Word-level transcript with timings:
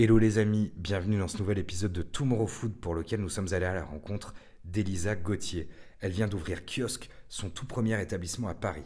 Hello 0.00 0.16
les 0.16 0.38
amis, 0.38 0.70
bienvenue 0.76 1.18
dans 1.18 1.26
ce 1.26 1.38
nouvel 1.38 1.58
épisode 1.58 1.92
de 1.92 2.02
Tomorrow 2.02 2.46
Food 2.46 2.76
pour 2.76 2.94
lequel 2.94 3.18
nous 3.18 3.28
sommes 3.28 3.52
allés 3.52 3.66
à 3.66 3.74
la 3.74 3.82
rencontre 3.82 4.32
d'Elisa 4.64 5.16
Gauthier. 5.16 5.68
Elle 5.98 6.12
vient 6.12 6.28
d'ouvrir 6.28 6.60
Kiosque, 6.64 7.10
son 7.28 7.50
tout 7.50 7.66
premier 7.66 8.00
établissement 8.00 8.46
à 8.46 8.54
Paris. 8.54 8.84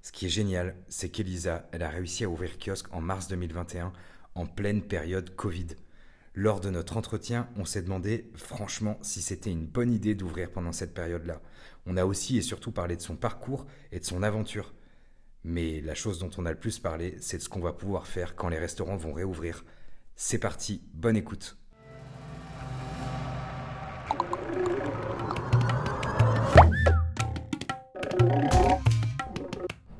Ce 0.00 0.10
qui 0.10 0.24
est 0.24 0.30
génial, 0.30 0.74
c'est 0.88 1.10
qu'Elisa, 1.10 1.68
elle 1.72 1.82
a 1.82 1.90
réussi 1.90 2.24
à 2.24 2.30
ouvrir 2.30 2.56
Kiosque 2.56 2.86
en 2.92 3.02
mars 3.02 3.28
2021, 3.28 3.92
en 4.34 4.46
pleine 4.46 4.80
période 4.80 5.36
Covid. 5.36 5.66
Lors 6.34 6.60
de 6.60 6.70
notre 6.70 6.96
entretien, 6.96 7.46
on 7.56 7.66
s'est 7.66 7.82
demandé 7.82 8.30
franchement 8.34 8.98
si 9.02 9.20
c'était 9.20 9.52
une 9.52 9.66
bonne 9.66 9.92
idée 9.92 10.14
d'ouvrir 10.14 10.50
pendant 10.50 10.72
cette 10.72 10.94
période-là. 10.94 11.42
On 11.84 11.98
a 11.98 12.06
aussi 12.06 12.38
et 12.38 12.42
surtout 12.42 12.72
parlé 12.72 12.96
de 12.96 13.02
son 13.02 13.16
parcours 13.16 13.66
et 13.92 14.00
de 14.00 14.04
son 14.06 14.22
aventure. 14.22 14.72
Mais 15.44 15.82
la 15.82 15.94
chose 15.94 16.18
dont 16.18 16.30
on 16.38 16.46
a 16.46 16.52
le 16.52 16.58
plus 16.58 16.78
parlé, 16.78 17.18
c'est 17.20 17.36
de 17.36 17.42
ce 17.42 17.50
qu'on 17.50 17.60
va 17.60 17.74
pouvoir 17.74 18.06
faire 18.06 18.34
quand 18.34 18.48
les 18.48 18.58
restaurants 18.58 18.96
vont 18.96 19.12
réouvrir. 19.12 19.62
C'est 20.16 20.38
parti, 20.38 20.82
bonne 20.92 21.16
écoute. 21.16 21.56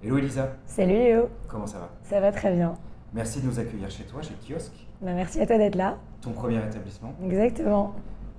Hello 0.02 0.18
Elisa, 0.18 0.48
Salut 0.66 0.92
Léo, 0.92 1.28
comment 1.48 1.66
ça 1.66 1.78
va? 1.78 1.88
Ça 2.02 2.20
va 2.20 2.30
très 2.30 2.52
bien. 2.54 2.74
Merci 3.14 3.40
de 3.40 3.46
nous 3.46 3.58
accueillir 3.58 3.90
chez 3.90 4.04
toi, 4.04 4.20
chez 4.20 4.34
Kiosque, 4.34 4.86
Bah, 5.00 5.12
merci 5.14 5.40
à 5.40 5.46
toi 5.46 5.56
d'être 5.56 5.76
là. 5.76 5.96
ton 6.20 6.32
premier 6.32 6.58
établissement. 6.58 7.14
Exactement. 7.24 7.94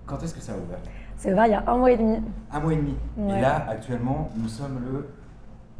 Quand 0.05 0.21
est-ce 0.21 0.35
que 0.35 0.41
ça 0.41 0.53
a 0.53 0.57
ouvert? 0.57 0.77
C'est 1.17 1.31
ouvert 1.31 1.47
il 1.47 1.51
y 1.51 1.55
a 1.55 1.63
un 1.67 1.77
mois 1.77 1.91
et 1.91 1.97
demi, 1.97 2.21
Un 2.51 2.59
mois 2.59 2.73
et 2.73 2.75
demi. 2.77 2.95
Ouais. 3.17 3.37
Et 3.39 3.41
là, 3.41 3.65
actuellement, 3.67 4.29
nous 4.35 4.47
sommes 4.47 4.79
le 4.85 5.09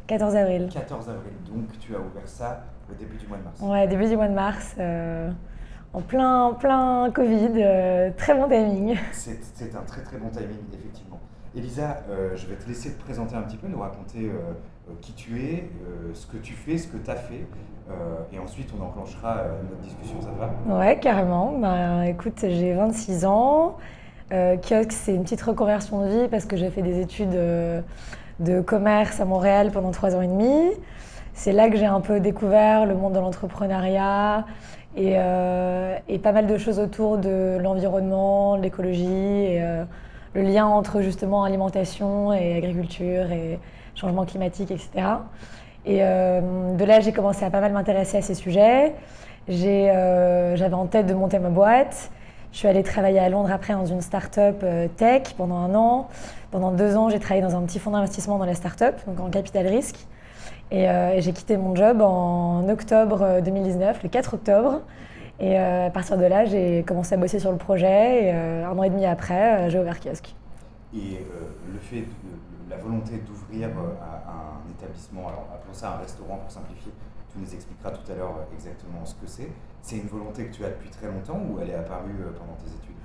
14 0.08 0.36
avril. 0.36 0.70
14 0.74 1.10
avril. 1.10 1.34
Donc 1.48 1.78
tu 1.80 1.96
as 1.96 2.00
ouvert 2.00 2.28
ça 2.28 2.64
au 2.90 2.94
début 2.96 3.18
du 3.18 3.28
mois 3.28 3.38
de 3.38 3.44
mars. 3.44 3.60
Ouais, 3.62 3.88
début 3.88 4.08
du 4.08 4.16
mois 4.16 4.28
de 4.28 4.34
mars, 4.34 4.76
euh, 4.80 5.30
en 5.96 6.02
plein, 6.02 6.54
plein 6.60 7.10
Covid, 7.12 7.52
euh, 7.56 8.10
très 8.18 8.36
bon 8.36 8.50
timing. 8.50 8.98
C'est 9.14 9.76
un 9.76 9.82
très 9.88 10.02
très 10.02 10.18
bon 10.18 10.30
timing, 10.30 10.60
effectivement. 10.74 11.20
Elisa, 11.56 12.02
euh, 12.10 12.36
je 12.36 12.48
vais 12.48 12.56
te 12.56 12.68
laisser 12.68 12.92
te 12.92 13.02
présenter 13.02 13.36
un 13.36 13.42
petit 13.44 13.56
peu, 13.56 13.70
nous 13.70 13.80
raconter 13.80 14.30
euh, 14.30 14.92
qui 15.00 15.14
tu 15.14 15.42
es, 15.42 15.70
ce 16.14 16.28
que 16.28 16.36
tu 16.36 16.54
fais, 16.54 16.78
ce 16.78 16.88
que 16.88 16.98
tu 16.98 17.10
as 17.10 17.16
fait. 17.16 17.48
et 18.34 18.40
ensuite, 18.40 18.70
on 18.78 18.84
enclenchera 18.84 19.44
notre 19.70 19.82
discussion, 19.82 20.22
ça 20.22 20.32
va? 20.38 20.78
Ouais, 20.78 21.00
carrément. 21.00 21.58
Bah, 21.58 22.08
écoute, 22.08 22.40
j'ai 22.42 22.74
26 22.74 23.26
ans. 23.26 23.78
Kiosque, 24.30 24.92
c'est 24.92 25.16
une 25.16 25.24
petite 25.24 25.42
reconversion 25.42 26.02
de 26.02 26.10
vie 26.10 26.28
parce 26.28 26.46
que 26.46 26.58
j'ai 26.58 26.70
fait 26.70 26.82
des 26.82 27.00
études 27.00 27.36
de 28.40 28.62
commerce 28.62 29.20
à 29.22 29.26
Montréal 29.26 29.72
pendant 29.72 29.92
trois 29.92 30.16
ans 30.16 30.22
et 30.22 30.28
demi. 30.28 30.72
C'est 31.34 31.52
là 31.52 31.70
que 31.70 31.78
j'ai 31.78 31.86
un 31.86 32.02
peu 32.02 32.20
découvert 32.20 32.86
le 32.86 32.96
monde 32.96 33.14
de 33.14 33.20
l'entrepreneuriat 33.20 34.46
et, 34.96 35.16
euh, 35.18 35.98
et 36.08 36.20
pas 36.20 36.32
mal 36.32 36.48
de 36.48 36.58
choses 36.58 36.80
autour 36.80 37.18
de 37.18 37.58
l'environnement, 37.62 38.56
l'écologie 38.56 39.04
et 39.06 39.62
euh, 39.62 39.84
le 40.34 40.42
lien 40.42 40.66
entre 40.66 41.02
justement 41.02 41.44
alimentation 41.44 42.34
et 42.34 42.56
agriculture 42.56 43.32
et 43.32 43.60
changement 43.94 44.26
climatique, 44.26 44.72
etc. 44.72 44.90
Et 45.86 46.00
euh, 46.02 46.76
de 46.76 46.86
là, 46.86 47.00
j'ai 47.00 47.12
commencé 47.12 47.44
à 47.44 47.50
pas 47.50 47.62
mal 47.62 47.74
m'intéresser 47.74 48.18
à 48.18 48.22
ces 48.22 48.36
sujets. 48.36 48.94
J'avais 49.48 50.74
en 50.74 50.88
tête 50.88 51.06
de 51.06 51.14
monter 51.14 51.40
ma 51.40 51.50
boîte. 51.50 52.10
Je 52.52 52.60
suis 52.60 52.68
allée 52.70 52.84
travailler 52.84 53.20
à 53.20 53.28
Londres 53.28 53.52
après 53.52 53.74
dans 53.74 53.86
une 53.86 54.02
start-up 54.02 54.64
tech 54.96 55.34
pendant 55.38 55.58
un 55.58 55.76
an. 55.76 56.08
Pendant 56.52 56.72
deux 56.72 56.96
ans, 56.96 57.10
j'ai 57.10 57.20
travaillé 57.20 57.42
dans 57.42 57.56
un 57.56 57.62
petit 57.64 57.80
fonds 57.80 57.92
d'investissement 57.92 58.38
dans 58.38 58.46
la 58.46 58.56
start-up, 58.56 58.96
donc 59.08 59.20
en 59.20 59.30
capital 59.30 59.68
risque. 59.68 60.08
Et, 60.72 60.90
euh, 60.90 61.14
et 61.14 61.22
j'ai 61.22 61.32
quitté 61.32 61.58
mon 61.58 61.76
job 61.76 62.02
en 62.02 62.68
octobre 62.70 63.22
euh, 63.22 63.42
2019, 63.42 64.04
le 64.04 64.10
4 64.10 64.34
octobre. 64.34 64.82
Et 65.40 65.60
euh, 65.60 65.88
à 65.88 65.90
partir 65.90 66.18
de 66.18 66.26
là, 66.26 66.46
j'ai 66.46 66.84
commencé 66.84 67.14
à 67.14 67.18
bosser 67.18 67.40
sur 67.40 67.52
le 67.52 67.58
projet. 67.58 68.26
Et 68.26 68.34
euh, 68.34 68.68
un 68.68 68.78
an 68.78 68.84
et 68.84 68.90
demi 68.90 69.06
après, 69.06 69.68
euh, 69.68 69.70
j'ai 69.70 69.80
ouvert 69.80 70.00
kiosque. 70.00 70.34
Et 70.94 71.18
euh, 71.18 71.74
le 71.74 71.80
fait, 71.80 72.02
de, 72.02 72.70
la 72.70 72.78
volonté 72.78 73.22
d'ouvrir 73.28 73.68
euh, 73.68 73.92
un 74.28 74.72
établissement, 74.72 75.28
alors 75.28 75.48
appelons 75.54 75.74
ça 75.74 75.94
un 75.94 76.02
restaurant 76.02 76.38
pour 76.38 76.52
simplifier, 76.52 76.92
tu 77.32 77.40
nous 77.40 77.54
expliqueras 77.54 77.92
tout 77.92 78.12
à 78.12 78.16
l'heure 78.16 78.36
euh, 78.40 78.56
exactement 78.56 79.06
ce 79.06 79.14
que 79.16 79.28
c'est. 79.28 79.50
C'est 79.82 79.98
une 79.98 80.08
volonté 80.08 80.46
que 80.46 80.56
tu 80.56 80.66
as 80.66 80.70
depuis 80.70 80.90
très 80.90 81.08
longtemps 81.08 81.40
ou 81.50 81.60
elle 81.62 81.70
est 81.70 81.76
apparue 81.76 82.12
euh, 82.22 82.32
pendant 82.38 82.54
tes 82.54 82.70
études? 82.70 82.96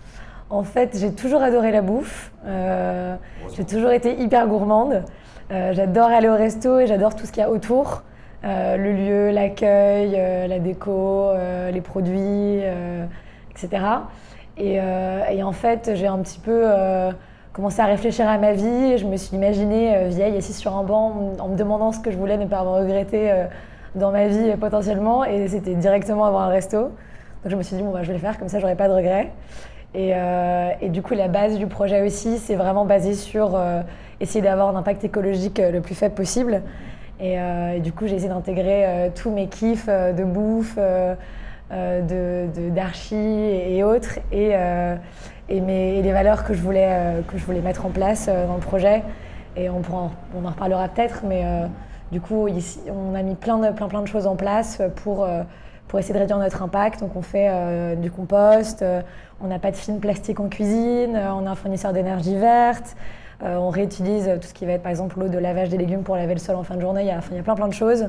En 0.49 0.65
fait, 0.65 0.97
j'ai 0.99 1.13
toujours 1.13 1.43
adoré 1.43 1.71
la 1.71 1.83
bouffe. 1.83 2.33
Euh. 2.45 3.17
J'ai 3.55 3.65
toujours 3.65 3.91
été 3.91 4.21
hyper 4.21 4.49
gourmande. 4.49 5.05
Euh, 5.53 5.73
j'adore 5.73 6.07
aller 6.07 6.29
au 6.29 6.37
resto 6.37 6.79
et 6.79 6.87
j'adore 6.87 7.17
tout 7.17 7.27
ce 7.27 7.33
qu'il 7.33 7.41
y 7.41 7.45
a 7.45 7.51
autour. 7.51 8.03
Euh, 8.45 8.77
le 8.77 8.93
lieu, 8.93 9.31
l'accueil, 9.31 10.15
euh, 10.17 10.47
la 10.47 10.59
déco, 10.61 11.31
les 11.73 11.81
produits, 11.81 12.61
etc. 13.51 13.85
Et, 14.57 14.81
en 14.81 15.53
fait, 15.53 15.93
j'ai 15.95 16.07
un 16.07 16.19
petit 16.19 16.39
peu 16.39 16.65
commencé 17.53 17.81
à 17.81 17.87
réfléchir 17.87 18.29
à 18.29 18.39
ma 18.39 18.53
vie. 18.53 18.99
Je 18.99 19.07
me 19.07 19.17
suis 19.17 19.37
imaginée 19.37 20.07
vieille, 20.09 20.37
assise 20.37 20.57
sur 20.57 20.77
un 20.77 20.85
banc, 20.85 21.35
en 21.39 21.49
me 21.49 21.57
demandant 21.57 21.93
ce 21.93 22.01
que 22.01 22.11
je 22.11 22.17
voulais 22.17 22.37
ne 22.37 22.47
pas 22.47 22.59
avoir 22.59 22.81
regretté 22.81 23.33
dans 23.95 24.13
ma 24.13 24.29
vie 24.29 24.55
potentiellement. 24.59 25.25
Et 25.25 25.49
c'était 25.49 25.75
directement 25.75 26.25
avoir 26.25 26.43
un 26.43 26.51
resto. 26.51 26.79
Donc 27.43 27.53
je 27.53 27.57
me 27.57 27.63
suis 27.63 27.77
dit, 27.77 27.83
bon, 27.83 27.93
bah, 27.93 28.03
je 28.03 28.09
vais 28.09 28.15
le 28.15 28.21
faire, 28.21 28.39
comme 28.39 28.49
ça, 28.49 28.59
j'aurai 28.61 28.77
pas 28.77 28.89
de 28.89 28.95
regrets. 28.95 29.31
Et, 29.95 30.13
et 30.81 30.89
du 30.89 31.03
coup, 31.03 31.15
la 31.15 31.29
base 31.29 31.59
du 31.59 31.67
projet 31.67 32.03
aussi, 32.03 32.39
c'est 32.39 32.55
vraiment 32.55 32.85
basé 32.85 33.15
sur 33.15 33.59
essayer 34.21 34.43
d'avoir 34.43 34.69
un 34.69 34.77
impact 34.79 35.05
écologique 35.05 35.59
euh, 35.61 35.71
le 35.71 35.81
plus 35.81 35.95
faible 35.95 36.15
possible. 36.15 36.63
Et, 37.21 37.39
euh, 37.41 37.75
et 37.77 37.81
du 37.81 37.93
coup, 37.93 38.07
j'ai 38.07 38.15
essayé 38.17 38.29
d'intégrer 38.31 38.87
euh, 38.87 39.09
tous 39.15 39.31
mes 39.31 39.47
kiffs 39.49 39.89
de 39.89 40.25
bouffe, 40.25 40.79
de- 41.71 42.71
d'archi 42.71 43.15
et, 43.15 43.85
autres, 43.85 44.19
et, 44.33 44.55
et, 45.49 45.61
mes, 45.61 46.03
les 46.03 46.13
valeurs 46.13 46.45
que 46.45 46.53
je 46.55 46.61
voulais, 46.63 47.23
que 47.29 47.39
je 47.39 47.45
voulais 47.45 47.61
mettre 47.61 47.87
en 47.87 47.91
place 47.91 48.29
dans 48.29 48.55
le 48.55 48.61
projet. 48.61 49.03
Et 49.57 49.69
on, 49.71 49.79
en- 49.93 50.11
on 50.37 50.45
en 50.47 50.51
reparlera 50.51 50.89
peut-être, 50.89 51.23
mais 51.29 51.45
du 52.11 52.21
coup, 52.21 52.49
ici, 52.49 52.81
on 52.89 53.15
a 53.15 53.23
mis 53.23 53.35
plein 53.37 53.59
de, 53.59 53.71
plein, 53.71 53.87
plein 53.89 54.03
de 54.03 54.09
choses 54.09 54.27
en 54.27 54.35
place 54.35 54.81
pour, 54.97 55.29
pour 55.87 55.99
essayer 56.01 56.15
de 56.15 56.19
réduire 56.19 56.39
notre 56.39 56.63
impact. 56.63 57.01
Donc, 57.01 57.15
on 57.15 57.23
fait 57.23 57.49
du 57.97 58.11
compost, 58.11 58.85
on 59.41 59.47
n'a 59.47 59.59
pas 59.61 59.71
de 59.71 59.77
film 59.77 60.01
plastique 60.01 60.41
en 60.41 60.49
cuisine, 60.49 61.17
on 61.17 61.47
a 61.47 61.51
un 61.51 61.55
fournisseur 61.55 61.93
d'énergie 61.93 62.37
verte, 62.37 62.97
euh, 63.43 63.57
on 63.57 63.71
réutilise 63.71 64.31
tout 64.41 64.47
ce 64.47 64.55
qui 64.55 64.67
va 64.67 64.73
être, 64.73 64.83
par 64.83 64.91
exemple, 64.91 65.19
l'eau 65.19 65.29
de 65.29 65.39
lavage 65.39 65.71
des 65.71 65.79
légumes 65.79 66.03
pour 66.03 66.17
laver 66.17 66.35
le 66.35 66.41
sol 66.41 66.57
en 66.57 66.63
fin 66.63 66.77
de 66.77 66.81
journée. 66.81 67.03
Il 67.03 67.07
y 67.07 67.11
a, 67.11 67.43
plein, 67.43 67.55
plein 67.55 67.69
de 67.69 67.75
choses. 67.75 68.09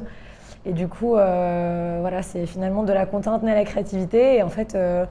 Et 0.65 0.73
du 0.73 0.87
coup, 0.87 1.15
euh, 1.15 1.97
voilà, 2.01 2.21
c'est 2.21 2.45
finalement 2.45 2.83
de 2.83 2.93
la 2.93 3.05
contrainte 3.05 3.43
à 3.43 3.55
la 3.55 3.63
créativité. 3.63 4.37
Et 4.37 4.43
en 4.43 4.49
fait, 4.49 4.75
euh, 4.75 5.05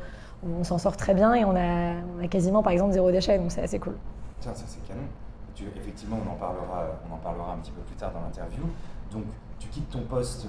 on 0.47 0.63
s'en 0.65 0.79
sort 0.79 0.97
très 0.97 1.15
bien 1.15 1.35
et 1.35 1.45
on 1.45 1.57
a, 1.57 2.29
quasiment, 2.29 2.63
par 2.63 2.73
exemple, 2.73 2.93
zéro 2.93 3.11
déchet. 3.11 3.39
Donc, 3.39 3.51
c'est 3.51 3.63
assez 3.63 3.79
cool. 3.79 3.97
Tiens, 4.41 4.55
ça 4.55 4.65
c'est 4.67 4.87
canon. 4.87 5.03
Effectivement, 5.77 6.17
on 6.27 6.31
en, 6.33 6.37
parlera, 6.37 6.87
on 7.11 7.15
en 7.15 7.19
parlera 7.19 7.53
un 7.53 7.59
petit 7.59 7.73
peu 7.73 7.83
plus 7.83 7.97
tard 7.97 8.13
dans 8.13 8.21
l'interview. 8.21 8.63
Donc, 9.13 9.25
tu 9.59 9.69
quittes 9.69 9.91
ton 9.91 10.01
poste 10.01 10.47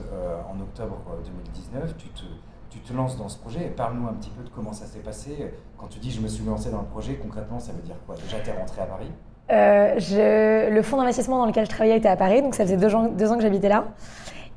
en 0.50 0.60
octobre 0.62 1.02
euh, 1.10 1.22
2019, 1.26 1.98
tu 1.98 2.08
te, 2.10 2.24
tu 2.70 2.80
te 2.80 2.94
lances 2.94 3.18
dans 3.18 3.28
ce 3.28 3.38
projet. 3.38 3.66
Et 3.66 3.70
Parle-nous 3.70 4.08
un 4.08 4.14
petit 4.14 4.30
peu 4.30 4.42
de 4.44 4.50
comment 4.50 4.72
ça 4.72 4.86
s'est 4.86 5.00
passé. 5.00 5.54
Quand 5.78 5.88
tu 5.88 6.00
dis 6.00 6.12
je 6.12 6.22
me 6.22 6.30
suis 6.30 6.46
lancé 6.46 6.72
dans 6.72 6.80
le 6.80 6.88
projet, 6.88 7.16
concrètement, 7.16 7.60
ça 7.60 7.74
veut 7.74 7.82
dire 7.82 7.98
quoi? 8.06 8.16
Déjà, 8.16 8.40
tu 8.40 8.50
es 8.50 8.54
rentré 8.54 8.82
à 8.82 8.86
Paris? 8.86 9.12
Euh, 9.52 9.96
je- 10.00 10.70
le 10.70 10.82
fonds 10.82 10.98
d'investissement 10.98 11.38
dans 11.40 11.46
lequel 11.46 11.66
je 11.66 11.70
travaillais 11.70 11.98
était 11.98 12.08
à 12.10 12.16
Paris, 12.16 12.42
donc 12.42 12.56
ça 12.56 12.64
faisait 12.64 12.78
deux 12.78 12.94
ans, 12.96 13.08
deux 13.10 13.32
ans 13.32 13.36
que 13.36 13.42
j'habitais 13.42 13.70
là. 13.70 13.86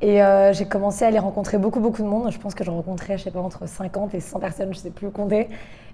Et 0.01 0.23
euh, 0.23 0.53
j'ai 0.53 0.67
commencé 0.67 1.05
à 1.05 1.09
aller 1.09 1.19
rencontrer 1.19 1.57
beaucoup, 1.59 1.81
beaucoup 1.81 2.03
de 2.03 2.07
monde. 2.09 2.31
Je 2.31 2.39
pense 2.39 2.55
que 2.55 2.63
j'en 2.63 2.75
rencontrais, 2.75 3.17
je 3.19 3.25
sais 3.25 3.31
pas, 3.31 3.41
entre 3.41 3.67
50 3.67 4.15
et 4.15 4.21
100 4.21 4.39
personnes, 4.39 4.73
je 4.75 4.79
sais 4.79 4.91
plus 4.91 5.11
compter. 5.11 5.49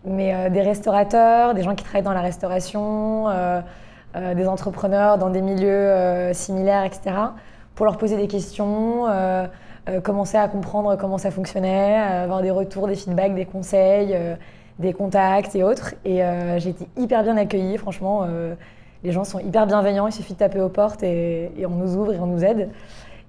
Mais 0.05 0.35
euh, 0.35 0.51
des 0.51 0.63
restaurateurs, 0.63 1.55
des 1.55 1.63
gens 1.63 1.75
qui 1.75 1.85
travaillent 1.85 2.03
dans 2.03 2.13
la 2.13 2.21
restauration, 2.21 3.29
euh, 3.29 3.61
euh, 4.17 4.35
des 4.35 4.49
entrepreneurs 4.49 5.17
dans 5.19 5.31
des 5.31 5.43
milieux 5.43 5.69
euh, 5.71 6.33
similaires, 6.33 6.85
etc. 6.85 7.03
Pour 7.75 7.87
leur 7.87 7.97
poser 7.97 8.17
des 8.17 8.27
questions, 8.27 9.07
commencer 10.03 10.37
à 10.37 10.47
comprendre 10.49 10.97
comment 10.97 11.17
ça 11.17 11.31
fonctionnait, 11.31 11.95
avoir 11.97 12.43
des 12.43 12.51
retours, 12.51 12.87
des 12.87 12.95
feedbacks, 12.95 13.35
des 13.35 13.47
conseils, 13.47 14.15
des 14.79 14.93
contacts 14.93 15.55
et 15.57 15.63
autres. 15.63 15.95
Et 16.05 16.21
j'ai 16.59 16.71
été 16.71 16.87
hyper 16.99 17.23
bien 17.23 17.39
accueillie, 17.39 17.79
franchement. 17.79 18.27
Les 19.03 19.13
gens 19.13 19.25
sont 19.25 19.39
hyper 19.39 19.67
bienveillants, 19.67 20.07
il 20.07 20.13
suffit 20.13 20.35
de 20.35 20.39
taper 20.39 20.61
aux 20.61 20.69
portes 20.69 21.03
et, 21.03 21.51
on 21.65 21.71
nous 21.71 21.97
ouvre 21.97 22.13
et 22.13 22.19
on 22.19 22.27
nous 22.27 22.45
aide. 22.45 22.69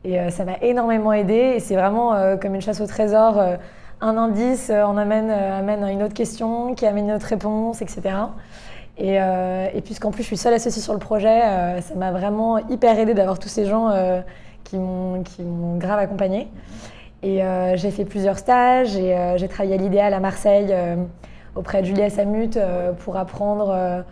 Et 0.04 0.20
euh, 0.20 0.30
ça 0.30 0.44
m'a 0.44 0.58
énormément 0.62 1.14
aidé. 1.14 1.54
Et 1.56 1.60
c'est 1.60 1.76
vraiment 1.76 2.14
euh, 2.14 2.36
comme 2.36 2.56
une 2.56 2.62
chasse 2.62 2.82
au 2.82 2.88
trésor. 2.88 3.38
euh, 3.38 3.56
un 4.04 4.18
indice 4.18 4.72
en 4.72 4.98
amène, 4.98 5.30
amène 5.30 5.88
une 5.88 6.02
autre 6.02 6.16
question, 6.16 6.74
qui 6.74 6.88
amène 6.88 7.10
une 7.10 7.16
autre 7.16 7.28
réponse, 7.28 7.84
etc. 7.84 8.02
Et, 8.98 9.20
puisqu'en 9.82 10.10
plus 10.10 10.24
je 10.24 10.28
suis 10.28 10.38
seule 10.38 10.56
associée 10.56 10.82
sur 10.82 10.94
le 10.94 11.00
projet, 11.00 11.42
ça 11.82 11.94
m'a 11.96 12.12
vraiment 12.12 12.58
hyper 12.58 12.98
aidé 12.98 13.14
d'avoir 13.14 13.38
tous 13.38 13.48
ces 13.48 13.68
gens 13.68 13.92
qui 14.64 14.78
m'ont 14.80 15.78
grave 15.78 16.00
accompagnée. 16.00 16.48
Et 17.22 17.44
j'ai 17.76 17.92
fait 17.92 18.06
plusieurs 18.06 18.40
stages 18.40 18.98
et 18.98 19.16
j'ai 19.36 19.48
travaillé 19.48 19.76
à 19.76 19.78
l'idéal 19.78 20.16
à 20.16 20.20
Marseille 20.20 20.74
auprès 21.56 21.84
de 21.84 21.86
Julia 21.86 22.10
Samut 22.10 22.58
pour 23.06 23.18
apprendre 23.18 24.04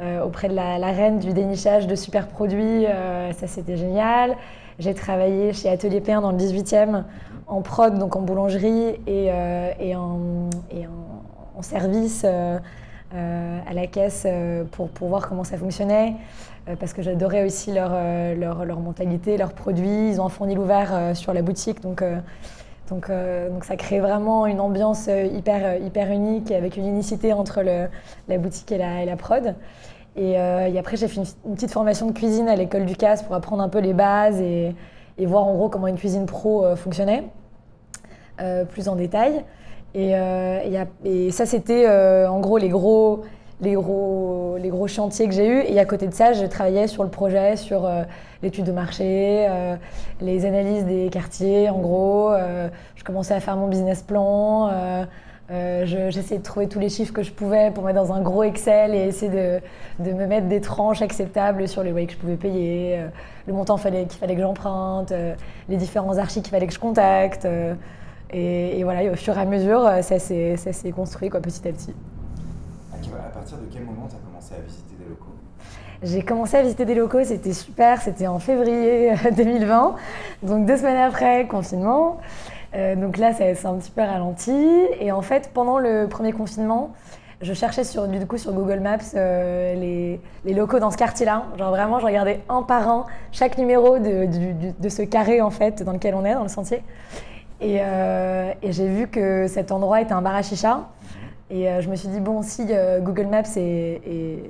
auprès 0.00 0.48
de 0.48 0.54
la, 0.54 0.92
reine 0.92 1.18
du 1.18 1.32
dénichage 1.32 1.86
de 1.86 1.94
super 1.94 2.26
produits. 2.26 2.86
euh, 2.86 3.32
ça, 3.32 3.46
c'était 3.46 3.76
génial. 3.76 4.36
J'ai 4.78 4.94
travaillé 4.94 5.52
chez 5.52 5.68
Atelier 5.68 6.00
P1 6.00 6.20
dans 6.20 6.32
le 6.32 6.38
18e 6.38 7.04
en 7.46 7.62
prod, 7.62 7.96
donc 7.98 8.16
en 8.16 8.22
boulangerie 8.22 8.96
et, 9.06 9.28
euh, 9.30 9.94
en, 9.96 11.62
service 11.62 12.24
à 12.24 13.72
la 13.72 13.86
caisse 13.86 14.26
pour, 14.72 14.88
voir 15.00 15.28
comment 15.28 15.44
ça 15.44 15.56
fonctionnait. 15.56 16.14
parce 16.78 16.92
que 16.92 17.00
j'adorais 17.00 17.44
aussi 17.44 17.72
leur, 17.72 18.80
mentalité, 18.80 19.38
leurs 19.38 19.52
produits. 19.52 20.10
Ils 20.10 20.20
ont 20.20 20.26
un 20.26 20.30
fournil 20.30 20.58
ouvert 20.58 21.16
sur 21.16 21.32
la 21.32 21.40
boutique. 21.40 21.80
Donc, 21.80 22.02
donc, 22.88 23.10
donc 23.10 23.64
ça 23.64 23.76
crée 23.76 24.00
vraiment 24.00 24.46
une 24.46 24.60
ambiance 24.60 25.08
hyper, 25.08 25.78
hyper 25.78 26.10
unique 26.10 26.50
avec 26.50 26.76
une 26.76 26.86
unicité 26.86 27.32
entre 27.32 27.62
la 27.62 28.38
boutique 28.38 28.70
et 28.72 28.78
la, 28.78 29.16
prod. 29.16 29.54
Et, 30.16 30.38
après, 30.78 30.96
j'ai 30.96 31.08
fait 31.08 31.20
une, 31.20 31.54
petite 31.54 31.70
formation 31.70 32.06
de 32.06 32.12
cuisine 32.12 32.48
à 32.48 32.56
l'école 32.56 32.84
du 32.84 32.96
CAS 32.96 33.22
pour 33.24 33.34
apprendre 33.34 33.62
un 33.62 33.68
peu 33.68 33.78
les 33.78 33.94
bases 33.94 34.40
et, 34.40 34.74
voir 35.18 35.46
en 35.46 35.54
gros 35.54 35.68
comment 35.68 35.86
une 35.86 35.96
cuisine 35.96 36.26
pro 36.26 36.76
fonctionnait. 36.76 37.24
Euh, 38.40 38.64
plus 38.64 38.88
en 38.88 38.96
détail. 38.96 39.44
Et, 39.94 40.16
euh, 40.16 41.30
ça, 41.30 41.46
c'était 41.46 41.86
euh, 41.86 42.28
en 42.28 42.40
gros 42.40 42.58
les 42.58 42.68
gros, 42.68 43.22
les, 43.60 43.74
gros, 43.74 44.56
les 44.58 44.70
gros 44.70 44.88
chantiers 44.88 45.28
que 45.28 45.34
j'ai 45.34 45.46
eus. 45.46 45.62
Et 45.68 45.78
à 45.78 45.84
côté 45.84 46.08
de 46.08 46.14
ça, 46.14 46.32
je 46.32 46.44
travaillais 46.44 46.88
sur 46.88 47.04
le 47.04 47.10
projet, 47.10 47.54
sur 47.56 47.88
l'étude 48.44 48.64
de 48.64 48.72
marché, 48.72 49.48
les 50.20 50.46
analyses 50.46 50.84
des 50.84 51.08
quartiers, 51.10 51.68
en 51.70 51.78
gros. 51.78 52.32
je 52.94 53.04
commençais 53.04 53.34
à 53.34 53.40
faire 53.40 53.56
mon 53.56 53.68
business 53.68 54.02
plan. 54.02 54.70
J'essayais 55.48 56.38
de 56.38 56.44
trouver 56.44 56.68
tous 56.68 56.78
les 56.78 56.88
chiffres 56.88 57.12
que 57.12 57.22
je 57.22 57.32
pouvais 57.32 57.70
pour 57.72 57.84
mettre 57.84 58.00
dans 58.00 58.12
un 58.12 58.20
gros 58.20 58.44
Excel 58.44 58.94
et 58.94 59.06
essayer 59.06 59.32
de, 59.32 60.04
de 60.04 60.12
me 60.12 60.26
mettre 60.26 60.46
des 60.46 60.60
tranches 60.60 61.02
acceptables 61.02 61.66
sur 61.66 61.82
les 61.82 61.90
loyers 61.90 62.06
que 62.06 62.12
je 62.12 62.18
pouvais 62.18 62.36
payer, 62.36 63.00
le 63.46 63.52
montant 63.52 63.76
qu'il 63.76 64.08
fallait, 64.10 64.34
que 64.34 64.40
j'emprunte, 64.40 65.12
les 65.68 65.76
différents 65.76 66.18
archives 66.18 66.42
qu'il 66.42 66.52
fallait 66.52 66.66
que 66.66 66.74
je 66.74 66.78
contacte. 66.78 67.46
Et, 68.34 68.82
voilà, 68.82 69.12
au 69.12 69.14
fur 69.14 69.38
et 69.38 69.40
à 69.40 69.44
mesure, 69.44 69.86
euh, 69.86 70.02
ça 70.02 70.18
s'est 70.18 70.92
construit 70.94 71.30
quoi, 71.30 71.40
petit 71.40 71.68
à 71.68 71.72
petit. 71.72 71.94
À 72.92 73.28
partir 73.28 73.58
de 73.58 73.66
quel 73.72 73.84
moment 73.84 74.08
tu 74.08 74.16
as 74.16 74.18
commencé 74.18 74.54
à 74.54 74.60
visiter 74.66 74.83
j'ai 76.04 76.22
commencé 76.22 76.56
à 76.56 76.62
visiter 76.62 76.84
des 76.84 76.94
locaux, 76.94 77.24
c'était 77.24 77.52
super, 77.52 78.00
c'était 78.00 78.26
en 78.26 78.38
février 78.38 79.12
2020, 79.36 79.86
euh, 79.86 79.90
donc 80.46 80.66
deux 80.66 80.76
semaines 80.76 80.96
après, 80.96 81.46
confinement. 81.46 82.18
Euh, 82.74 82.94
donc 82.96 83.16
là, 83.18 83.32
ça 83.32 83.54
s'est 83.54 83.66
un 83.66 83.74
petit 83.74 83.90
peu 83.90 84.02
ralenti. 84.02 84.52
Et 85.00 85.10
en 85.12 85.22
fait, 85.22 85.50
pendant 85.52 85.78
le 85.78 86.06
premier 86.08 86.32
confinement, 86.32 86.92
je 87.40 87.52
cherchais 87.52 87.84
sur, 87.84 88.06
du 88.08 88.26
coup 88.26 88.38
sur 88.38 88.52
Google 88.52 88.80
Maps 88.80 89.14
les, 89.14 90.20
locaux 90.44 90.78
dans 90.78 90.90
ce 90.90 90.96
quartier-là. 90.96 91.44
Genre 91.58 91.70
vraiment, 91.70 91.98
je 91.98 92.06
regardais 92.06 92.40
un 92.48 92.62
par 92.62 92.88
un 92.88 93.06
chaque 93.32 93.58
numéro 93.58 93.98
de, 93.98 94.28
de, 94.78 94.88
ce 94.88 95.02
carré 95.02 95.40
en 95.40 95.50
fait 95.50 95.82
dans 95.82 95.92
lequel 95.92 96.14
on 96.14 96.24
est, 96.24 96.34
dans 96.34 96.42
le 96.42 96.48
sentier. 96.48 96.82
Euh, 97.62 98.52
et, 98.62 98.72
j'ai 98.72 98.88
vu 98.88 99.08
que 99.08 99.46
cet 99.48 99.72
endroit 99.72 100.00
était 100.00 100.12
un 100.12 100.22
bar 100.22 100.34
à 100.34 100.42
chicha. 100.42 100.88
Et 101.50 101.68
euh, 101.68 101.80
je 101.80 101.88
me 101.88 101.96
suis 101.96 102.08
dit, 102.08 102.20
bon, 102.20 102.42
si 102.42 102.66
euh, 102.70 103.00
Google 103.00 103.26
Maps 103.26 103.42
est, 103.56 104.42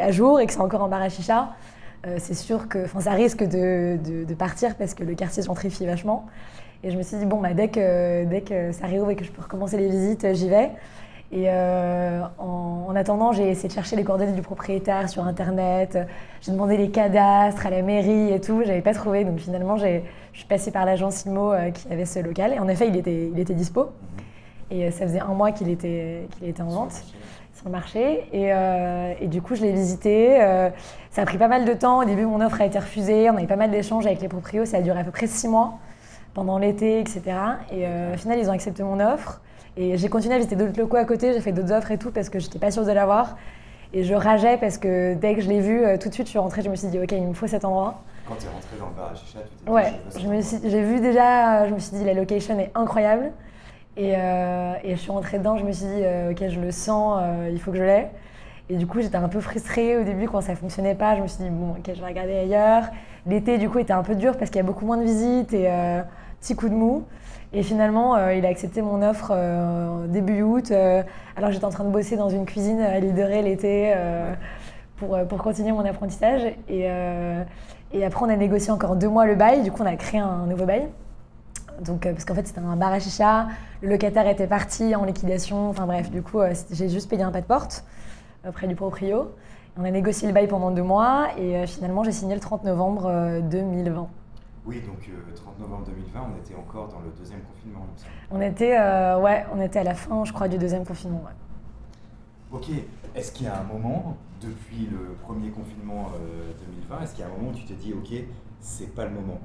à 0.00 0.10
jour 0.10 0.40
et 0.40 0.46
que 0.46 0.52
c'est 0.52 0.60
encore 0.60 0.82
un 0.82 0.88
bar 0.88 1.02
à 1.02 1.08
chicha, 1.08 1.50
c'est 2.18 2.34
sûr 2.34 2.68
que 2.68 2.86
ça 3.00 3.12
risque 3.12 3.42
de, 3.44 4.34
partir 4.38 4.76
parce 4.76 4.94
que 4.94 5.04
le 5.04 5.14
quartier 5.14 5.42
se 5.42 5.48
gentrifie 5.48 5.84
vachement. 5.84 6.26
Et 6.84 6.90
je 6.90 6.96
me 6.96 7.02
suis 7.02 7.16
dit, 7.16 7.26
bon, 7.26 7.40
bah, 7.40 7.54
dès, 7.54 7.68
que, 7.68 8.24
dès 8.24 8.40
que 8.42 8.70
ça 8.70 8.86
réouvre 8.86 9.10
et 9.10 9.16
que 9.16 9.24
je 9.24 9.32
peux 9.32 9.42
recommencer 9.42 9.76
les 9.76 9.88
visites, 9.88 10.26
j'y 10.34 10.48
vais. 10.48 10.70
Et 11.30 11.50
en, 11.50 12.86
en, 12.88 12.96
attendant, 12.96 13.32
j'ai 13.32 13.50
essayé 13.50 13.68
de 13.68 13.74
chercher 13.74 13.96
les 13.96 14.04
coordonnées 14.04 14.32
du 14.32 14.40
propriétaire 14.40 15.10
sur 15.10 15.24
Internet. 15.24 15.98
J'ai 16.40 16.52
demandé 16.52 16.76
les 16.78 16.90
cadastres 16.90 17.66
à 17.66 17.70
la 17.70 17.82
mairie 17.82 18.32
et 18.32 18.40
tout. 18.40 18.62
J'avais 18.64 18.80
pas 18.80 18.94
trouvé. 18.94 19.24
Donc 19.24 19.38
finalement, 19.38 19.76
je 19.76 20.00
suis 20.32 20.46
passée 20.46 20.70
par 20.70 20.86
l'agence 20.86 21.26
IMO 21.26 21.52
euh, 21.52 21.70
qui 21.70 21.92
avait 21.92 22.06
ce 22.06 22.20
local. 22.20 22.54
Et 22.54 22.58
en 22.58 22.68
effet, 22.68 22.88
il 22.88 22.96
était, 22.96 23.28
il 23.32 23.38
était 23.38 23.54
dispo. 23.54 23.82
Mhm. 23.82 23.88
Et 24.70 24.84
euh, 24.84 24.90
ça 24.90 25.06
faisait 25.06 25.20
un 25.20 25.34
mois 25.34 25.52
qu'il 25.52 25.68
était, 25.68 26.28
qu'il 26.30 26.48
était 26.48 26.62
en 26.62 26.68
vente 26.68 27.02
sur 27.68 27.68
le 27.68 27.72
marché. 27.72 28.26
Et, 28.32 28.52
euh, 28.52 29.12
et 29.20 29.26
du 29.26 29.42
coup, 29.42 29.54
je 29.54 29.62
l'ai 29.62 29.72
visité. 29.72 30.38
ça 31.10 31.22
a 31.22 31.24
pris 31.24 31.38
pas 31.38 31.48
mal 31.48 31.64
de 31.64 31.72
temps. 31.74 32.00
Au 32.00 32.04
début, 32.04 32.24
mon 32.24 32.40
offre 32.40 32.60
a 32.60 32.66
été 32.66 32.78
refusée. 32.78 33.30
On 33.30 33.36
a 33.36 33.42
eu 33.42 33.46
pas 33.46 33.56
mal 33.56 33.70
d'échanges 33.70 34.06
avec 34.06 34.20
les 34.20 34.28
proprios. 34.28 34.64
Ça 34.64 34.78
a 34.78 34.80
duré 34.80 34.98
à 34.98 35.04
peu 35.04 35.10
près 35.10 35.26
six 35.26 35.48
mois 35.48 35.74
pendant 36.34 36.58
l'été, 36.58 37.00
etc. 37.00 37.22
Et 37.72 37.84
au 38.14 38.16
final, 38.16 38.38
ils 38.38 38.48
ont 38.48 38.52
accepté 38.52 38.82
mon 38.82 39.00
offre. 39.00 39.40
Et 39.76 39.96
j'ai 39.96 40.08
continué 40.08 40.34
à 40.34 40.38
visiter 40.38 40.56
d'autres 40.56 40.78
locaux 40.78 40.96
à 40.96 41.04
côté. 41.04 41.32
J'ai 41.32 41.40
fait 41.40 41.52
d'autres 41.52 41.72
offres 41.72 41.90
et 41.90 41.98
tout 41.98 42.10
parce 42.10 42.28
que 42.28 42.38
j'étais 42.38 42.58
pas 42.58 42.70
sûre 42.70 42.84
de 42.84 42.92
l'avoir. 42.92 43.36
Et 43.92 44.04
je 44.04 44.14
rageais 44.14 44.58
parce 44.58 44.76
que 44.76 45.14
dès 45.14 45.34
que 45.34 45.40
je 45.40 45.48
l'ai 45.48 45.60
vu, 45.60 45.82
tout 45.98 46.08
de 46.08 46.14
suite, 46.14 46.26
je 46.26 46.30
suis 46.30 46.38
rentrée. 46.38 46.62
Je 46.62 46.70
me 46.70 46.76
suis 46.76 46.88
dit, 46.88 46.98
OK, 46.98 47.12
il 47.12 47.26
me 47.26 47.34
faut 47.34 47.46
cet 47.46 47.64
endroit. 47.64 48.02
Quand 48.26 48.34
tu 48.38 48.46
es 48.46 48.48
rentré 48.50 48.76
dans 48.78 48.88
le 48.88 48.94
bar 48.94 49.12
à 49.12 49.14
chicha, 49.14 49.38
tu 49.40 49.64
t'es 49.64 49.70
Ouais, 49.70 49.92
j'ai 50.64 50.82
vu 50.82 51.00
déjà, 51.00 51.66
je 51.66 51.72
me 51.72 51.78
suis 51.78 51.96
dit 51.96 52.04
la 52.04 52.14
location 52.14 52.58
est 52.58 52.70
incroyable. 52.74 53.32
Et, 53.98 54.14
euh, 54.16 54.74
et 54.84 54.94
je 54.94 55.00
suis 55.00 55.10
rentrée 55.10 55.38
dedans, 55.38 55.56
je 55.58 55.64
me 55.64 55.72
suis 55.72 55.84
dit, 55.84 56.02
euh, 56.04 56.30
ok, 56.30 56.48
je 56.48 56.60
le 56.60 56.70
sens, 56.70 57.18
euh, 57.20 57.50
il 57.52 57.60
faut 57.60 57.72
que 57.72 57.78
je 57.78 57.82
l'aie. 57.82 58.10
Et 58.70 58.76
du 58.76 58.86
coup, 58.86 59.00
j'étais 59.00 59.16
un 59.16 59.28
peu 59.28 59.40
frustrée 59.40 59.96
au 59.96 60.04
début 60.04 60.28
quand 60.28 60.40
ça 60.40 60.54
fonctionnait 60.54 60.94
pas. 60.94 61.16
Je 61.16 61.22
me 61.22 61.26
suis 61.26 61.42
dit, 61.42 61.50
bon, 61.50 61.70
ok, 61.70 61.90
je 61.92 62.00
vais 62.00 62.06
regarder 62.06 62.36
ailleurs. 62.36 62.84
L'été, 63.26 63.58
du 63.58 63.68
coup, 63.68 63.80
était 63.80 63.92
un 63.92 64.04
peu 64.04 64.14
dur 64.14 64.36
parce 64.36 64.50
qu'il 64.50 64.58
y 64.58 64.64
a 64.64 64.66
beaucoup 64.66 64.86
moins 64.86 64.98
de 64.98 65.02
visites 65.02 65.52
et 65.52 65.68
petit 66.40 66.54
coup 66.54 66.68
de 66.68 66.74
mou. 66.74 67.04
Et 67.54 67.62
finalement, 67.62 68.28
il 68.28 68.44
a 68.44 68.50
accepté 68.50 68.82
mon 68.82 69.00
offre 69.00 69.34
début 70.08 70.42
août. 70.42 70.70
alors, 71.36 71.50
j'étais 71.50 71.64
en 71.64 71.70
train 71.70 71.84
de 71.84 71.90
bosser 71.90 72.18
dans 72.18 72.28
une 72.28 72.44
cuisine 72.44 72.82
à 72.82 73.00
l'île 73.00 73.14
de 73.14 73.22
Ré 73.22 73.40
l'été 73.40 73.94
pour, 74.96 75.18
pour 75.26 75.38
continuer 75.38 75.72
mon 75.72 75.86
apprentissage. 75.86 76.42
Et 76.68 76.86
après, 78.04 78.26
on 78.26 78.28
a 78.28 78.36
négocié 78.36 78.70
encore 78.70 78.96
deux 78.96 79.08
mois 79.08 79.24
le 79.24 79.34
bail. 79.34 79.62
Du 79.62 79.72
coup, 79.72 79.82
on 79.82 79.86
a 79.86 79.96
créé 79.96 80.20
un 80.20 80.44
nouveau 80.46 80.66
bail. 80.66 80.88
Donc, 81.80 82.06
euh, 82.06 82.12
parce 82.12 82.24
qu'en 82.24 82.34
fait, 82.34 82.46
c'était 82.46 82.60
un 82.60 82.76
bar 82.76 82.92
à 82.92 82.98
chicha. 82.98 83.48
Le 83.82 83.88
locataire 83.90 84.26
était 84.26 84.46
parti 84.46 84.94
en 84.94 85.04
liquidation. 85.04 85.70
Enfin 85.70 85.86
bref, 85.86 86.10
du 86.10 86.22
coup, 86.22 86.40
euh, 86.40 86.54
j'ai 86.70 86.88
juste 86.88 87.08
payé 87.08 87.22
un 87.22 87.30
pas 87.30 87.40
de 87.40 87.46
porte 87.46 87.84
auprès 88.46 88.66
du 88.66 88.74
proprio. 88.74 89.32
On 89.76 89.84
a 89.84 89.90
négocié 89.90 90.26
le 90.26 90.34
bail 90.34 90.48
pendant 90.48 90.70
deux 90.70 90.82
mois 90.82 91.28
et 91.38 91.56
euh, 91.56 91.66
finalement, 91.66 92.02
j'ai 92.02 92.12
signé 92.12 92.34
le 92.34 92.40
30 92.40 92.64
novembre 92.64 93.40
2020. 93.42 94.08
Oui, 94.66 94.80
donc 94.80 95.08
30 95.34 95.60
novembre 95.60 95.86
2020, 95.86 96.20
on 96.34 96.38
était 96.44 96.54
encore 96.54 96.88
dans 96.88 97.00
le 97.00 97.10
deuxième 97.16 97.40
confinement. 97.40 97.86
On 98.30 98.40
était, 98.40 98.76
ouais, 99.16 99.46
on 99.54 99.62
était 99.62 99.78
à 99.78 99.84
la 99.84 99.94
fin, 99.94 100.24
je 100.24 100.32
crois, 100.32 100.48
du 100.48 100.58
deuxième 100.58 100.84
confinement. 100.84 101.22
Ok, 102.50 102.70
est-ce 103.14 103.30
qu'il 103.30 103.44
y 103.44 103.48
a 103.48 103.60
un 103.60 103.62
moment, 103.62 104.16
depuis 104.40 104.88
le 104.90 105.14
premier 105.22 105.50
confinement 105.50 106.06
2020, 106.88 106.94
euh, 106.94 107.02
est-ce 107.02 107.12
qu'il 107.12 107.20
y 107.20 107.22
a 107.22 107.26
un 107.26 107.36
moment 107.36 107.50
où 107.50 107.54
tu 107.54 107.64
t'es 107.64 107.74
dit, 107.74 107.92
ok, 107.92 108.24
c'est 108.58 108.94
pas 108.94 109.04
le 109.04 109.10
moment? 109.10 109.38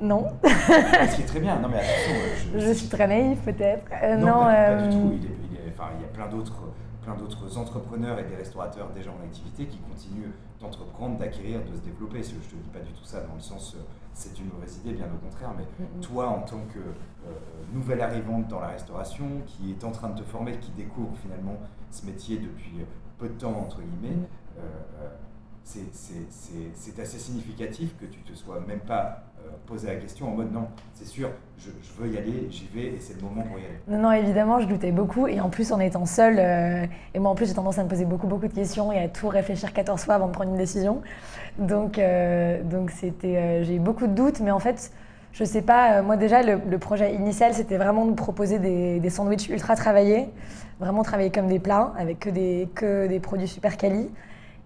Non. 0.00 0.26
Ce 0.44 1.16
qui 1.16 1.22
est 1.22 1.26
très 1.26 1.40
bien, 1.40 1.58
non 1.60 1.68
mais 1.68 1.78
attention. 1.78 2.14
Euh, 2.54 2.60
je, 2.60 2.72
suis 2.72 2.88
très 2.88 3.06
naïf 3.06 3.40
peut-être. 3.42 3.86
Euh, 4.02 4.16
non, 4.16 4.44
pas, 4.44 4.76
du 4.82 4.90
tout. 4.90 5.12
Il, 5.12 5.24
y 5.24 6.04
a 6.04 6.08
plein 6.12 6.28
d'autres 6.28 6.62
plein 7.02 7.14
d'autres 7.14 7.56
entrepreneurs 7.56 8.18
et 8.18 8.24
des 8.24 8.34
restaurateurs 8.34 8.88
déjà 8.90 9.10
en 9.10 9.24
activité 9.24 9.66
qui 9.66 9.78
continuent 9.78 10.32
d'entreprendre, 10.60 11.18
d'acquérir, 11.18 11.60
de 11.60 11.76
se 11.76 11.82
développer. 11.82 12.22
Je 12.22 12.34
ne 12.34 12.40
te 12.40 12.56
dis 12.56 12.70
pas 12.72 12.80
du 12.80 12.92
tout 12.92 13.04
ça 13.04 13.20
dans 13.20 13.34
le 13.34 13.40
sens 13.40 13.76
c'est 14.12 14.38
une 14.40 14.48
mauvaise 14.48 14.78
idée, 14.78 14.94
bien 14.94 15.06
au 15.06 15.24
contraire, 15.24 15.50
mais 15.56 15.64
toi 16.00 16.28
en 16.28 16.40
tant 16.40 16.62
que 16.72 16.80
nouvelle 17.74 18.00
arrivante 18.00 18.48
dans 18.48 18.60
la 18.60 18.68
restauration, 18.68 19.26
qui 19.46 19.70
est 19.70 19.84
en 19.84 19.92
train 19.92 20.08
de 20.08 20.18
te 20.18 20.24
former, 20.24 20.56
qui 20.58 20.70
découvre 20.72 21.14
finalement 21.22 21.56
ce 21.90 22.06
métier 22.06 22.38
depuis 22.38 22.84
peu 23.18 23.28
de 23.28 23.34
temps, 23.34 23.56
entre 23.58 23.80
guillemets, 23.80 24.16
mm. 24.16 24.26
euh, 24.58 24.62
euh, 25.02 25.08
c'est 25.66 27.00
assez 27.00 27.18
significatif 27.18 27.96
que 28.00 28.06
tu 28.06 28.20
te 28.20 28.34
sois 28.34 28.60
même 28.66 28.78
pas 28.80 29.24
euh, 29.40 29.50
posé 29.66 29.88
la 29.88 29.96
question 29.96 30.28
en 30.28 30.36
mode 30.36 30.52
non, 30.52 30.68
c'est 30.94 31.06
sûr, 31.06 31.30
je, 31.58 31.70
veux 31.98 32.08
y 32.08 32.16
aller, 32.16 32.46
j'y 32.50 32.68
vais 32.72 32.94
et 32.94 32.98
c'est 33.00 33.14
le 33.14 33.22
moment 33.22 33.42
pour 33.42 33.58
y 33.58 33.64
aller. 33.64 33.78
Non, 33.88 33.98
non, 33.98 34.12
évidemment, 34.12 34.60
je 34.60 34.66
doutais 34.66 34.92
beaucoup 34.92 35.26
et 35.26 35.40
en 35.40 35.50
plus 35.50 35.72
en 35.72 35.80
étant 35.80 36.06
seule, 36.06 36.38
et 37.14 37.18
moi 37.18 37.30
en 37.30 37.34
plus 37.34 37.46
j'ai 37.46 37.54
tendance 37.54 37.78
à 37.78 37.84
me 37.84 37.88
poser 37.88 38.04
beaucoup, 38.04 38.28
beaucoup 38.28 38.46
de 38.46 38.54
questions 38.54 38.92
et 38.92 38.98
à 38.98 39.08
tout 39.08 39.28
réfléchir 39.28 39.72
14 39.72 40.04
fois 40.04 40.14
avant 40.14 40.28
de 40.28 40.32
prendre 40.32 40.50
une 40.50 40.58
décision. 40.58 41.02
Donc, 41.58 42.00
donc 42.64 42.90
c'était, 42.90 43.64
j'ai 43.64 43.76
eu 43.76 43.80
beaucoup 43.80 44.06
de 44.06 44.14
doutes, 44.14 44.40
mais 44.40 44.52
en 44.52 44.60
fait, 44.60 44.92
je 45.32 45.44
sais 45.44 45.62
pas, 45.62 46.00
moi 46.02 46.16
déjà, 46.16 46.42
le, 46.42 46.78
projet 46.78 47.14
initial, 47.14 47.54
c'était 47.54 47.76
vraiment 47.76 48.06
de 48.06 48.14
proposer 48.14 48.58
des, 48.58 49.10
sandwichs 49.10 49.48
ultra 49.48 49.74
travaillés 49.74 50.28
vraiment 50.80 51.02
travailler 51.02 51.30
comme 51.30 51.46
des 51.46 51.58
plats 51.58 51.92
avec 51.98 52.20
que 52.20 52.30
des, 52.30 52.68
que 52.74 53.06
des 53.06 53.20
produits 53.20 53.48
super 53.48 53.76
quali. 53.76 54.10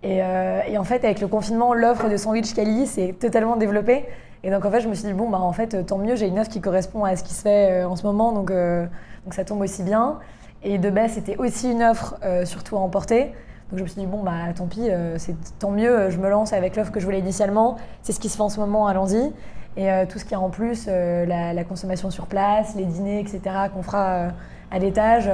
Et, 0.02 0.23
euh, 0.23 0.61
et, 0.66 0.78
en 0.78 0.85
fait, 0.85 1.04
avec 1.04 1.21
le 1.21 1.28
confinement, 1.28 1.75
l'offre 1.75 2.09
de 2.09 2.16
sandwich 2.16 2.54
quali 2.54 2.87
s'est 2.87 3.14
totalement 3.19 3.57
développée. 3.57 4.07
Et 4.42 4.50
donc, 4.50 4.64
en 4.64 4.71
fait, 4.71 4.80
je 4.80 4.88
me 4.88 4.95
suis 4.95 5.07
dit, 5.07 5.12
bon, 5.12 5.28
bah, 5.28 5.38
en 5.38 5.52
fait, 5.52 5.85
tant 5.85 5.99
mieux, 5.99 6.16
j'ai 6.16 6.26
une 6.26 6.38
offre 6.38 6.50
qui 6.50 6.61
correspond 6.61 7.04
à 7.04 7.16
ce 7.16 7.23
qui 7.23 7.35
se 7.35 7.42
fait 7.42 7.83
euh, 7.83 7.88
en 7.88 7.97
ce 7.97 8.04
moment, 8.04 8.33
donc, 8.33 8.50
euh, 8.50 8.87
donc 9.25 9.35
ça 9.35 9.45
tombe 9.45 9.61
aussi 9.61 9.83
bien. 9.83 10.19
Et 10.62 10.78
de 10.78 10.90
base, 10.90 11.12
c'était 11.12 11.37
aussi 11.37 11.71
une 11.71 11.83
offre 11.83 12.16
surtout 12.45 12.76
à 12.76 12.80
emporter. 12.80 13.33
Donc, 13.71 13.78
je 13.78 13.83
me 13.83 13.88
suis 13.88 14.00
dit, 14.00 14.07
bon, 14.07 14.23
bah, 14.23 14.33
tant 14.54 14.66
pis, 14.66 14.90
c'est 15.16 15.35
tant 15.59 15.71
mieux, 15.71 16.11
je 16.11 16.19
me 16.19 16.28
lance 16.28 16.52
avec 16.52 16.76
l'offre 16.76 16.92
que 16.92 17.00
je 17.00 17.07
voulais 17.07 17.21
initialement. 17.21 17.76
C'est 18.02 18.12
ce 18.12 18.21
qui 18.21 18.28
se 18.28 18.37
fait 18.37 18.42
en 18.42 18.50
ce 18.50 18.61
moment, 18.61 18.87
allons-y. 18.87 19.33
Et 19.78 19.88
tout 20.11 20.19
ce 20.19 20.26
qui 20.26 20.35
est 20.35 20.37
en 20.37 20.50
plus, 20.50 20.87
la, 20.87 21.54
la, 21.54 21.64
consommation 21.64 22.11
sur 22.11 22.26
place, 22.26 22.75
les 22.75 22.85
dîners, 22.85 23.21
etc., 23.21 23.40
qu'on 23.73 23.83
fera 23.83 24.28
à 24.71 24.78
l'étage 24.78 25.30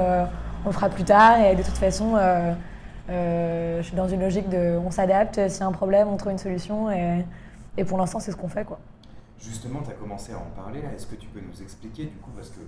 on 0.67 0.69
le 0.69 0.73
fera 0.73 0.89
plus 0.89 1.03
tard. 1.03 1.39
Et 1.39 1.55
de 1.55 1.63
toute 1.63 1.77
façon, 1.77 2.15
euh, 2.15 2.19
euh, 2.19 2.53
je 3.07 3.81
suis 3.83 3.95
dans 3.95 4.07
une 4.07 4.21
logique 4.21 4.49
de 4.49 4.77
on 4.77 4.91
s'adapte, 4.91 5.47
s'il 5.47 5.61
y 5.61 5.63
a 5.63 5.67
un 5.67 5.71
problème, 5.71 6.07
on 6.07 6.17
trouve 6.17 6.31
une 6.31 6.37
solution. 6.37 6.91
Et, 6.91 7.25
et 7.77 7.83
pour 7.83 7.97
l'instant, 7.97 8.19
c'est 8.19 8.31
ce 8.31 8.37
qu'on 8.37 8.49
fait. 8.49 8.65
Quoi. 8.65 8.79
Justement, 9.39 9.81
tu 9.83 9.91
as 9.91 9.93
commencé 9.93 10.33
à 10.33 10.37
en 10.37 10.61
parler 10.61 10.81
là. 10.81 10.89
Est-ce 10.95 11.07
que 11.07 11.15
tu 11.15 11.27
peux 11.27 11.39
nous 11.39 11.61
expliquer 11.61 12.05
du 12.05 12.17
coup, 12.17 12.31
parce 12.35 12.49
que 12.49 12.61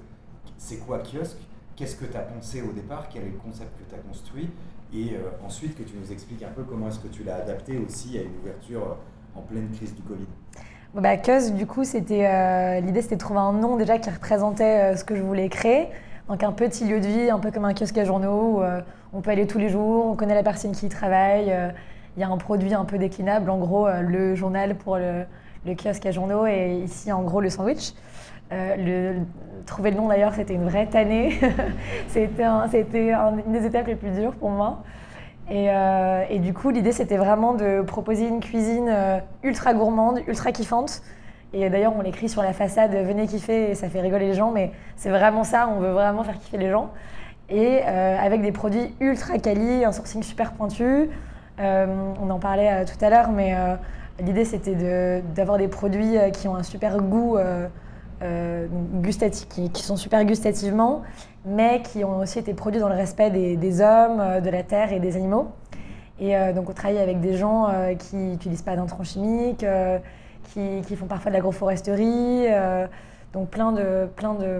c'est 0.57 0.77
quoi 0.77 0.99
kiosque? 0.99 1.39
Qu'est-ce 1.75 1.95
que 1.95 2.05
tu 2.05 2.17
as 2.17 2.21
pensé 2.21 2.61
au 2.61 2.73
départ, 2.73 3.07
quel 3.09 3.23
est 3.23 3.29
le 3.29 3.37
concept 3.37 3.71
que 3.79 3.89
tu 3.89 3.95
as 3.95 3.99
construit, 3.99 4.49
et 4.93 5.15
ensuite 5.45 5.77
que 5.77 5.83
tu 5.83 5.95
nous 5.95 6.11
expliques 6.11 6.43
un 6.43 6.51
peu 6.53 6.63
comment 6.63 6.89
est-ce 6.89 6.99
que 6.99 7.07
tu 7.07 7.23
l'as 7.23 7.37
adapté 7.37 7.77
aussi 7.77 8.17
à 8.17 8.21
une 8.21 8.37
ouverture 8.41 8.97
en 9.33 9.39
pleine 9.39 9.69
crise 9.71 9.95
du 9.95 10.01
Covid. 10.01 10.25
Bah, 10.93 11.15
Cuz, 11.15 11.51
du 11.53 11.65
coup, 11.65 11.85
c'était 11.85 12.81
l'idée, 12.81 13.01
c'était 13.01 13.15
de 13.15 13.21
trouver 13.21 13.39
un 13.39 13.53
nom 13.53 13.77
déjà 13.77 13.97
qui 13.97 14.09
représentait 14.09 14.97
ce 14.97 15.05
que 15.05 15.15
je 15.15 15.23
voulais 15.23 15.47
créer. 15.47 15.87
Donc 16.27 16.43
un 16.43 16.51
petit 16.51 16.83
lieu 16.83 16.99
de 16.99 17.07
vie, 17.07 17.29
un 17.29 17.39
peu 17.39 17.49
comme 17.49 17.63
un 17.63 17.73
kiosque 17.73 17.97
à 17.97 18.03
journaux, 18.03 18.59
où 18.59 18.63
on 19.13 19.21
peut 19.21 19.31
aller 19.31 19.47
tous 19.47 19.57
les 19.57 19.69
jours, 19.69 20.05
on 20.05 20.15
connaît 20.15 20.35
la 20.35 20.43
personne 20.43 20.71
qui 20.71 20.85
y 20.85 20.89
travaille, 20.89 21.53
il 22.15 22.19
y 22.19 22.23
a 22.23 22.29
un 22.29 22.37
produit 22.37 22.73
un 22.73 22.85
peu 22.85 22.97
déclinable, 22.97 23.49
en 23.49 23.57
gros 23.57 23.87
le 23.89 24.35
journal 24.35 24.75
pour 24.75 24.97
le, 24.97 25.25
kiosque 25.75 26.05
à 26.05 26.11
journaux 26.11 26.45
et 26.45 26.81
ici 26.83 27.11
en 27.11 27.23
gros 27.23 27.41
le 27.41 27.49
sandwich. 27.49 27.93
Euh, 28.51 28.75
le, 28.77 29.19
trouver 29.65 29.91
le 29.91 29.97
nom 29.97 30.07
d'ailleurs, 30.07 30.33
c'était 30.33 30.53
une 30.53 30.67
vraie 30.67 30.87
tannée. 30.87 31.39
c'était 32.07 32.43
une 32.43 33.51
des 33.51 33.65
étapes 33.65 33.87
les 33.87 33.95
plus 33.95 34.11
dures 34.11 34.33
pour 34.33 34.49
moi. 34.49 34.83
Et, 35.49 35.69
euh, 35.69 36.23
et 36.29 36.39
du 36.39 36.53
coup, 36.53 36.69
l'idée, 36.69 36.91
c'était 36.91 37.17
vraiment 37.17 37.53
de 37.53 37.81
proposer 37.81 38.27
une 38.27 38.39
cuisine 38.39 38.89
euh, 38.89 39.19
ultra 39.43 39.73
gourmande, 39.73 40.21
ultra 40.27 40.51
kiffante. 40.51 41.01
Et 41.53 41.67
d'ailleurs, 41.69 41.93
on 41.97 42.01
l'écrit 42.01 42.29
sur 42.29 42.43
la 42.43 42.53
façade 42.53 42.93
Venez 42.93 43.25
kiffer 43.25 43.71
et 43.71 43.75
ça 43.75 43.89
fait 43.89 44.01
rigoler 44.01 44.27
les 44.27 44.35
gens, 44.35 44.51
mais 44.51 44.71
c'est 44.95 45.09
vraiment 45.09 45.43
ça, 45.43 45.67
on 45.67 45.79
veut 45.79 45.91
vraiment 45.91 46.23
faire 46.23 46.37
kiffer 46.37 46.57
les 46.57 46.69
gens. 46.69 46.91
Et 47.49 47.81
avec 47.81 48.41
des 48.41 48.51
produits 48.51 48.93
ultra 48.99 49.39
quali, 49.39 49.83
un 49.83 49.91
sourcing 49.91 50.21
super 50.21 50.53
pointu. 50.53 51.09
on 51.57 52.29
en 52.29 52.39
parlait 52.39 52.85
tout 52.85 53.03
à 53.03 53.09
l'heure, 53.09 53.31
mais 53.31 53.55
l'idée, 54.19 54.45
c'était 54.45 55.21
d'avoir 55.35 55.57
des 55.57 55.67
produits 55.67 56.15
qui 56.31 56.47
ont 56.47 56.55
un 56.55 56.63
super 56.63 56.97
goût 56.97 57.37
euh, 58.21 58.67
qui, 59.73 59.81
sont 59.81 59.95
super 59.95 60.25
gustativement, 60.25 61.03
mais 61.45 61.81
qui 61.81 62.03
ont 62.03 62.19
aussi 62.19 62.39
été 62.39 62.53
produits 62.53 62.81
dans 62.81 62.89
le 62.89 62.95
respect 62.95 63.29
des, 63.29 63.81
hommes, 63.81 64.19
euh, 64.19 64.41
de 64.41 64.49
la 64.49 64.61
terre 64.63 64.91
et 64.91 64.99
des 64.99 65.15
animaux. 65.15 65.51
Et 66.19 66.35
euh, 66.35 66.51
donc 66.51 66.69
on 66.69 66.73
travaille 66.73 66.99
avec 66.99 67.21
des 67.21 67.37
gens 67.37 67.69
qui 67.97 68.17
n'utilisent 68.17 68.61
pas 68.61 68.75
d'intrants 68.75 69.05
chimiques, 69.05 69.65
qui, 70.53 70.95
font 70.97 71.05
parfois 71.05 71.31
de 71.31 71.35
l'agroforesterie, 71.35 72.47
donc 73.31 73.49
plein 73.49 73.71
de, 73.71 74.09
plein 74.17 74.33
de, 74.33 74.59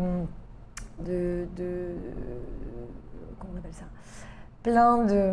comment 3.40 3.54
on 3.56 3.58
appelle 3.58 3.74
ça? 3.74 3.86
Plein 4.62 5.06
de, 5.06 5.32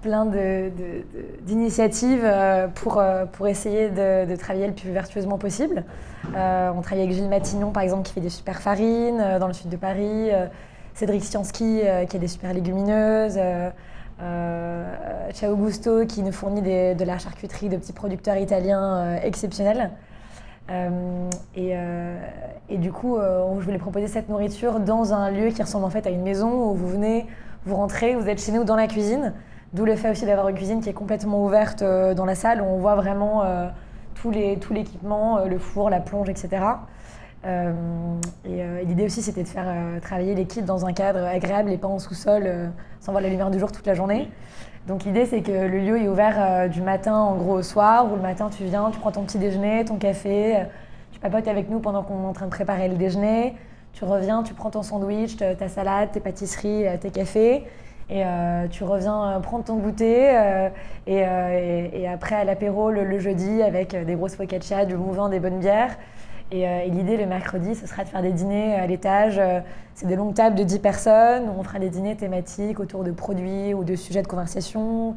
plein 0.00 0.26
d'initiatives 1.42 2.22
euh, 2.22 2.68
pour, 2.68 2.98
euh, 2.98 3.26
pour 3.26 3.48
essayer 3.48 3.88
de, 3.90 4.36
travailler 4.36 4.66
le 4.66 4.72
plus 4.72 4.90
vertueusement 4.90 5.38
possible. 5.38 5.84
Euh, 6.34 6.70
on 6.74 6.80
travaille 6.82 7.04
avec 7.04 7.14
Gilles 7.14 7.28
Matignon, 7.28 7.70
par 7.70 7.82
exemple, 7.82 8.04
qui 8.04 8.12
fait 8.12 8.20
des 8.20 8.30
super 8.30 8.60
farines 8.60 9.38
dans 9.38 9.46
le 9.46 9.52
sud 9.52 9.70
de 9.70 9.76
Paris. 9.76 10.30
Cédric 10.94 11.24
Stiansky, 11.24 11.82
qui 12.08 12.16
a 12.16 12.18
des 12.18 12.28
super 12.28 12.52
légumineuses. 12.52 13.38
Ciao 15.32 15.56
Gusto, 15.56 16.06
qui 16.06 16.22
nous 16.22 16.32
fournit 16.32 16.62
de 16.62 17.04
la 17.04 17.18
charcuterie 17.18 17.68
de 17.68 17.76
petits 17.76 17.92
producteurs 17.92 18.36
italiens 18.36 19.16
exceptionnels. 19.22 19.90
Et, 20.68 21.74
et, 22.68 22.76
du 22.78 22.92
coup, 22.92 23.16
je 23.18 23.64
voulais 23.64 23.78
proposer 23.78 24.06
cette 24.06 24.28
nourriture 24.28 24.80
dans 24.80 25.14
un 25.14 25.30
lieu 25.30 25.48
qui 25.48 25.62
ressemble 25.62 25.84
en 25.84 25.90
fait 25.90 26.06
à 26.06 26.10
une 26.10 26.22
maison 26.22 26.70
où 26.70 26.74
vous 26.74 26.88
venez, 26.88 27.26
vous 27.64 27.76
rentrez, 27.76 28.14
vous 28.14 28.28
êtes 28.28 28.40
chez 28.40 28.52
nous 28.52 28.64
dans 28.64 28.76
la 28.76 28.86
cuisine. 28.86 29.32
D'où 29.74 29.84
le 29.84 29.96
fait 29.96 30.10
aussi 30.10 30.24
d'avoir 30.24 30.48
une 30.48 30.56
cuisine 30.56 30.80
qui 30.80 30.88
est 30.88 30.94
complètement 30.94 31.44
ouverte 31.44 31.82
euh, 31.82 32.14
dans 32.14 32.24
la 32.24 32.34
salle 32.34 32.62
où 32.62 32.64
on 32.64 32.78
voit 32.78 32.94
vraiment 32.94 33.42
euh, 33.44 33.68
tout 34.14 34.30
l'équipement, 34.30 35.38
euh, 35.38 35.44
le 35.44 35.58
four, 35.58 35.90
la 35.90 36.00
plonge, 36.00 36.28
etc. 36.30 36.62
et, 37.44 38.62
l'idée 38.84 39.04
aussi, 39.04 39.22
c'était 39.22 39.42
de 39.42 39.48
faire 39.48 40.00
travailler 40.00 40.34
l'équipe 40.34 40.64
dans 40.64 40.86
un 40.86 40.92
cadre 40.92 41.20
agréable 41.24 41.70
et 41.70 41.76
pas 41.76 41.86
en 41.86 41.98
sous-sol, 41.98 42.72
sans 43.00 43.12
voir 43.12 43.22
la 43.22 43.28
lumière 43.28 43.50
du 43.50 43.58
jour 43.58 43.70
toute 43.70 43.86
la 43.86 43.94
journée. 43.94 44.28
Donc 44.88 45.04
l'idée, 45.04 45.26
c'est 45.26 45.42
que 45.42 45.52
le 45.52 45.78
lieu 45.78 46.02
est 46.02 46.08
ouvert 46.08 46.68
du 46.68 46.80
matin 46.80 47.14
en 47.14 47.36
gros 47.36 47.58
au 47.58 47.62
soir, 47.62 48.10
où 48.10 48.16
le 48.16 48.22
matin 48.22 48.48
tu 48.50 48.64
viens, 48.64 48.90
tu 48.90 48.98
prends 48.98 49.12
ton 49.12 49.22
petit 49.22 49.38
déjeuner, 49.38 49.84
ton 49.84 49.96
café, 49.96 50.64
tu 51.12 51.20
papotes 51.20 51.46
avec 51.46 51.68
nous 51.68 51.78
pendant 51.78 52.02
qu'on 52.02 52.24
est 52.24 52.26
en 52.26 52.32
train 52.32 52.46
de 52.46 52.50
préparer 52.50 52.88
le 52.88 52.96
déjeuner, 52.96 53.54
tu 53.92 54.04
reviens, 54.04 54.42
tu 54.42 54.54
prends 54.54 54.70
ton 54.70 54.82
sandwich, 54.82 55.36
ta 55.36 55.68
salade, 55.68 56.10
tes 56.12 56.20
pâtisseries, 56.20 56.86
tes 57.00 57.10
cafés. 57.10 57.64
Et 58.10 58.24
euh, 58.24 58.68
tu 58.68 58.84
reviens 58.84 59.32
euh, 59.32 59.40
prendre 59.40 59.64
ton 59.64 59.76
goûter. 59.76 60.30
Euh, 60.30 60.68
et, 61.06 62.08
après, 62.08 62.36
à 62.36 62.44
l'apéro, 62.44 62.90
le, 62.90 63.18
jeudi, 63.18 63.62
avec 63.62 63.94
des 63.94 64.14
grosses 64.14 64.36
focaccias, 64.36 64.86
du 64.86 64.96
bon 64.96 65.12
vin, 65.12 65.28
des 65.28 65.40
bonnes 65.40 65.58
bières. 65.58 65.96
Et, 66.50 66.88
l'idée, 66.88 67.16
le 67.16 67.26
mercredi, 67.26 67.74
ce 67.74 67.86
sera 67.86 68.04
de 68.04 68.08
faire 68.08 68.22
des 68.22 68.32
dîners 68.32 68.74
à 68.74 68.86
l'étage. 68.86 69.40
c'est 69.94 70.06
des 70.06 70.16
longues 70.16 70.34
tables 70.34 70.56
de 70.56 70.62
10 70.62 70.78
personnes 70.78 71.48
où 71.48 71.52
on 71.58 71.62
fera 71.62 71.78
des 71.78 71.90
dîners 71.90 72.16
thématiques 72.16 72.80
autour 72.80 73.04
de 73.04 73.10
produits 73.10 73.74
ou 73.74 73.84
de 73.84 73.94
sujets 73.96 74.22
de 74.22 74.28
conversation, 74.28 75.14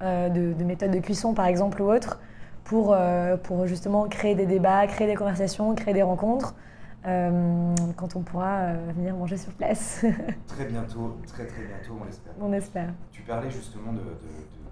de, 0.00 0.64
méthodes 0.64 0.90
de 0.90 0.98
cuisson, 0.98 1.34
par 1.34 1.46
exemple, 1.46 1.80
ou 1.82 1.92
autres, 1.92 2.20
pour, 2.64 2.96
pour 3.44 3.66
justement 3.66 4.08
créer 4.08 4.34
des 4.34 4.46
débats, 4.46 4.86
créer 4.88 5.06
des 5.06 5.14
conversations, 5.14 5.72
créer 5.76 5.94
des 5.94 6.02
rencontres. 6.02 6.56
Euh, 7.04 7.74
quand 7.96 8.14
on 8.14 8.20
pourra 8.20 8.58
euh, 8.58 8.92
venir 8.94 9.16
manger 9.16 9.36
sur 9.36 9.52
place. 9.52 10.04
très 10.46 10.66
bientôt, 10.66 11.16
très 11.26 11.46
très 11.46 11.62
bientôt, 11.62 11.98
on 12.00 12.04
l'espère. 12.04 12.32
On 12.40 12.52
espère. 12.52 12.94
Tu 13.10 13.22
parlais 13.22 13.50
justement 13.50 13.92
de, 13.92 14.02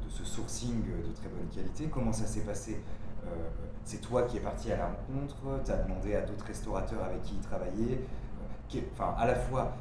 ce 0.08 0.24
sourcing 0.24 0.82
de 0.82 1.12
très 1.12 1.28
bonne 1.28 1.48
qualité. 1.52 1.88
Comment 1.90 2.12
ça 2.12 2.26
s'est 2.26 2.42
passé 2.42 2.74
euh, 2.76 2.99
C'est 3.84 4.00
toi 4.00 4.22
qui 4.22 4.36
es 4.36 4.40
parti 4.40 4.70
à 4.70 4.76
la 4.76 4.84
rencontre, 4.84 5.36
tu 5.64 5.72
as 5.72 5.76
demandé 5.76 6.14
à 6.14 6.20
d'autres 6.20 6.46
restaurateurs 6.46 7.02
avec 7.04 7.22
qui 7.22 7.34
y 7.34 7.38
travailler. 7.38 8.04
enfin, 8.92 9.14
à 9.18 9.26
la 9.26 9.34
fois, 9.34 9.72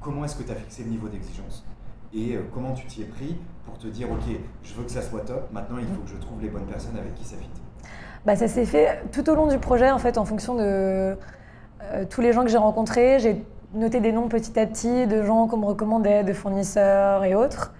comment 0.00 0.24
est-ce 0.24 0.36
que 0.36 0.42
tu 0.42 0.52
as 0.52 0.56
fixé 0.56 0.84
le 0.84 0.90
niveau 0.90 1.08
d'exigence? 1.08 1.64
Et 2.12 2.38
comment 2.52 2.72
tu 2.72 2.86
t'y 2.86 3.02
es 3.02 3.06
pris 3.06 3.36
pour 3.64 3.78
te 3.78 3.86
dire, 3.86 4.10
ok, 4.10 4.24
je 4.62 4.74
veux 4.74 4.84
que 4.84 4.90
ça 4.90 5.02
soit 5.02 5.20
top, 5.20 5.50
maintenant 5.52 5.78
il 5.78 5.86
faut 5.86 6.02
que 6.02 6.08
je 6.08 6.16
trouve 6.16 6.40
les 6.40 6.48
bonnes 6.48 6.66
personnes 6.66 6.96
avec 6.96 7.14
qui 7.14 7.24
ça 7.24 7.36
fit? 7.36 7.48
Bah, 8.24 8.36
Ça 8.36 8.48
s'est 8.48 8.66
fait 8.66 9.02
tout 9.12 9.28
au 9.30 9.34
long 9.34 9.46
du 9.46 9.58
projet, 9.58 9.90
en 9.90 9.98
fait, 9.98 10.18
en 10.18 10.24
fonction 10.24 10.54
de 10.54 11.16
euh, 11.82 12.04
tous 12.10 12.20
les 12.20 12.32
gens 12.32 12.42
que 12.42 12.50
j'ai 12.50 12.56
rencontrés, 12.58 13.18
j'ai 13.20 13.44
noté 13.74 14.00
des 14.00 14.12
noms 14.12 14.28
petit 14.28 14.58
à 14.58 14.66
petit 14.66 15.06
de 15.06 15.22
gens 15.22 15.46
qu'on 15.46 15.58
me 15.58 15.66
recommandait, 15.66 16.24
de 16.24 16.32
fournisseurs 16.32 17.24
et 17.24 17.34
autres. 17.34 17.72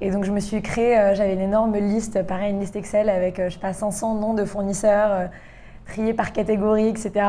Et 0.00 0.10
donc 0.10 0.24
je 0.24 0.30
me 0.30 0.40
suis 0.40 0.62
créé, 0.62 0.96
euh, 0.96 1.14
j'avais 1.14 1.34
une 1.34 1.40
énorme 1.40 1.76
liste, 1.76 2.22
pareil, 2.22 2.52
une 2.52 2.60
liste 2.60 2.76
Excel 2.76 3.08
avec, 3.08 3.40
euh, 3.40 3.48
je 3.48 3.54
sais 3.54 3.60
pas, 3.60 3.72
500 3.72 4.14
noms 4.14 4.34
de 4.34 4.44
fournisseurs 4.44 5.28
triés 5.86 6.14
par 6.14 6.32
catégorie, 6.32 6.88
etc. 6.88 7.26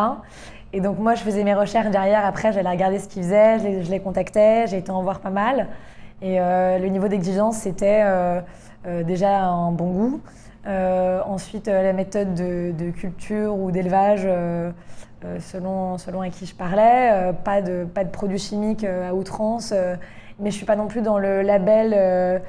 Et 0.74 0.82
donc 0.82 1.00
moi, 1.00 1.16
je 1.16 1.22
faisais 1.22 1.44
mes 1.44 1.56
recherches 1.56 1.90
derrière. 1.90 2.26
Après, 2.26 2.52
j'allais 2.52 2.70
regarder 2.70 3.00
ce 3.00 3.08
qu'ils 3.08 3.24
faisaient, 3.24 3.84
je 3.84 3.90
les, 3.90 4.00
contactais, 4.00 4.68
j'ai 4.68 4.78
été 4.78 4.92
en 4.92 5.02
voir 5.02 5.20
pas 5.20 5.30
mal. 5.30 5.68
Et 6.22 6.38
le 6.38 6.88
niveau 6.88 7.08
d'exigence, 7.08 7.56
c'était 7.58 8.04
déjà 8.86 9.46
un 9.46 9.72
bon 9.72 9.92
goût. 9.92 10.22
ensuite, 10.68 11.68
la 11.68 11.94
méthode 11.94 12.34
de 12.34 12.92
culture 12.92 13.56
ou 13.58 13.72
d'élevage 13.72 14.28
euh, 15.26 15.38
selon, 15.42 15.98
selon 15.98 16.22
à 16.22 16.30
qui 16.30 16.46
je 16.46 16.56
parlais. 16.56 17.12
Euh, 17.12 17.34
pas, 17.34 17.62
de, 17.62 17.84
pas 17.84 18.06
de 18.06 18.10
produits 18.10 18.40
chimiques 18.40 18.86
euh, 18.86 19.10
à 19.10 19.14
outrance, 19.14 19.74
mais 20.40 20.52
je 20.52 20.56
suis 20.56 20.66
pas 20.66 20.76
non 20.76 20.88
plus 20.88 21.02
dans 21.02 21.18
le 21.18 21.42
label 21.42 22.42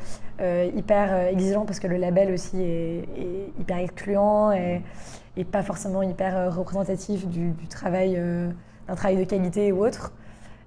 hyper 0.74 1.28
exigeant 1.28 1.64
parce 1.64 1.80
que 1.80 1.86
le 1.86 1.96
label 1.96 2.32
aussi 2.32 2.62
est, 2.62 3.04
hyper 3.58 3.78
excluant 3.78 4.52
et, 4.52 4.82
pas 5.50 5.62
forcément 5.62 6.02
hyper 6.02 6.54
représentatif 6.54 7.26
du, 7.26 7.54
travail, 7.68 8.20
d'un 8.86 8.94
travail 8.94 9.16
de 9.16 9.24
qualité 9.24 9.72
ou 9.72 9.84
autre. 9.84 10.12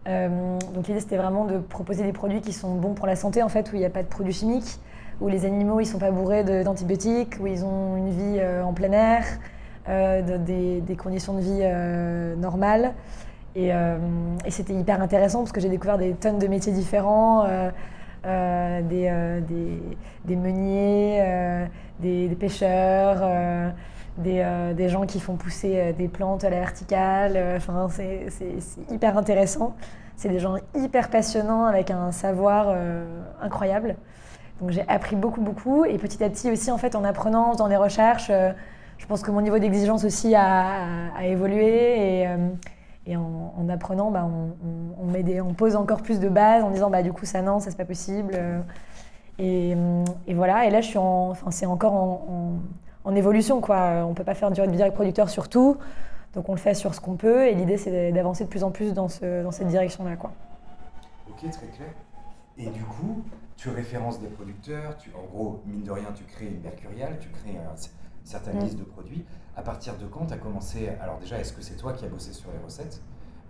donc 0.06 0.88
l'idée 0.88 1.00
c'était 1.00 1.18
vraiment 1.18 1.46
de 1.46 1.60
proposer 1.60 2.04
des 2.04 2.14
produits 2.14 2.42
qui 2.42 2.54
sont 2.54 2.76
bons 2.76 2.94
pour 2.94 3.08
la 3.08 3.16
santé 3.16 3.44
en 3.44 3.50
fait, 3.50 3.72
où 3.72 3.76
il 3.76 3.80
n'y 3.80 3.86
a 3.86 3.92
pas 3.92 4.04
de 4.04 4.08
produits 4.08 4.34
chimiques, 4.34 4.80
où 5.22 5.28
les 5.28 5.46
animaux 5.46 5.80
ils 5.80 5.86
sont 5.86 6.00
pas 6.00 6.12
bourrés 6.12 6.44
d'antibiotiques, 6.64 7.38
où 7.40 7.48
ils 7.48 7.64
ont 7.64 7.98
une 7.98 8.10
vie 8.10 8.42
en 8.64 8.74
plein 8.74 8.92
air, 8.92 9.24
euh, 9.90 10.38
des, 10.38 10.96
conditions 10.96 11.34
de 11.34 11.42
vie 11.42 11.60
euh, 11.62 12.36
Euh, 13.56 13.98
et, 14.46 14.52
c'était 14.52 14.74
hyper 14.74 15.02
intéressant 15.02 15.40
parce 15.40 15.52
que 15.52 15.62
j'ai 15.62 15.70
découvert 15.70 15.98
des 15.98 16.14
tonnes 16.14 16.40
de 16.40 16.48
métiers 16.48 16.74
différents, 16.74 17.46
des, 18.24 18.82
des, 20.26 20.36
meuniers, 20.36 21.68
des, 22.00 22.38
pêcheurs. 22.40 23.74
Des, 24.18 24.90
gens 24.90 25.06
qui 25.06 25.20
font 25.20 25.36
pousser 25.36 25.94
des 25.98 26.08
plantes 26.08 26.44
à 26.44 26.50
la 26.50 26.60
verticale. 26.60 27.58
Enfin, 27.58 27.88
c'est 27.90 28.28
hyper 28.92 29.18
intéressant. 29.18 29.76
C'est 30.16 30.30
des 30.30 30.40
gens 30.40 30.56
hyper 30.76 31.10
passionnants 31.10 31.66
avec 31.66 31.92
un 31.92 32.12
savoir 32.12 32.76
incroyable. 33.42 33.96
Donc 34.62 34.72
j'ai 34.72 34.88
appris 34.88 35.16
beaucoup, 35.16 35.42
beaucoup. 35.42 35.86
Et 35.86 35.98
petit 35.98 36.24
à 36.24 36.30
petit 36.30 36.52
aussi, 36.52 36.72
en 36.72 36.78
fait, 36.78 36.96
en 36.96 37.04
apprenant, 37.04 37.56
dans 37.56 37.68
des 37.68 37.78
recherches, 37.78 38.32
je 38.98 39.06
pense 39.06 39.22
que 39.22 39.32
mon 39.32 39.42
niveau 39.42 39.60
d'exigence 39.60 40.06
aussi 40.06 40.34
a, 40.34 40.78
évolué 41.24 42.26
euh, 43.10 43.16
en, 43.16 43.70
apprenant, 43.70 44.12
bah, 44.12 44.28
on, 44.28 45.54
pose 45.54 45.76
encore 45.76 46.02
plus 46.02 46.20
de 46.20 46.30
bases 46.30 46.64
en 46.64 46.72
disant 46.72 46.90
bah, 46.90 47.04
du 47.04 47.14
coup 47.14 47.26
ça 47.26 47.42
non, 47.42 47.60
ça 47.60 47.70
c'est 47.70 47.78
pas 47.78 47.86
possible. 47.86 48.40
Et, 49.40 49.76
voilà, 50.34 50.66
et 50.66 50.70
là 50.70 50.82
je 50.82 50.88
suis 50.88 50.98
en, 50.98 51.30
enfin, 51.30 51.52
c'est 51.52 51.66
encore 51.66 51.94
en, 51.94 53.16
évolution 53.16 53.62
quoi. 53.62 54.06
On 54.08 54.14
peut 54.14 54.24
pas 54.24 54.36
faire 54.36 54.52
du 54.52 54.62
direct 54.68 54.96
producteur 54.96 55.30
sur 55.30 55.50
tout. 55.50 55.78
Donc 56.34 56.50
on 56.50 56.54
le 56.54 56.60
fait 56.60 56.74
sur 56.74 56.96
ce 56.96 57.02
qu'on 57.02 57.16
peut 57.16 57.48
et 57.48 57.54
l'idée 57.54 57.78
c'est 57.78 58.12
d'avancer 58.12 58.44
de 58.44 58.50
plus 58.50 58.64
en 58.64 58.72
plus 58.72 58.94
dans, 58.94 59.08
ce, 59.08 59.44
dans 59.44 59.52
cette 59.52 59.68
direction-là. 59.68 60.16
Quoi. 60.16 60.32
Ok, 61.30 61.50
très 61.52 61.68
clair. 61.68 61.90
Et 62.58 62.68
du 62.68 62.84
coup, 62.84 63.24
tu 63.58 63.70
références 63.70 64.20
des 64.20 64.28
producteurs, 64.28 64.98
tu, 64.98 65.12
en 65.16 65.26
gros, 65.26 65.62
mine 65.66 65.84
de 65.84 65.92
rien, 65.92 66.08
tu 66.16 66.24
crées 66.24 66.48
une 66.48 66.62
mercuriale, 66.62 67.18
tu 67.20 67.30
crées 67.30 67.52
une 67.52 67.68
certaine 68.24 68.58
mm. 68.58 68.64
liste 68.64 68.80
de 68.80 68.84
produits. 68.84 69.26
À 69.56 69.62
partir 69.62 69.98
de 69.98 70.06
quand 70.06 70.26
tu 70.28 70.34
as 70.34 70.38
commencé 70.38 70.90
Alors 71.02 71.20
déjà, 71.20 71.40
est-ce 71.40 71.54
que 71.54 71.62
c'est 71.62 71.76
toi 71.76 71.94
qui 71.94 72.06
as 72.06 72.10
bossé 72.10 72.34
sur 72.34 72.50
les 72.52 72.64
recettes 72.64 73.02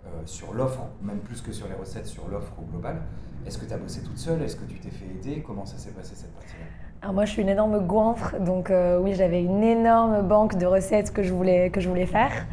euh, 0.06 0.10
sur 0.26 0.52
l'offre, 0.52 0.86
même 1.02 1.20
plus 1.20 1.40
que 1.40 1.52
sur 1.52 1.66
les 1.66 1.74
recettes, 1.74 2.06
sur 2.06 2.28
l'offre 2.28 2.52
au 2.58 2.70
global? 2.70 3.00
Est-ce 3.46 3.58
que 3.58 3.64
tu 3.64 3.72
as 3.72 3.78
bossé 3.78 4.02
toute 4.02 4.18
seule? 4.18 4.42
Est-ce 4.42 4.56
que 4.56 4.64
tu 4.64 4.78
t'es 4.78 4.90
fait 4.90 5.06
aider? 5.06 5.42
Comment 5.42 5.64
ça 5.64 5.78
s'est 5.78 5.92
passé 5.92 6.14
cette 6.14 6.32
partie-là? 6.34 6.64
Alors 7.02 7.14
moi, 7.14 7.26
je 7.26 7.32
suis 7.32 7.42
une 7.42 7.50
énorme 7.50 7.86
goinfre, 7.86 8.38
donc 8.40 8.70
euh, 8.70 8.98
oui, 8.98 9.14
j'avais 9.14 9.42
une 9.42 9.62
énorme 9.62 10.26
banque 10.26 10.56
de 10.56 10.64
recettes 10.64 11.12
que 11.12 11.22
je 11.22 11.34
voulais, 11.34 11.68
que 11.68 11.80
je 11.80 11.88
voulais 11.88 12.06
faire. 12.06 12.46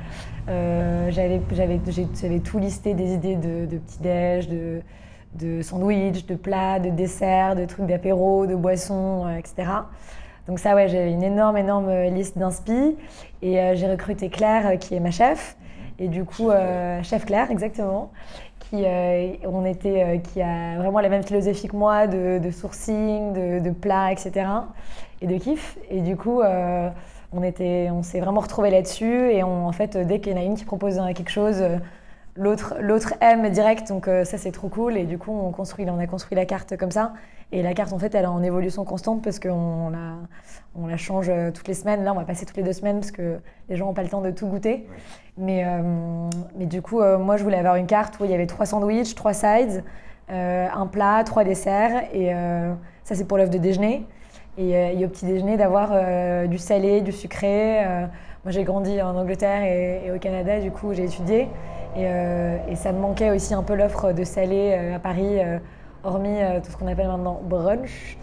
Euh, 0.49 1.09
j'avais, 1.11 1.41
j'avais, 1.51 1.79
tout 2.39 2.59
listé, 2.59 2.93
des 2.93 3.13
idées 3.13 3.37
de, 3.37 3.65
de 3.65 3.77
petits-déj, 3.77 4.49
de, 4.49 4.81
de 5.35 5.61
sandwich, 5.61 6.25
de 6.25 6.35
plats, 6.35 6.79
de 6.79 6.89
desserts, 6.89 7.55
de 7.55 7.65
trucs 7.65 7.85
d'apéro, 7.85 8.45
de 8.45 8.55
boissons, 8.55 9.29
etc. 9.37 9.69
Donc 10.47 10.59
ça, 10.59 10.75
ouais, 10.75 10.87
j'avais 10.87 11.11
une 11.11 11.23
énorme, 11.23 11.57
énorme 11.57 11.91
liste 12.05 12.37
d'inspi. 12.37 12.95
Et 13.41 13.75
j'ai 13.75 13.89
recruté 13.89 14.29
Claire, 14.29 14.77
qui 14.79 14.95
est 14.95 14.99
ma 14.99 15.11
chef, 15.11 15.55
et 16.01 16.07
du 16.07 16.25
coup, 16.25 16.49
euh, 16.49 17.03
Chef 17.03 17.25
Claire, 17.25 17.51
exactement, 17.51 18.11
qui, 18.59 18.85
euh, 18.85 19.33
on 19.45 19.65
était, 19.65 20.03
euh, 20.03 20.17
qui 20.17 20.41
a 20.41 20.77
vraiment 20.77 20.99
la 20.99 21.09
même 21.09 21.21
philosophie 21.21 21.67
que 21.67 21.75
moi 21.75 22.07
de, 22.07 22.49
sourcing, 22.49 23.33
de, 23.33 23.59
de, 23.59 23.69
plats, 23.69 24.11
etc. 24.11 24.47
et 25.21 25.27
de 25.27 25.37
kiff. 25.37 25.77
Et 25.91 26.01
du 26.01 26.17
coup, 26.17 26.41
on, 26.41 27.43
était, 27.43 27.89
on 27.91 28.01
s'est 28.01 28.19
vraiment 28.19 28.41
retrouvés 28.41 28.71
là-dessus. 28.71 29.31
Et 29.31 29.43
en 29.43 29.71
fait, 29.71 29.95
dès 29.95 30.19
qu'il 30.19 30.33
y 30.33 30.35
en 30.35 30.39
a 30.39 30.43
une 30.43 30.55
qui 30.55 30.65
propose 30.65 30.99
quelque 31.15 31.29
chose, 31.29 31.63
l'autre, 32.35 32.75
l'autre 32.79 33.13
aime 33.21 33.49
direct. 33.49 33.89
Donc 33.89 34.05
ça, 34.05 34.37
c'est 34.37 34.51
trop 34.51 34.69
cool. 34.69 34.97
Et 34.97 35.05
du 35.05 35.17
coup, 35.17 35.31
on, 35.31 35.51
construit, 35.51 35.85
on 35.89 35.99
a 35.99 36.07
construit 36.07 36.35
la 36.35 36.45
carte 36.45 36.77
comme 36.77 36.91
ça. 36.91 37.13
Et 37.53 37.61
la 37.61 37.73
carte, 37.73 37.91
en 37.91 37.99
fait, 37.99 38.15
elle 38.15 38.23
est 38.23 38.27
en 38.27 38.43
évolution 38.43 38.85
constante 38.85 39.21
parce 39.21 39.37
qu'on 39.39 39.89
la, 39.89 40.15
on 40.75 40.87
la 40.87 40.95
change 40.95 41.27
euh, 41.29 41.51
toutes 41.51 41.67
les 41.67 41.73
semaines. 41.73 42.03
Là, 42.03 42.13
on 42.13 42.15
va 42.15 42.23
passer 42.23 42.45
toutes 42.45 42.55
les 42.55 42.63
deux 42.63 42.73
semaines 42.73 42.99
parce 42.99 43.11
que 43.11 43.39
les 43.67 43.75
gens 43.75 43.87
n'ont 43.87 43.93
pas 43.93 44.03
le 44.03 44.09
temps 44.09 44.21
de 44.21 44.31
tout 44.31 44.47
goûter. 44.47 44.87
Mais, 45.37 45.63
euh, 45.65 46.29
mais 46.55 46.65
du 46.65 46.81
coup, 46.81 47.01
euh, 47.01 47.17
moi, 47.17 47.35
je 47.35 47.43
voulais 47.43 47.57
avoir 47.57 47.75
une 47.75 47.87
carte 47.87 48.19
où 48.19 48.25
il 48.25 48.31
y 48.31 48.33
avait 48.33 48.47
trois 48.47 48.65
sandwichs, 48.65 49.15
trois 49.15 49.33
sides, 49.33 49.83
un 50.29 50.87
plat, 50.87 51.23
trois 51.25 51.43
desserts. 51.43 52.03
Et 52.13 52.31
ça, 53.03 53.15
c'est 53.15 53.25
pour 53.25 53.37
l'œuf 53.37 53.49
de 53.49 53.57
déjeuner. 53.57 54.05
Et, 54.57 55.03
au 55.03 55.09
petit 55.09 55.25
déjeuner, 55.25 55.57
d'avoir 55.57 56.47
du 56.47 56.57
salé, 56.57 57.01
du 57.01 57.11
sucré. 57.11 57.85
moi, 58.45 58.51
j'ai 58.51 58.63
grandi 58.63 59.01
en 59.01 59.17
Angleterre 59.17 59.61
et, 59.63 60.09
au 60.09 60.19
Canada, 60.19 60.61
du 60.61 60.71
coup, 60.71 60.93
j'ai 60.93 61.03
étudié. 61.03 61.49
Et, 61.95 62.05
et, 62.69 62.75
ça 62.75 62.91
me 62.91 62.99
manquait 62.99 63.31
aussi 63.31 63.53
un 63.53 63.63
peu 63.63 63.75
l'offre 63.75 64.13
de 64.13 64.23
salé 64.23 64.73
à 64.93 64.99
Paris 64.99 65.39
hormis 66.03 66.41
euh, 66.41 66.59
tout 66.61 66.71
ce 66.71 66.77
qu'on 66.77 66.87
appelle 66.87 67.07
maintenant 67.07 67.41
brunch, 67.43 68.17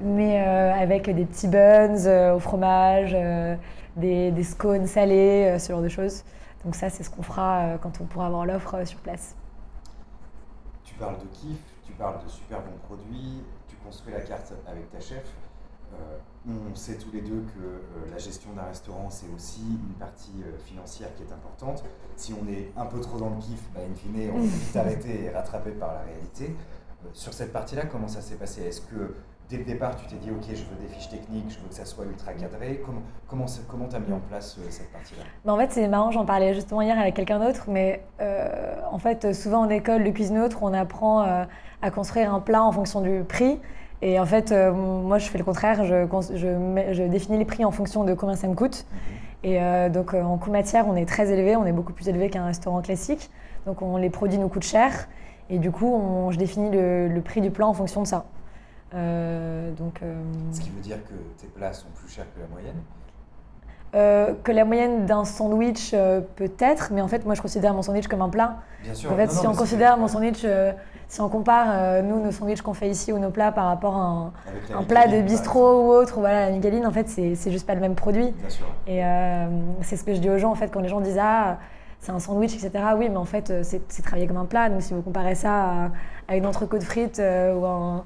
mais 0.00 0.42
euh, 0.42 0.72
avec 0.74 1.08
des 1.10 1.24
petits 1.24 1.48
buns 1.48 2.06
euh, 2.06 2.34
au 2.34 2.40
fromage, 2.40 3.16
des, 3.96 4.30
des, 4.30 4.44
scones 4.44 4.86
salés, 4.86 5.56
ce 5.58 5.72
genre 5.72 5.82
de 5.82 5.88
choses. 5.88 6.24
Donc 6.64 6.74
ça, 6.74 6.90
c'est 6.90 7.02
ce 7.02 7.10
qu'on 7.10 7.22
fera 7.22 7.78
quand 7.80 8.00
on 8.00 8.04
pourra 8.04 8.26
avoir 8.26 8.46
l'offre 8.46 8.84
sur 8.84 8.98
place. 9.00 9.34
Tu 10.84 10.94
parles 10.94 11.18
de 11.18 11.26
kiff, 11.26 11.58
tu 11.84 11.92
parles 11.92 12.22
de 12.22 12.28
super 12.28 12.60
bons 12.60 12.78
produits, 12.84 13.42
tu 13.68 13.76
construis 13.76 14.12
la 14.12 14.20
carte 14.20 14.52
avec 14.66 14.90
ta 14.90 15.00
chef. 15.00 15.24
On 16.48 16.74
sait 16.74 16.96
tous 16.96 17.10
les 17.12 17.20
deux 17.20 17.44
que 17.54 18.10
la 18.10 18.18
gestion 18.18 18.50
d'un 18.52 18.62
restaurant, 18.62 19.08
c'est 19.10 19.26
aussi 19.34 19.60
une 19.60 19.94
partie 19.98 20.42
financière 20.64 21.08
qui 21.14 21.22
est 21.22 21.32
importante. 21.32 21.84
Si 22.16 22.32
on 22.32 22.48
est 22.48 22.70
un 22.76 22.86
peu 22.86 23.00
trop 23.00 23.18
dans 23.18 23.30
le 23.30 23.36
kiff, 23.36 23.62
bah, 23.74 23.80
in 23.80 23.94
fine, 23.94 24.30
on 24.34 24.42
est 24.44 24.78
arrêté 24.78 25.24
et 25.24 25.30
rattrapé 25.30 25.70
par 25.72 25.92
la 25.94 26.00
réalité. 26.00 26.54
Sur 27.12 27.32
cette 27.32 27.52
partie-là, 27.52 27.86
comment 27.86 28.08
ça 28.08 28.20
s'est 28.20 28.36
passé? 28.36 28.62
Est-ce 28.62 28.82
que 28.82 29.14
dès 29.50 29.56
le 29.56 29.64
départ, 29.64 29.96
tu 29.96 30.06
t'es 30.06 30.16
dit, 30.16 30.30
OK, 30.30 30.44
je 30.48 30.62
veux 30.64 30.76
des 30.80 30.86
fiches 30.94 31.08
techniques, 31.08 31.50
je 31.50 31.58
veux 31.58 31.68
que 31.68 31.74
ça 31.74 31.84
soit 31.84 32.04
ultra 32.04 32.32
cadré? 32.32 32.82
Comment 33.28 33.46
tu 33.46 33.60
comment, 33.68 33.88
as 33.88 33.98
mis 33.98 34.12
en 34.12 34.20
place 34.20 34.56
euh, 34.58 34.66
cette 34.70 34.92
partie-là? 34.92 35.24
En 35.50 35.56
fait, 35.56 35.72
c'est 35.72 35.88
marrant, 35.88 36.10
j'en 36.10 36.24
parlais 36.24 36.54
justement 36.54 36.82
hier 36.82 36.98
avec 36.98 37.14
quelqu'un 37.14 37.40
d'autre, 37.40 37.64
mais 37.68 38.02
euh, 38.20 38.76
en 38.90 38.98
fait, 38.98 39.34
souvent 39.34 39.62
en 39.62 39.68
école 39.68 40.04
de 40.04 40.10
cuisine 40.10 40.38
autre, 40.38 40.58
on 40.62 40.72
apprend 40.72 41.22
euh, 41.22 41.44
à 41.82 41.90
construire 41.90 42.32
un 42.32 42.40
plat 42.40 42.62
en 42.62 42.72
fonction 42.72 43.00
du 43.00 43.24
prix. 43.24 43.58
Et 44.02 44.18
en 44.18 44.26
fait, 44.26 44.52
moi, 44.52 45.18
je 45.18 45.28
fais 45.28 45.38
le 45.38 45.44
contraire, 45.44 45.84
je, 45.84 46.06
je, 46.34 47.02
définis 47.02 47.38
les 47.38 47.44
prix 47.44 47.64
en 47.64 47.70
fonction 47.70 48.04
de 48.04 48.14
combien 48.14 48.36
ça 48.36 48.48
me 48.48 48.54
coûte. 48.54 48.86
Mhm. 48.92 49.50
Et 49.50 49.90
donc, 49.90 50.14
en 50.14 50.38
coût 50.38 50.50
matière, 50.50 50.86
on 50.88 50.96
est 50.96 51.06
très 51.06 51.30
élevé, 51.30 51.56
on 51.56 51.66
est 51.66 51.72
beaucoup 51.72 51.92
plus 51.92 52.08
élevé 52.08 52.30
qu'un 52.30 52.46
restaurant 52.46 52.80
classique. 52.80 53.30
Donc, 53.66 53.82
on, 53.82 53.96
les 53.96 54.10
produits 54.10 54.38
nous 54.38 54.48
coûtent 54.48 54.64
cher. 54.64 55.08
Et 55.50 55.58
du 55.58 55.70
coup, 55.72 55.92
on, 55.92 56.30
je 56.30 56.38
définis 56.38 56.70
le, 56.70 57.20
prix 57.20 57.40
du 57.40 57.50
plat 57.50 57.66
en 57.66 57.74
fonction 57.74 58.02
de 58.02 58.06
ça. 58.06 58.24
Euh, 58.94 59.72
donc, 59.72 60.00
euh, 60.02 60.22
Ce 60.52 60.60
qui 60.60 60.70
veut 60.70 60.80
dire 60.80 60.98
que 61.04 61.14
tes 61.40 61.48
plats 61.48 61.72
sont 61.72 61.88
plus 61.94 62.08
chers 62.08 62.32
que 62.34 62.40
la 62.40 62.46
moyenne 62.46 62.80
euh, 63.94 64.32
que 64.44 64.52
la 64.52 64.64
moyenne 64.64 65.06
d'un 65.06 65.24
sandwich 65.24 65.94
peut-être, 66.36 66.90
mais 66.92 67.00
en 67.00 67.08
fait 67.08 67.24
moi 67.24 67.34
je 67.34 67.42
considère 67.42 67.74
mon 67.74 67.82
sandwich 67.82 68.08
comme 68.08 68.22
un 68.22 68.28
plat. 68.28 68.56
Bien 68.82 68.94
sûr. 68.94 69.12
En 69.12 69.16
fait, 69.16 69.30
si 69.30 69.46
on 69.46 69.54
considère 69.54 69.98
mon 69.98 70.08
sandwich, 70.08 70.46
si 71.08 71.20
on 71.20 71.28
compare 71.28 72.02
nous 72.02 72.20
nos 72.20 72.30
sandwichs 72.30 72.62
qu'on 72.62 72.72
fait 72.72 72.88
ici 72.88 73.12
ou 73.12 73.18
nos 73.18 73.30
plats 73.30 73.52
par 73.52 73.66
rapport 73.66 73.96
à 73.96 74.30
un, 74.74 74.82
plat 74.84 75.06
de 75.06 75.20
bistrot 75.22 75.82
ou 75.82 75.92
autre, 75.92 76.20
voilà 76.20 76.46
la 76.46 76.52
migaline, 76.52 76.86
en 76.86 76.92
fait 76.92 77.08
c'est 77.08 77.50
juste 77.50 77.66
pas 77.66 77.74
le 77.74 77.80
même 77.80 77.94
produit. 77.94 78.30
Bien 78.30 78.50
sûr. 78.50 78.66
Et 78.86 79.02
c'est 79.82 79.96
ce 79.96 80.04
que 80.04 80.14
je 80.14 80.20
dis 80.20 80.30
aux 80.30 80.38
gens 80.38 80.50
en 80.50 80.56
fait 80.56 80.68
quand 80.68 80.80
les 80.80 80.88
gens 80.88 81.00
disent 81.00 81.20
ah 81.20 81.58
c'est 82.00 82.12
un 82.12 82.18
sandwich, 82.18 82.54
etc. 82.54 82.84
Oui, 82.96 83.08
mais 83.08 83.16
en 83.16 83.24
fait, 83.24 83.50
euh, 83.50 83.62
c'est 83.62 84.02
travaillé 84.02 84.26
comme 84.26 84.38
un 84.38 84.46
plat. 84.46 84.70
Donc, 84.70 84.82
si 84.82 84.94
vous 84.94 85.02
comparez 85.02 85.34
ça 85.34 85.90
à, 86.28 86.36
une 86.36 86.46
entrecôte 86.46 86.80
de 86.80 86.86
frites 86.86 87.18
euh, 87.18 87.54
ou 87.54 87.64
un, 87.66 88.04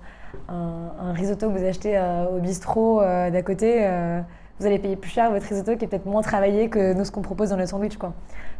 un, 0.48 1.12
risotto 1.12 1.48
que 1.48 1.58
vous 1.58 1.64
achetez 1.64 1.96
euh, 1.96 2.26
au 2.26 2.40
bistrot 2.40 3.00
d'à 3.02 3.42
côté, 3.42 3.88
vous 4.58 4.66
allez 4.66 4.78
payer 4.78 4.96
plus 4.96 5.10
cher 5.10 5.30
votre 5.30 5.46
risotto 5.46 5.76
qui 5.76 5.84
est 5.84 5.88
peut-être 5.88 6.06
moins 6.06 6.22
travaillé 6.22 6.68
que 6.68 6.92
nous, 6.92 7.04
ce 7.04 7.10
qu'on 7.10 7.22
propose 7.22 7.50
dans 7.50 7.56
notre 7.56 7.70
sandwich. 7.70 7.98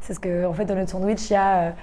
C'est 0.00 0.14
ce 0.14 0.20
que, 0.20 0.46
en 0.46 0.52
fait, 0.52 0.64
dans 0.64 0.74
notre 0.74 0.90
sandwich, 0.90 1.30
il 1.30 1.34
y 1.34 1.36
a 1.36 1.74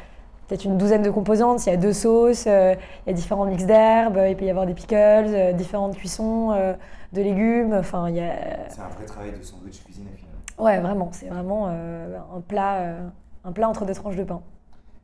peut-être 0.47 0.65
une 0.65 0.77
douzaine 0.77 1.01
de 1.01 1.09
composantes. 1.09 1.65
Il 1.65 1.69
y 1.69 1.73
a 1.73 1.77
deux 1.77 1.93
sauces, 1.93 2.45
il 2.45 2.77
y 3.07 3.09
a 3.09 3.13
différents 3.13 3.45
mix 3.45 3.65
d'herbes, 3.65 4.19
il 4.27 4.35
peut 4.35 4.45
y 4.45 4.49
avoir 4.49 4.65
des 4.65 4.73
pickles, 4.73 5.53
différentes 5.55 5.95
cuissons 5.95 6.51
de 6.51 7.21
légumes. 7.21 7.73
Enfin, 7.73 8.09
il 8.09 8.17
y 8.17 8.19
a... 8.19 8.33
C'est 8.69 8.81
un 8.81 8.89
vrai 8.89 9.05
travail 9.05 9.31
de 9.31 9.41
sandwich 9.41 9.83
cuisiné 9.83 10.09
finalement. 10.15 10.39
Ouais, 10.59 10.79
vraiment. 10.79 11.09
C'est 11.13 11.27
vraiment 11.27 11.67
un 11.67 12.41
plat 12.47 12.97
un 13.43 13.51
plat 13.51 13.69
entre 13.69 13.85
deux 13.85 13.93
tranches 13.93 14.15
de 14.15 14.23
pain. 14.23 14.41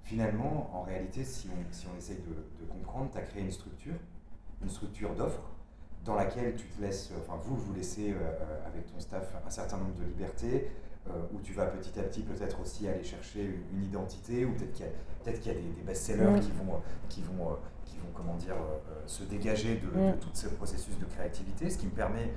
Finalement, 0.03 0.69
en 0.73 0.83
réalité, 0.83 1.23
si 1.23 1.49
on, 1.49 1.73
si 1.73 1.85
on 1.93 1.97
essaye 1.97 2.17
de, 2.17 2.65
comprendre, 2.65 3.09
tu 3.11 3.17
as 3.17 3.21
créé 3.21 3.43
une 3.43 3.51
structure, 3.51 3.95
une 4.61 4.69
structure 4.69 5.13
d'offres 5.15 5.49
dans 6.07 6.15
laquelle 6.15 6.55
tu 6.55 6.65
te 6.67 6.81
laisses, 6.81 7.11
enfin 7.19 7.37
vous, 7.43 7.55
vous 7.57 7.73
laissez 7.73 8.11
euh, 8.11 8.65
avec 8.65 8.85
ton 8.91 8.99
staff 8.99 9.35
un 9.45 9.49
certain 9.49 9.77
nombre 9.77 9.93
de 9.95 10.05
libertés, 10.05 10.71
euh, 11.07 11.11
où 11.33 11.39
tu 11.41 11.53
vas 11.53 11.65
petit 11.65 11.99
à 11.99 12.03
petit 12.03 12.21
peut-être 12.21 12.61
aussi 12.61 12.87
aller 12.87 13.03
chercher 13.03 13.43
une, 13.73 13.83
identité, 13.83 14.45
ou 14.45 14.53
peut-être 14.53 14.71
qu'il 14.71 14.85
y 14.85 14.89
a, 14.89 14.91
peut 15.23 15.31
qu'il 15.33 15.51
y 15.51 15.55
a 15.55 15.59
des, 15.59 15.83
best-sellers 15.85 16.39
qui 16.39 16.51
vont, 16.51 16.81
qui 17.09 17.21
vont, 17.21 17.57
qui 17.83 17.97
vont 17.97 18.07
comment 18.13 18.35
dire, 18.35 18.55
euh, 18.55 19.03
se 19.05 19.23
dégager 19.23 19.75
de, 19.75 19.87
de, 19.87 20.11
tout 20.13 20.29
ce 20.33 20.47
processus 20.47 20.97
de 20.97 21.05
créativité, 21.05 21.69
ce 21.69 21.77
qui 21.77 21.85
me 21.87 21.91
permet 21.91 22.31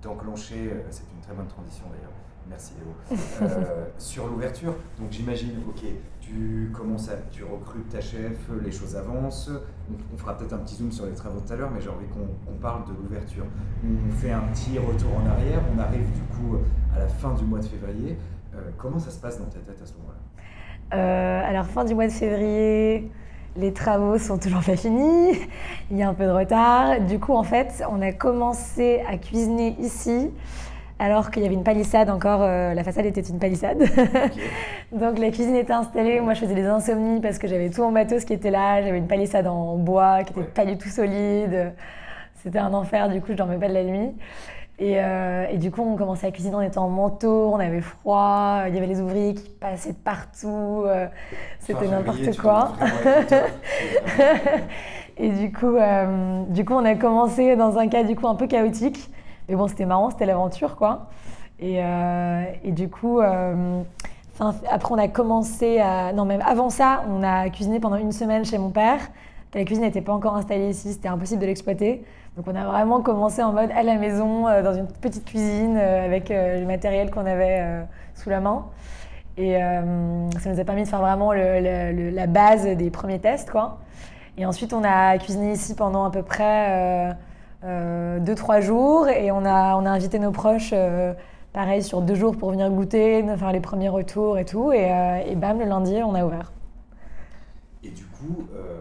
d'enclencher, 0.00 0.70
c'est 0.90 1.02
une 1.14 1.20
très 1.20 1.34
bonne 1.34 1.48
transition 1.48 1.86
d'ailleurs, 1.90 2.12
Merci 2.48 2.72
Léo. 2.78 3.18
Euh, 3.40 3.86
sur 3.98 4.26
l'ouverture, 4.26 4.74
donc 4.98 5.12
j'imagine, 5.12 5.62
ok, 5.68 5.82
tu 6.28 6.70
commences 6.74 7.10
tu 7.30 7.42
recrutes 7.44 7.88
ta 7.88 8.00
chef, 8.00 8.50
les 8.62 8.70
choses 8.70 8.96
avancent. 8.96 9.50
On, 10.12 10.16
fera 10.16 10.36
peut-être 10.36 10.52
un 10.52 10.58
petit 10.58 10.76
zoom 10.76 10.92
sur 10.92 11.06
les 11.06 11.12
travaux 11.12 11.40
tout 11.40 11.52
à 11.52 11.56
l'heure, 11.56 11.70
mais 11.72 11.80
j'ai 11.80 11.88
envie 11.88 12.06
qu'on 12.06 12.52
parle 12.60 12.84
de 12.84 12.92
l'ouverture. 12.92 13.44
On 13.84 14.12
fait 14.12 14.32
un 14.32 14.42
petit 14.52 14.78
retour 14.78 15.10
en 15.16 15.26
arrière, 15.30 15.60
on 15.74 15.78
arrive 15.78 16.06
du 16.12 16.20
coup 16.36 16.56
à 16.94 16.98
la 16.98 17.08
fin 17.08 17.32
du 17.34 17.44
mois 17.44 17.60
de 17.60 17.64
février. 17.64 18.18
Euh, 18.54 18.58
comment 18.76 18.98
ça 18.98 19.10
se 19.10 19.18
passe 19.18 19.38
dans 19.38 19.46
ta 19.46 19.58
tête 19.60 19.80
à 19.82 19.86
ce 19.86 19.92
moment-là? 19.94 20.96
Euh, 20.96 21.48
Alors 21.48 21.66
fin 21.66 21.84
du 21.84 21.94
mois 21.94 22.06
de 22.06 22.12
février, 22.12 23.10
les 23.56 23.72
travaux 23.72 24.18
sont 24.18 24.38
toujours 24.38 24.62
pas 24.62 24.76
finis, 24.76 25.32
il 25.90 25.96
y 25.96 26.02
a 26.02 26.08
un 26.08 26.14
peu 26.14 26.24
de 26.24 26.30
retard. 26.30 27.00
Du 27.00 27.18
coup, 27.18 27.32
en 27.32 27.42
fait, 27.42 27.82
on 27.90 28.02
a 28.02 28.12
commencé 28.12 29.02
à 29.08 29.16
cuisiner 29.16 29.76
ici 29.80 30.30
alors 30.98 31.30
qu'il 31.30 31.42
y 31.42 31.46
avait 31.46 31.54
une 31.54 31.62
palissade 31.62 32.10
encore, 32.10 32.42
euh, 32.42 32.74
la 32.74 32.82
façade 32.82 33.06
était 33.06 33.20
une 33.20 33.38
palissade. 33.38 33.78
Donc 34.92 35.18
la 35.18 35.30
cuisine 35.30 35.54
était 35.54 35.72
installée, 35.72 36.20
moi 36.20 36.34
je 36.34 36.40
faisais 36.40 36.54
des 36.54 36.66
insomnies 36.66 37.20
parce 37.20 37.38
que 37.38 37.46
j'avais 37.46 37.70
tout 37.70 37.82
en 37.82 37.90
matos 37.90 38.24
qui 38.24 38.32
était 38.32 38.50
là, 38.50 38.82
j'avais 38.82 38.98
une 38.98 39.06
palissade 39.06 39.46
en 39.46 39.76
bois 39.76 40.24
qui 40.24 40.36
n'était 40.36 40.50
pas 40.50 40.64
du 40.64 40.76
tout 40.76 40.88
solide. 40.88 41.72
C'était 42.42 42.58
un 42.58 42.74
enfer, 42.74 43.08
du 43.08 43.20
coup 43.20 43.28
je 43.28 43.34
dormais 43.34 43.58
pas 43.58 43.68
de 43.68 43.74
la 43.74 43.84
nuit. 43.84 44.12
Euh, 44.80 45.46
et, 45.50 45.56
du 45.56 45.72
coup 45.72 45.82
on 45.82 45.96
commençait 45.96 46.28
à 46.28 46.30
cuisiner, 46.30 46.54
on 46.54 46.62
était 46.62 46.78
en 46.78 46.88
manteau, 46.88 47.52
on 47.52 47.58
avait 47.58 47.80
froid, 47.80 48.62
il 48.68 48.74
y 48.74 48.78
avait 48.78 48.86
les 48.86 49.00
ouvriers 49.00 49.34
qui 49.34 49.50
passaient 49.50 49.90
de 49.90 49.96
partout, 49.96 50.84
euh, 50.86 51.08
c'était 51.58 51.88
n'importe 51.88 52.36
quoi. 52.40 52.74
et 55.16 55.30
du 55.30 55.52
coup, 55.52 55.76
du 56.48 56.64
coup 56.64 56.74
on 56.74 56.84
a 56.84 56.94
commencé 56.94 57.56
dans 57.56 57.78
un 57.78 57.88
cas 57.88 58.02
du 58.02 58.16
coup 58.16 58.26
un 58.26 58.36
peu 58.36 58.48
chaotique. 58.48 59.10
Mais 59.48 59.56
bon, 59.56 59.66
c'était 59.66 59.86
marrant, 59.86 60.10
c'était 60.10 60.26
l'aventure, 60.26 60.76
quoi. 60.76 61.06
Et, 61.58 61.82
euh, 61.82 62.44
du 62.64 62.88
coup, 62.88 63.20
euh, 63.20 63.82
après, 64.70 64.94
on 64.94 64.98
a 64.98 65.08
commencé 65.08 65.78
à. 65.78 66.12
Non, 66.12 66.24
même 66.24 66.42
avant 66.46 66.70
ça, 66.70 67.04
on 67.08 67.22
a 67.22 67.48
cuisiné 67.48 67.80
pendant 67.80 67.96
une 67.96 68.12
semaine 68.12 68.44
chez 68.44 68.58
mon 68.58 68.70
père. 68.70 69.00
La 69.54 69.64
cuisine 69.64 69.84
n'était 69.84 70.02
pas 70.02 70.12
encore 70.12 70.36
installée 70.36 70.68
ici, 70.68 70.92
c'était 70.92 71.08
impossible 71.08 71.40
de 71.40 71.46
l'exploiter. 71.46 72.04
Donc, 72.36 72.46
on 72.46 72.54
a 72.54 72.66
vraiment 72.66 73.00
commencé 73.00 73.42
en 73.42 73.52
mode 73.52 73.70
à 73.72 73.82
la 73.82 73.96
maison, 73.96 74.46
euh, 74.46 74.62
dans 74.62 74.74
une 74.74 74.86
petite 74.86 75.24
cuisine, 75.24 75.78
avec 75.78 76.28
le 76.28 76.66
matériel 76.66 77.10
qu'on 77.10 77.24
avait 77.24 77.86
sous 78.14 78.28
la 78.28 78.40
main. 78.40 78.66
Et 79.38 79.54
ça 79.54 80.50
nous 80.50 80.60
a 80.60 80.64
permis 80.64 80.82
de 80.82 80.88
faire 80.88 81.00
vraiment 81.00 81.32
la 81.32 82.26
base 82.26 82.66
des 82.66 82.90
premiers 82.90 83.20
tests, 83.20 83.50
quoi. 83.50 83.78
Et 84.36 84.44
ensuite, 84.46 84.72
on 84.72 84.84
a 84.84 85.16
cuisiné 85.18 85.52
ici 85.52 85.74
pendant 85.74 86.04
à 86.04 86.10
peu 86.10 86.22
près 86.22 87.16
2-3 87.64 88.60
jours. 88.60 89.08
Et 89.08 89.30
on 89.30 89.44
a, 89.44 89.76
on 89.76 89.86
a 89.86 89.90
invité 89.90 90.18
nos 90.18 90.32
proches 90.32 90.72
pareil 91.52 91.82
sur 91.82 92.02
deux 92.02 92.14
jours 92.14 92.36
pour 92.36 92.50
venir 92.50 92.70
goûter, 92.70 93.24
faire 93.36 93.52
les 93.52 93.60
premiers 93.60 93.88
retours 93.88 94.38
et 94.38 94.44
tout. 94.44 94.72
Et, 94.72 94.92
euh, 94.92 95.34
bam, 95.34 95.58
le 95.58 95.64
lundi, 95.64 95.94
on 96.04 96.14
a 96.14 96.24
ouvert. 96.24 96.52
Et 97.82 97.90
du 97.90 98.04
coup, 98.04 98.48
euh, 98.54 98.80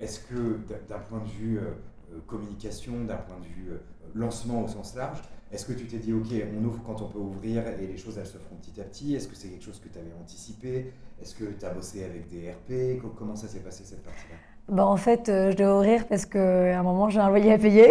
est-ce 0.00 0.20
que 0.20 0.58
d'un 0.88 0.98
point 0.98 1.20
de 1.20 1.28
vue 1.28 1.58
euh, 1.58 2.20
communication, 2.26 3.04
d'un 3.04 3.16
point 3.16 3.38
de 3.38 3.44
vue 3.44 3.72
lancement 4.14 4.64
au 4.64 4.68
sens 4.68 4.94
large, 4.96 5.20
est-ce 5.52 5.64
que 5.64 5.72
tu 5.72 5.86
t'es 5.86 5.98
dit, 5.98 6.12
OK, 6.12 6.28
on 6.58 6.64
ouvre 6.64 6.82
quand 6.82 7.00
on 7.02 7.08
peut 7.08 7.18
ouvrir 7.18 7.66
et 7.66 7.86
les 7.86 7.96
choses, 7.96 8.18
elles 8.18 8.26
se 8.26 8.38
feront 8.38 8.56
petit 8.56 8.80
à 8.80 8.84
petit? 8.84 9.14
Est-ce 9.14 9.28
que 9.28 9.34
c'est 9.34 9.48
quelque 9.48 9.64
chose 9.64 9.80
que 9.80 9.88
tu 9.88 9.98
avais 9.98 10.12
anticipé? 10.20 10.92
Est-ce 11.20 11.34
que 11.34 11.44
tu 11.44 11.64
as 11.64 11.70
bossé 11.70 12.04
avec 12.04 12.28
des 12.28 12.50
RP 12.50 13.02
Comment 13.16 13.36
ça 13.36 13.48
s'est 13.48 13.60
passé 13.60 13.84
cette 13.84 14.02
partie-là? 14.02 14.36
Bah, 14.68 14.86
en 14.86 14.96
fait, 14.96 15.24
je 15.26 15.56
dois 15.56 15.76
ouvrir 15.76 16.06
parce 16.06 16.26
qu'à 16.26 16.78
un 16.78 16.82
moment, 16.82 17.08
j'ai 17.08 17.20
un 17.20 17.28
loyer 17.28 17.52
à 17.52 17.58
payer. 17.58 17.90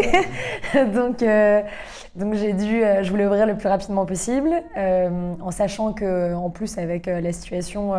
donc, 0.93 1.23
donc 2.17 2.33
j'ai 2.33 2.53
dû, 2.53 2.83
euh, 2.83 3.03
je 3.03 3.11
voulais 3.11 3.27
ouvrir 3.27 3.45
le 3.45 3.55
plus 3.55 3.69
rapidement 3.69 4.07
possible, 4.07 4.49
euh, 4.75 5.33
en 5.39 5.51
sachant 5.51 5.93
que 5.93 6.33
en 6.33 6.49
plus 6.49 6.79
avec 6.79 7.07
euh, 7.07 7.21
la 7.21 7.31
situation, 7.31 7.93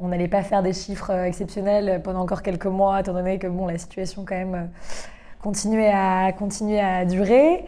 on 0.00 0.08
n'allait 0.08 0.28
pas 0.28 0.42
faire 0.42 0.62
des 0.62 0.72
chiffres 0.72 1.12
exceptionnels 1.12 2.00
pendant 2.02 2.20
encore 2.20 2.42
quelques 2.42 2.66
mois, 2.66 2.98
étant 2.98 3.12
donné 3.12 3.38
que 3.38 3.46
bon 3.46 3.66
la 3.68 3.78
situation 3.78 4.24
quand 4.26 4.34
même 4.34 4.68
continuait 5.40 5.92
à 5.94 6.32
continuer 6.32 6.80
à 6.80 7.04
durer. 7.04 7.64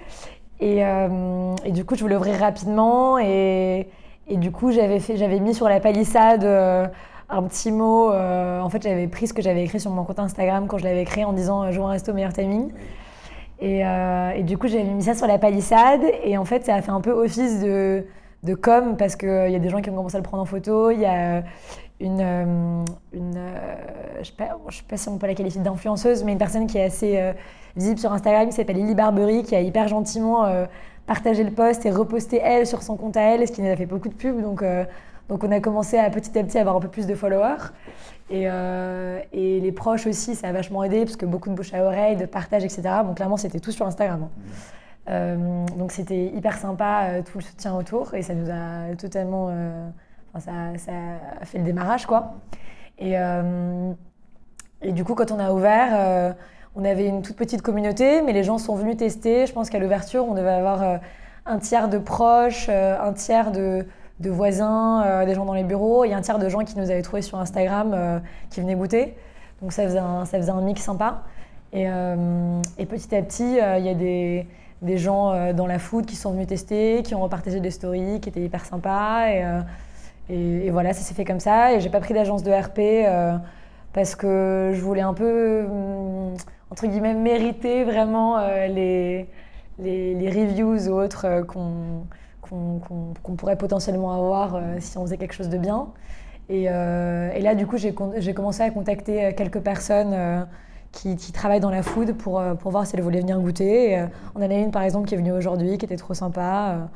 Et, 0.59 0.81
et, 0.81 1.71
du 1.71 1.85
coup, 1.85 1.95
je 1.95 2.01
voulais 2.01 2.17
ouvrir 2.17 2.41
rapidement 2.41 3.19
et, 3.19 3.89
et 4.27 4.37
du 4.39 4.51
coup, 4.51 4.73
j'avais 4.73 4.99
fait, 4.99 5.17
j'avais 5.17 5.39
mis 5.39 5.55
sur 5.55 5.69
la 5.69 5.79
palissade 5.81 6.45
un 7.29 7.43
petit 7.43 7.73
mot. 7.73 8.11
en 8.12 8.69
fait, 8.71 8.83
j'avais 8.83 9.09
pris 9.09 9.27
ce 9.27 9.35
que 9.35 9.43
j'avais 9.43 9.65
écrit 9.65 9.81
sur 9.81 9.91
mon 9.91 10.05
compte 10.05 10.19
Instagram 10.19 10.67
quand 10.67 10.79
je 10.79 10.85
l'avais 10.85 11.05
créé 11.05 11.25
en 11.25 11.33
disant 11.33 11.71
"Joue 11.71 11.85
un 11.85 11.91
resto 11.91 12.12
meilleur 12.12 12.33
timing". 12.33 12.71
Euh, 13.62 14.31
et, 14.31 14.43
du 14.43 14.59
coup, 14.59 14.69
j'ai 14.69 14.83
mis 14.83 15.03
ça 15.03 15.15
sur 15.15 15.27
la 15.27 15.39
palissade. 15.39 16.03
Et 16.25 16.37
en 16.37 16.45
fait, 16.45 16.65
ça 16.65 16.75
a 16.75 16.83
fait 16.83 16.91
un 16.91 17.01
peu 17.01 17.11
office 17.11 17.61
de, 17.61 18.05
de 18.43 18.55
com 18.55 18.97
parce 18.97 19.17
qu'il 19.17 19.51
y 19.51 19.55
a 19.55 19.59
des 19.59 19.69
gens 19.69 19.81
qui 19.81 19.91
ont 19.91 19.95
commencé 19.95 20.17
à 20.17 20.21
le 20.21 20.25
prendre 20.25 20.43
en 20.43 20.47
photo. 20.47 20.91
Il 20.91 21.01
y 21.01 21.07
a 21.07 21.43
une. 22.01 22.21
Euh, 22.21 22.85
une 23.12 23.35
euh, 23.37 23.75
je 24.17 24.19
ne 24.21 24.25
sais, 24.25 24.33
sais, 24.71 24.83
pas 24.89 24.97
si 24.97 25.09
on 25.09 25.19
peut 25.19 25.27
la 25.27 25.35
qualifier 25.35 25.61
d'influenceuse, 25.61 26.25
mais 26.25 26.33
une 26.33 26.39
personne 26.39 26.67
qui 26.67 26.79
est 26.79 26.85
assez 26.85 27.35
visible 27.77 27.99
sur 27.99 28.12
Instagram 28.12 28.49
qui 28.49 28.55
s'appelle 28.55 28.77
Lily 28.77 28.95
Barbery, 28.95 29.43
qui 29.43 29.55
a 29.55 29.61
hyper 29.61 29.89
gentiment 29.89 30.47
partagé 31.07 31.45
le 31.45 31.53
post 31.53 31.87
et 31.87 31.91
reposté 31.91 32.41
elle 32.43 32.67
sur 32.67 32.83
son 32.83 32.97
compte 32.97 33.17
à 33.17 33.21
elle, 33.21 33.47
ce 33.47 33.53
qui 33.53 33.62
nous 33.62 33.71
a 33.71 33.77
fait 33.77 33.87
beaucoup 33.87 34.09
de 34.09 34.15
pubs. 34.15 34.41
Donc, 34.41 34.65
donc 35.29 35.43
on 35.43 35.51
a 35.51 35.61
commencé 35.61 35.99
à 35.99 36.09
petit 36.11 36.39
à 36.39 36.45
petit 36.45 36.59
avoir 36.59 36.77
un 36.77 36.81
peu 36.81 36.89
plus 36.89 37.07
de 37.07 37.15
followers. 37.15 37.73
Et, 38.31 38.45
euh, 38.47 39.21
et, 39.33 39.61
les 39.61 39.73
proches 39.73 40.07
aussi, 40.07 40.35
ça 40.35 40.49
a 40.49 40.53
vachement 40.53 40.83
aidé 40.83 41.05
parce 41.05 41.17
que 41.17 41.27
beaucoup 41.27 41.49
de 41.49 41.55
bouche 41.55 41.73
à 41.75 41.85
oreille, 41.85 42.17
de 42.17 42.27
partage, 42.27 42.65
etc. 42.65 42.83
Donc 43.05 43.17
clairement, 43.17 43.37
c'était 43.37 43.61
tout 43.61 43.71
sur 43.71 43.87
Instagram. 43.87 44.25
Hein. 44.25 44.31
Euh, 45.09 45.67
donc 45.79 45.93
c'était 45.93 46.27
hyper 46.27 46.59
sympa, 46.59 47.03
euh, 47.05 47.23
tout 47.23 47.39
le 47.39 47.45
soutien 47.45 47.75
autour. 47.77 48.15
Et 48.15 48.23
ça 48.23 48.35
nous 48.35 48.51
a 48.51 48.95
totalement. 48.97 49.51
ça, 50.39 50.77
ça, 50.77 50.93
a 51.41 51.45
fait 51.45 51.59
le 51.59 51.65
démarrage, 51.65 52.07
quoi. 52.07 52.35
Et, 52.99 53.15
et 54.83 54.93
du 54.93 55.05
coup, 55.05 55.15
quand 55.15 55.31
on 55.31 55.39
a 55.39 55.53
ouvert, 55.53 56.35
on 56.75 56.85
avait 56.85 57.07
une 57.07 57.23
toute 57.23 57.37
petite 57.37 57.62
communauté, 57.62 58.23
mais 58.23 58.33
les 58.33 58.43
gens 58.43 58.59
sont 58.59 58.75
venus 58.75 58.97
tester. 58.97 59.47
Je 59.47 59.53
pense 59.53 59.71
qu'à 59.71 59.79
l'ouverture, 59.79 60.25
on 60.29 60.35
devait 60.35 60.51
avoir 60.51 61.01
un 61.45 61.59
tiers 61.59 61.89
de 61.89 61.99
proches, 61.99 62.69
un 62.69 63.12
tiers 63.12 63.53
de 63.53 63.87
de 64.20 64.31
voisins, 64.31 65.02
euh, 65.05 65.26
des 65.26 65.35
gens 65.35 65.44
dans 65.44 65.55
les 65.55 65.64
bureaux. 65.64 66.05
Il 66.05 66.11
y 66.11 66.14
a 66.14 66.16
un 66.16 66.22
tiers 66.22 66.38
de 66.38 66.48
gens 66.48 66.61
qui 66.61 66.79
nous 66.79 66.90
avaient 66.90 67.02
trouvé 67.02 67.22
sur 67.22 67.38
Instagram 67.38 67.92
euh, 67.94 68.18
qui 68.50 68.61
venaient 68.61 68.74
goûter. 68.74 69.14
Donc 69.61 69.72
ça 69.72 69.85
faisait 69.85 69.98
un, 69.98 70.24
ça 70.24 70.38
faisait 70.38 70.50
un 70.50 70.61
mix 70.61 70.83
sympa. 70.83 71.22
Et, 71.72 71.85
euh, 71.88 72.61
petit 72.88 73.14
à 73.14 73.22
petit, 73.22 73.59
il 73.59 73.85
y 73.85 73.88
a 73.88 73.94
des, 73.94 74.46
des 74.83 74.98
gens 74.98 75.52
dans 75.52 75.66
la 75.66 75.79
food 75.79 76.07
qui 76.07 76.16
sont 76.16 76.33
venus 76.33 76.46
tester, 76.46 77.02
qui 77.02 77.14
ont 77.14 77.22
repartagé 77.22 77.61
des 77.61 77.70
stories, 77.70 78.20
qui 78.20 78.29
étaient 78.29 78.42
hyper 78.42 78.64
sympas. 78.64 79.29
Et, 79.29 79.44
et, 80.31 80.70
voilà, 80.70 80.92
ça 80.92 81.00
s'est 81.00 81.14
fait 81.14 81.24
comme 81.24 81.40
ça. 81.40 81.74
Et 81.74 81.81
j'ai 81.81 81.90
pas 81.90 82.00
pris 82.00 82.14
d'agence 82.14 82.42
de 82.42 82.52
RP 82.52 83.40
parce 83.92 84.14
que 84.14 84.72
je 84.74 84.81
voulais 84.81 85.02
un 85.02 85.14
peu, 85.14 85.66
entre 86.70 86.87
guillemets, 86.87 87.14
mériter 87.14 87.85
vraiment 87.85 88.38
les, 88.38 89.26
les, 89.79 90.14
les, 90.14 90.31
reviews 90.31 90.88
ou 90.88 90.92
autres 90.92 91.42
qu'on 91.46 92.07
qu'on 92.49 93.37
pourrait 93.37 93.57
potentiellement 93.57 94.13
avoir 94.13 94.57
euh, 94.57 94.77
si 94.81 94.97
on 94.99 95.03
faisait 95.03 95.17
quelque 95.17 95.35
chose 95.35 95.49
de 95.49 95.59
bien. 95.59 95.89
Et, 96.49 96.67
euh, 96.69 97.37
là, 97.39 97.55
du 97.55 97.67
coup, 97.67 97.77
j'ai 97.77 97.93
commencé 97.93 98.63
à 98.63 98.71
contacter 98.71 99.27
euh, 99.27 99.33
quelques 99.33 99.61
personnes 99.61 100.47
qui, 100.93 101.17
travaillent 101.33 101.61
dans 101.61 101.71
la 101.71 101.83
food 101.83 102.17
pour, 102.17 102.43
pour 102.61 102.71
voir 102.71 102.87
si 102.87 102.97
elles 102.97 103.03
voulaient 103.03 103.21
venir 103.21 103.39
goûter. 103.41 104.07
on 104.35 104.43
en 104.43 104.51
a 104.51 104.55
une, 104.55 104.71
par 104.71 104.83
exemple, 104.83 105.09
qui 105.09 105.15
est 105.15 105.19
venue 105.19 105.33
aujourd'hui, 105.33 105.77
qui 105.77 105.85
était 105.85 105.97
trop 105.97 106.15
sympa. 106.15 106.89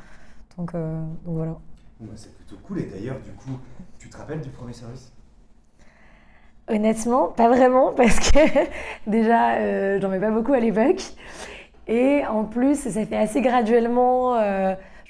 donc, 0.57 0.73
donc 0.73 1.35
voilà. 1.35 1.57
Bah, 1.99 2.13
c'est 2.15 2.33
plutôt 2.33 2.57
cool. 2.63 2.79
Et 2.79 2.85
d'ailleurs, 2.85 3.17
du 3.19 3.31
coup, 3.31 3.59
tu 3.99 4.09
te 4.09 4.17
rappelles 4.17 4.41
du 4.41 4.49
premier 4.49 4.73
service? 4.73 5.11
Honnêtement, 6.67 7.27
pas 7.27 7.49
vraiment, 7.49 7.91
parce 7.95 8.19
que 8.31 8.39
déjà, 9.05 9.99
j'en 9.99 10.09
mets 10.09 10.19
pas 10.19 10.31
beaucoup 10.31 10.53
à 10.53 10.59
l'époque. 10.59 11.03
Et 11.87 12.23
en 12.25 12.45
plus, 12.45 12.79
ça 12.79 13.05
fait 13.05 13.17
assez 13.17 13.41
graduellement. 13.41 14.35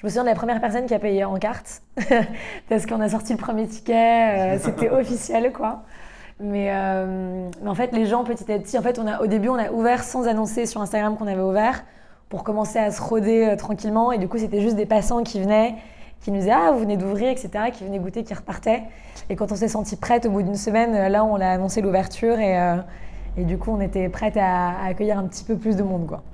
Je 0.02 0.08
me 0.08 0.10
souviens 0.10 0.24
de 0.24 0.30
la 0.30 0.34
première 0.34 0.60
personne 0.60 0.86
qui 0.86 0.94
a 0.94 0.98
payé 0.98 1.22
en 1.24 1.36
carte, 1.36 1.80
parce 2.68 2.86
qu'on 2.86 3.00
a 3.00 3.08
sorti 3.08 3.34
le 3.34 3.38
premier 3.38 3.68
ticket, 3.68 4.56
euh, 4.56 4.58
c'était 4.60 4.90
officiel 4.90 5.52
quoi. 5.52 5.84
Euh, 6.40 7.48
mais, 7.62 7.68
en 7.68 7.74
fait, 7.76 7.92
les 7.92 8.06
gens 8.06 8.24
petit 8.24 8.50
à 8.50 8.58
petit, 8.58 8.76
en 8.76 8.82
fait, 8.82 8.98
on 8.98 9.06
a, 9.06 9.20
au 9.22 9.28
début, 9.28 9.48
on 9.48 9.54
a 9.54 9.70
ouvert 9.70 10.02
sans 10.02 10.26
annoncer 10.26 10.66
sur 10.66 10.80
Instagram 10.80 11.16
qu'on 11.16 11.28
avait 11.28 11.40
ouvert 11.40 11.84
pour 12.30 12.42
commencer 12.42 12.80
à 12.80 12.90
se 12.90 13.00
roder 13.00 13.46
euh, 13.46 13.54
tranquillement. 13.54 14.10
Et 14.10 14.18
du 14.18 14.26
coup, 14.26 14.38
c'était 14.38 14.60
juste 14.60 14.74
des 14.74 14.86
passants 14.86 15.22
qui 15.22 15.40
venaient, 15.40 15.76
qui 16.20 16.32
nous 16.32 16.38
disaient 16.38 16.50
Ah, 16.50 16.72
vous 16.72 16.80
venez 16.80 16.96
d'ouvrir, 16.96 17.28
etc., 17.28 17.70
qui 17.72 17.84
venaient 17.84 18.00
goûter, 18.00 18.24
qui 18.24 18.34
repartaient. 18.34 18.82
Et 19.30 19.36
quand 19.36 19.52
on 19.52 19.54
s'est 19.54 19.68
senti 19.68 19.94
prête 19.94 20.26
au 20.26 20.30
bout 20.30 20.42
d'une 20.42 20.56
semaine, 20.56 21.12
là, 21.12 21.24
on 21.24 21.36
a 21.36 21.46
annoncé 21.46 21.80
l'ouverture 21.80 22.40
et, 22.40 22.58
et, 23.36 23.44
du 23.44 23.56
coup, 23.56 23.70
on 23.70 23.80
était 23.80 24.08
prête 24.08 24.36
à, 24.36 24.70
à, 24.70 24.86
accueillir 24.86 25.16
un 25.16 25.28
petit 25.28 25.44
peu 25.44 25.54
plus 25.54 25.76
de 25.76 25.84
monde. 25.84 26.08
Quoi. 26.08 26.24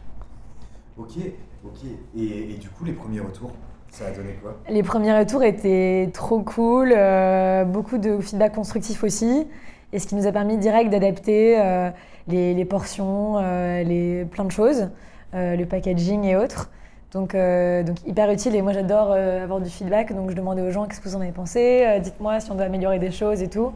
Ok. 0.96 1.18
Ok. 1.64 1.78
Et, 2.16 2.54
du 2.54 2.68
coup, 2.68 2.84
les 2.84 2.92
premiers 2.92 3.20
retours, 3.20 3.52
ça 3.90 4.06
a 4.06 4.10
donné 4.10 4.34
quoi? 4.42 4.56
Les 4.68 4.82
premiers 4.82 5.16
retours 5.18 5.42
étaient 5.42 6.10
trop 6.12 6.40
cool, 6.40 6.92
euh, 6.94 7.64
beaucoup 7.64 7.98
de 7.98 8.18
feedback 8.20 8.54
constructif 8.54 9.02
aussi, 9.02 9.46
et 9.92 9.98
ce 9.98 10.06
qui 10.06 10.14
nous 10.14 10.26
a 10.26 10.32
permis 10.32 10.58
direct 10.58 10.90
d'adapter 10.90 11.58
euh, 11.58 11.90
les, 12.28 12.64
portions, 12.64 13.38
euh, 13.38 13.82
les, 13.82 14.24
plein 14.24 14.44
de 14.44 14.52
choses, 14.52 14.88
le 15.32 15.64
packaging 15.64 16.24
et 16.24 16.36
autres. 16.36 16.70
Donc, 17.12 17.34
donc 17.34 18.06
hyper 18.06 18.30
utile 18.30 18.54
et 18.54 18.60
moi 18.60 18.74
j'adore 18.74 19.12
avoir 19.12 19.62
du 19.62 19.70
feedback, 19.70 20.14
donc 20.14 20.28
je 20.28 20.36
demandais 20.36 20.60
aux 20.60 20.70
gens 20.70 20.86
qu'est-ce 20.86 21.00
que 21.00 21.08
vous 21.08 21.16
en 21.16 21.22
avez 21.22 21.32
pensé, 21.32 21.98
dites-moi 22.02 22.38
si 22.40 22.50
on 22.50 22.54
doit 22.54 22.66
améliorer 22.66 22.98
des 22.98 23.10
choses 23.10 23.42
et 23.42 23.48
tout. 23.48 23.72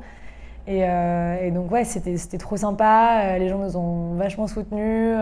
Et, 0.67 0.81
et 0.81 1.51
donc 1.51 1.73
ouais, 1.73 1.85
c'était 1.85 2.37
trop 2.37 2.59
sympa, 2.59 3.39
les 3.39 3.49
gens 3.49 3.59
nous 3.59 3.77
ont 3.79 4.15
vachement 4.17 4.47
soutenus. 4.47 5.17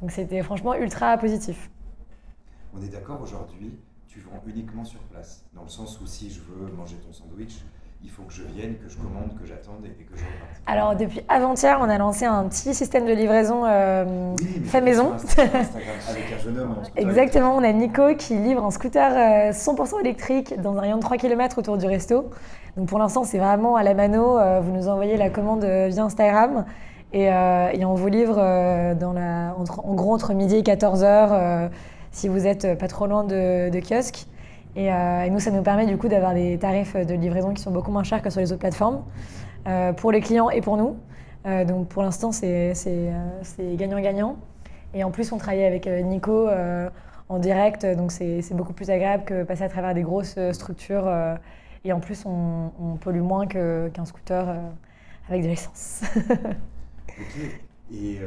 Donc 0.00 0.10
c'était 0.10 0.42
franchement 0.42 0.74
ultra 0.74 1.16
positif. 1.18 1.70
On 2.74 2.82
est 2.82 2.88
d'accord 2.88 3.20
aujourd'hui, 3.22 3.78
tu 4.06 4.20
vends 4.20 4.42
uniquement 4.46 4.84
sur 4.84 5.00
place, 5.00 5.44
dans 5.54 5.62
le 5.62 5.68
sens 5.68 6.00
où 6.00 6.06
si 6.06 6.30
je 6.30 6.40
veux 6.40 6.70
manger 6.72 6.96
ton 6.96 7.12
sandwich, 7.12 7.56
il 8.04 8.10
faut 8.10 8.22
que 8.22 8.32
je 8.32 8.42
vienne, 8.42 8.76
que 8.76 8.88
je 8.88 8.96
commande, 8.96 9.36
que 9.40 9.44
j'attende 9.44 9.84
et 9.84 10.04
que 10.04 10.16
je 10.16 10.22
reparte. 10.22 10.62
Alors 10.66 10.94
depuis 10.94 11.20
avant-hier, 11.28 11.78
on 11.80 11.88
a 11.88 11.98
lancé 11.98 12.26
un 12.26 12.44
petit 12.48 12.72
système 12.72 13.06
de 13.06 13.12
livraison 13.12 13.64
euh, 13.64 14.36
fait 14.66 14.80
maison. 14.80 15.14
avec 15.38 16.32
un 16.32 16.38
jeune 16.38 16.58
homme 16.58 16.76
Exactement, 16.94 17.56
on 17.56 17.64
a 17.64 17.72
Nico 17.72 18.14
qui 18.14 18.36
livre 18.36 18.64
un 18.64 18.70
scooter 18.70 19.52
100% 19.52 19.96
euh, 19.96 20.00
électrique 20.00 20.60
dans 20.60 20.76
un 20.76 20.80
rayon 20.80 20.96
de 20.98 21.02
3 21.02 21.16
km 21.16 21.58
autour 21.58 21.76
du 21.76 21.86
resto. 21.86 22.30
Donc 22.76 22.88
pour 22.88 23.00
l'instant, 23.00 23.24
c'est 23.24 23.38
vraiment 23.38 23.74
à 23.74 23.82
la 23.82 23.94
mano. 23.94 24.38
Euh, 24.38 24.60
vous 24.60 24.70
nous 24.70 24.88
envoyez 24.88 25.16
la 25.16 25.30
commande 25.30 25.64
via 25.64 26.04
Instagram 26.04 26.66
euh, 27.14 27.70
et, 27.72 27.84
on 27.84 27.94
vous 27.94 28.08
livre 28.08 28.36
euh, 28.38 28.94
la, 29.14 29.54
en 29.56 29.94
gros 29.94 30.12
entre 30.12 30.34
midi 30.34 30.56
et 30.56 30.62
14h 30.62 31.04
euh, 31.04 31.68
si 32.12 32.28
vous 32.28 32.46
êtes 32.46 32.78
pas 32.78 32.88
trop 32.88 33.06
loin 33.06 33.24
de, 33.24 33.80
kiosque. 33.80 34.26
Et, 34.76 34.90
nous, 35.30 35.40
ça 35.40 35.50
nous 35.50 35.62
permet 35.62 35.86
du 35.86 35.96
coup 35.96 36.08
d'avoir 36.08 36.34
des 36.34 36.58
tarifs 36.58 36.94
de 36.96 37.14
livraison 37.14 37.52
qui 37.54 37.62
sont 37.62 37.70
beaucoup 37.70 37.90
moins 37.90 38.04
chers 38.04 38.22
que 38.22 38.30
sur 38.30 38.40
les 38.40 38.52
autres 38.52 38.60
plateformes, 38.60 39.02
pour 39.96 40.12
les 40.12 40.20
clients 40.20 40.50
et 40.50 40.60
pour 40.60 40.76
nous. 40.76 40.96
donc 41.66 41.88
pour 41.88 42.02
l'instant, 42.02 42.30
c'est 42.30 42.74
gagnant-gagnant. 43.58 44.36
Et 44.94 45.04
en 45.04 45.10
plus, 45.10 45.32
on 45.32 45.38
travaille 45.38 45.64
avec 45.64 45.86
Nico 45.86 46.48
en 47.28 47.38
direct, 47.38 47.84
donc 47.84 48.12
c'est 48.12 48.54
beaucoup 48.54 48.72
plus 48.72 48.90
agréable 48.90 49.24
que 49.24 49.42
passer 49.42 49.64
à 49.64 49.68
travers 49.68 49.94
des 49.94 50.02
grosses 50.02 50.38
structures 50.52 51.10
Et 51.84 51.92
en 51.92 51.98
plus, 51.98 52.24
on, 52.24 52.96
pollue 53.00 53.22
moins 53.22 53.46
qu'un 53.46 54.04
scooter 54.04 54.54
avec 55.28 55.42
de 55.42 55.48
l'essence. 55.48 56.02
Et 57.92 58.18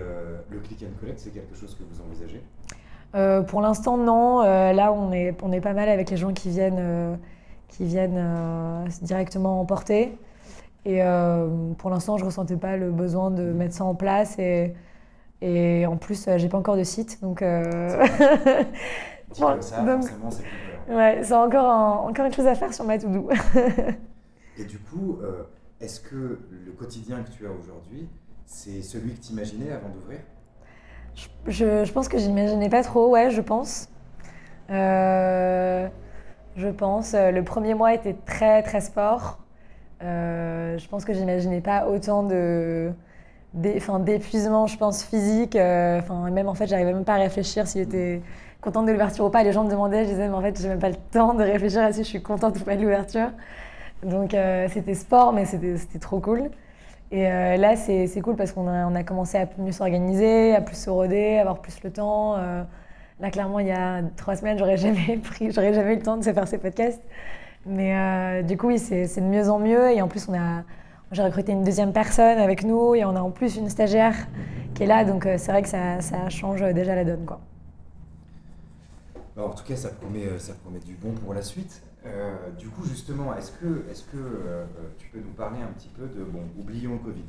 le 0.49 0.59
click 0.59 0.83
and 0.83 0.99
collect, 0.99 1.19
c'est 1.19 1.31
quelque 1.31 1.55
chose 1.55 1.75
que 1.75 1.83
vous 1.83 2.01
envisagez? 2.01 2.41
Pour 3.47 3.61
l'instant, 3.61 3.97
non. 3.97 4.41
là, 4.41 4.91
on 4.91 5.11
est, 5.11 5.35
on 5.43 5.51
est 5.51 5.61
pas 5.61 5.73
mal 5.73 5.89
avec 5.89 6.09
les 6.09 6.17
gens 6.17 6.33
qui 6.33 6.49
viennent, 6.49 7.17
qui 7.67 7.85
viennent 7.85 8.85
directement 9.01 9.61
emporter. 9.61 10.17
Et 10.85 11.01
pour 11.77 11.89
l'instant, 11.89 12.17
je 12.17 12.25
ressentais 12.25 12.57
pas 12.57 12.77
le 12.77 12.91
besoin 12.91 13.29
de 13.29 13.43
mettre 13.51 13.75
ça 13.75 13.85
en 13.85 13.95
place. 13.95 14.39
Et 14.39 14.73
et 15.41 15.85
en 15.87 15.97
plus, 15.97 16.27
euh, 16.27 16.37
j'ai 16.37 16.49
pas 16.49 16.57
encore 16.57 16.77
de 16.77 16.83
site, 16.83 17.19
donc. 17.21 17.41
Euh... 17.41 18.05
bon, 19.39 19.57
ça, 19.61 19.83
donc... 19.83 20.03
c'est 20.03 20.93
Ouais, 20.93 21.21
c'est 21.23 21.33
encore, 21.33 22.05
encore 22.05 22.25
une 22.25 22.33
chose 22.33 22.47
à 22.47 22.55
faire 22.55 22.73
sur 22.73 22.85
ma 22.85 22.97
to-do. 22.97 23.29
Et 24.57 24.65
du 24.65 24.77
coup, 24.79 25.19
euh, 25.21 25.43
est-ce 25.79 26.01
que 26.01 26.39
le 26.49 26.71
quotidien 26.73 27.23
que 27.23 27.31
tu 27.31 27.47
as 27.47 27.51
aujourd'hui, 27.51 28.09
c'est 28.51 28.81
celui 28.81 29.13
que 29.13 29.21
tu 29.21 29.31
imaginais 29.33 29.71
avant 29.71 29.89
d'ouvrir? 29.89 30.19
Je, 31.47 31.91
pense 31.91 32.07
que 32.07 32.17
j'imaginais 32.17 32.69
pas 32.69 32.83
trop, 32.83 33.09
ouais, 33.09 33.31
je 33.31 33.41
pense. 33.41 33.89
Euh, 34.69 35.87
je 36.55 36.67
pense. 36.67 37.13
Le 37.13 37.41
premier 37.43 37.73
mois 37.73 37.93
était 37.93 38.15
très, 38.25 38.61
très 38.63 38.81
sport. 38.81 39.39
je 40.01 40.87
pense 40.87 41.05
que 41.05 41.13
j'imaginais 41.13 41.61
pas 41.61 41.87
autant 41.87 42.23
de 42.23 42.93
d'épuisement, 43.53 44.67
je 44.67 44.77
pense, 44.77 45.03
physique. 45.03 45.55
Euh, 45.55 45.99
enfin, 45.99 46.29
même 46.29 46.47
en 46.47 46.53
fait, 46.53 46.67
j'arrivais 46.67 46.93
même 46.93 47.03
pas 47.03 47.15
à 47.15 47.17
réfléchir 47.17 47.67
si 47.67 47.79
j'étais 47.79 48.21
contente 48.61 48.85
de 48.85 48.91
l'ouverture 48.91 49.25
ou 49.25 49.29
pas. 49.29 49.43
Les 49.43 49.51
gens 49.51 49.63
me 49.63 49.69
demandaient, 49.69 50.05
je 50.05 50.09
disais, 50.09 50.27
mais 50.27 50.35
en 50.35 50.41
fait, 50.41 50.59
j'ai 50.61 50.69
même 50.69 50.79
pas 50.79 50.89
le 50.89 50.95
temps 51.11 51.33
de 51.33 51.43
réfléchir 51.43 51.81
à 51.81 51.91
si 51.91 52.03
je 52.03 52.07
suis 52.07 52.21
contente 52.21 52.59
ou 52.59 52.63
pas 52.63 52.75
de 52.75 52.81
l'ouverture. 52.81 53.29
Donc, 54.03 54.33
euh, 54.33 54.67
c'était 54.69 54.95
sport, 54.95 55.33
mais 55.33 55.45
c'était 55.45 55.99
trop 55.99 56.19
cool. 56.19 56.49
Et 57.11 57.27
euh, 57.27 57.57
là, 57.57 57.75
c'est 57.75 58.21
cool 58.21 58.35
parce 58.35 58.53
qu'on 58.53 58.67
a, 58.67 58.85
on 58.85 58.95
a 58.95 59.03
commencé 59.03 59.37
à 59.37 59.47
mieux 59.57 59.71
s'organiser, 59.71 60.55
à 60.55 60.61
plus 60.61 60.77
se 60.77 60.89
roder, 60.89 61.37
à 61.37 61.41
avoir 61.41 61.59
plus 61.59 61.83
le 61.83 61.91
temps. 61.91 62.37
là, 62.37 63.31
clairement, 63.31 63.59
il 63.59 63.67
y 63.67 63.71
a 63.71 64.01
trois 64.15 64.35
semaines, 64.35 64.57
j'aurais 64.57 64.77
jamais 64.77 65.17
pris, 65.23 65.51
j'aurais 65.51 65.73
jamais 65.73 65.93
eu 65.93 65.97
le 65.97 66.03
temps 66.03 66.17
de 66.17 66.23
se 66.23 66.31
faire 66.31 66.47
ces 66.47 66.57
podcasts. 66.57 67.01
Mais 67.65 68.41
du 68.43 68.57
coup, 68.57 68.67
oui, 68.67 68.79
c'est 68.79 69.19
de 69.19 69.25
mieux 69.25 69.49
en 69.49 69.59
mieux. 69.59 69.91
Et 69.91 70.01
en 70.01 70.07
plus, 70.07 70.27
on 70.29 70.33
a 70.33 70.63
j'ai 71.11 71.23
recruté 71.23 71.51
une 71.51 71.63
deuxième 71.63 71.91
personne 71.91 72.37
avec 72.37 72.63
nous 72.63 72.95
et 72.95 73.03
on 73.03 73.15
a 73.15 73.21
en 73.21 73.31
plus 73.31 73.57
une 73.57 73.69
stagiaire 73.69 74.15
qui 74.73 74.83
est 74.83 74.85
là, 74.85 75.03
donc 75.03 75.25
euh, 75.25 75.35
c'est 75.37 75.51
vrai 75.51 75.61
que 75.61 75.67
ça, 75.67 75.99
ça, 75.99 76.29
change 76.29 76.61
déjà 76.73 76.95
la 76.95 77.03
donne. 77.03 77.25
Quoi. 77.25 77.41
en 79.37 79.49
tout 79.49 79.65
cas, 79.65 79.75
ça 79.75 79.89
promet, 79.89 80.25
euh, 80.25 80.39
ça 80.39 80.53
promet 80.53 80.79
du 80.79 80.95
bon 80.95 81.11
pour 81.11 81.33
la 81.33 81.41
suite. 81.41 81.81
Euh, 82.05 82.49
du 82.57 82.67
coup, 82.67 82.83
justement, 82.83 83.35
est-ce 83.35 83.51
que, 83.51 83.85
est 83.89 84.11
que 84.11 84.65
tu 84.97 85.07
peux 85.09 85.19
nous 85.19 85.33
parler 85.33 85.61
un 85.61 85.71
petit 85.73 85.89
peu 85.89 86.07
de, 86.07 86.23
bon, 86.23 86.41
oublions 86.59 86.93
le 86.93 86.99
Covid. 86.99 87.25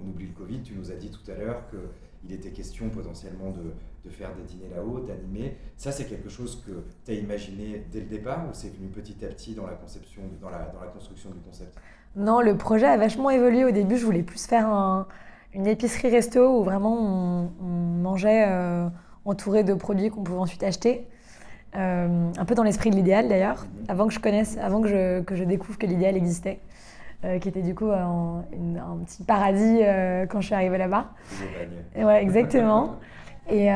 On 0.00 0.08
oublie 0.08 0.26
le 0.26 0.32
Covid, 0.32 0.62
tu 0.62 0.74
nous 0.74 0.90
as 0.90 0.94
dit 0.94 1.10
tout 1.10 1.30
à 1.30 1.34
l'heure 1.34 1.62
qu'il 1.68 2.32
était 2.32 2.50
question 2.50 2.88
potentiellement 2.88 3.50
de, 3.50 3.74
de 4.04 4.10
faire 4.10 4.34
des 4.34 4.42
dîners 4.42 4.70
là-haut, 4.74 5.00
d'animer. 5.00 5.56
Ça, 5.76 5.92
c'est 5.92 6.06
quelque 6.06 6.28
chose 6.28 6.62
que 6.66 6.84
tu 7.04 7.12
as 7.12 7.14
imaginé 7.14 7.84
dès 7.90 8.00
le 8.00 8.06
départ 8.06 8.44
ou 8.44 8.50
c'est 8.52 8.74
venu 8.74 8.88
petit 8.88 9.24
à 9.24 9.28
petit 9.28 9.54
dans 9.54 9.66
la, 9.66 9.74
conception, 9.74 10.22
dans 10.40 10.50
la, 10.50 10.66
dans 10.66 10.80
la 10.80 10.88
construction 10.88 11.30
du 11.30 11.40
concept? 11.40 11.76
Non, 12.16 12.40
le 12.40 12.56
projet 12.56 12.86
a 12.86 12.96
vachement 12.96 13.30
évolué. 13.30 13.64
Au 13.64 13.70
début, 13.70 13.96
je 13.96 14.04
voulais 14.04 14.22
plus 14.22 14.44
faire 14.46 15.06
une 15.54 15.66
épicerie 15.66 16.10
resto 16.10 16.60
où 16.60 16.64
vraiment 16.64 17.50
on, 17.60 17.64
mangeait 18.02 18.46
euh, 18.48 18.88
entouré 19.24 19.62
de 19.62 19.74
produits 19.74 20.10
qu'on 20.10 20.22
pouvait 20.22 20.38
ensuite 20.38 20.62
acheter. 20.62 21.06
Euh, 21.74 22.30
un 22.36 22.44
peu 22.44 22.54
dans 22.54 22.62
l'esprit 22.62 22.90
de 22.90 22.96
l'idéal 22.96 23.28
d'ailleurs, 23.28 23.66
avant 23.88 24.06
que 24.06 24.12
je 24.12 24.18
connaisse, 24.18 24.58
avant 24.58 24.82
que 24.82 24.88
je, 24.88 25.44
découvre 25.44 25.78
que 25.78 25.86
l'idéal 25.86 26.16
existait, 26.16 26.60
euh, 27.24 27.38
qui 27.38 27.48
était 27.48 27.62
du 27.62 27.74
coup 27.74 27.90
un, 27.90 28.44
petit 29.06 29.22
paradis 29.24 29.80
quand 30.28 30.40
je 30.40 30.46
suis 30.46 30.54
arrivée 30.54 30.78
là-bas. 30.78 31.06
Ouais, 31.96 32.22
exactement. 32.22 32.96
et, 33.50 33.68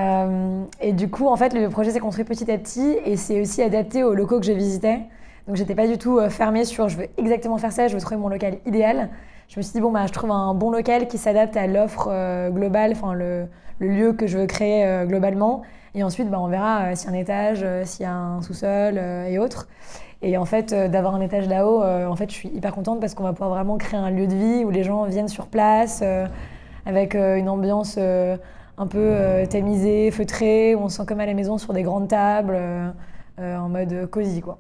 et, 0.80 0.92
du 0.92 1.09
coup, 1.09 1.26
en 1.26 1.37
fait, 1.37 1.54
le 1.54 1.68
projet 1.68 1.90
s'est 1.90 2.00
construit 2.00 2.24
petit 2.24 2.50
à 2.50 2.59
petit 2.59 2.96
et 3.04 3.16
c'est 3.16 3.40
aussi 3.40 3.62
adapté 3.62 4.04
aux 4.04 4.14
locaux 4.14 4.40
que 4.40 4.46
je 4.46 4.52
visitais. 4.52 5.00
Donc 5.46 5.54
j'étais 5.54 5.76
pas 5.76 5.87
du 5.87 5.96
tout 5.96 6.18
euh, 6.18 6.28
fermée 6.28 6.64
sur 6.64 6.88
je 6.88 6.96
veux 6.96 7.06
exactement 7.18 7.56
faire 7.59 7.72
ça, 7.72 7.87
je 7.87 7.94
veux 7.94 8.00
trouver 8.00 8.16
mon 8.16 8.28
local 8.28 8.59
idéal. 8.66 9.11
Je 9.48 9.61
me 9.61 9.62
suis 9.62 9.72
dit, 9.74 9.80
bon, 9.80 9.92
bah, 9.92 10.06
je 10.06 10.12
trouve 10.12 10.32
un 10.32 10.54
bon 10.54 10.72
local 10.72 11.06
qui 11.06 11.18
s'adapte 11.18 11.56
à 11.56 11.68
l'offre 11.68 12.09
euh, 12.11 12.50
globale, 12.50 12.92
enfin 12.92 13.14
le, 13.14 13.46
le, 13.78 13.88
lieu 13.88 14.12
que 14.12 14.26
je 14.26 14.38
veux 14.38 14.46
créer 14.46 14.85
euh, 14.85 15.06
globalement. 15.06 15.62
Et 15.96 16.04
ensuite, 16.04 16.30
bah, 16.30 16.38
on 16.40 16.46
verra 16.46 16.94
s'il 16.94 17.11
y 17.11 17.12
a 17.12 17.16
un 17.16 17.20
étage, 17.20 17.66
s'il 17.85 18.02
y 18.02 18.06
a 18.06 18.14
un 18.14 18.42
sous-sol 18.42 18.98
et 18.98 19.38
autres. 19.38 19.66
Et 20.22 20.37
en 20.37 20.44
fait, 20.44 20.72
d'avoir 20.72 21.14
un 21.14 21.20
étage 21.20 21.48
là-haut, 21.48 21.82
en 21.82 22.14
fait, 22.16 22.30
je 22.30 22.35
suis 22.35 22.48
hyper 22.50 22.74
contente 22.74 23.00
parce 23.00 23.14
qu'on 23.14 23.24
va 23.24 23.32
pouvoir 23.32 23.50
vraiment 23.50 23.76
créer 23.76 23.98
un 23.98 24.11
lieu 24.11 24.26
de 24.26 24.35
vie 24.35 24.64
où 24.64 24.70
les 24.70 24.85
gens 24.85 25.04
viennent 25.04 25.28
sur 25.28 25.46
place 25.46 26.02
avec 26.85 27.14
une 27.14 27.48
ambiance 27.48 27.98
un 27.98 28.87
peu 28.87 29.44
tamisée, 29.48 30.11
feutrée, 30.11 30.74
où 30.74 30.80
on 30.80 30.88
se 30.88 30.98
sent 30.98 31.06
comme 31.06 31.20
à 31.20 31.26
la 31.26 31.35
maison 31.35 31.59
sur 31.59 31.72
des 31.72 31.82
grandes 31.82 32.09
tables, 32.09 32.59
en 33.38 33.68
mode 33.68 34.06
cosy, 34.11 34.40
quoi. 34.40 34.59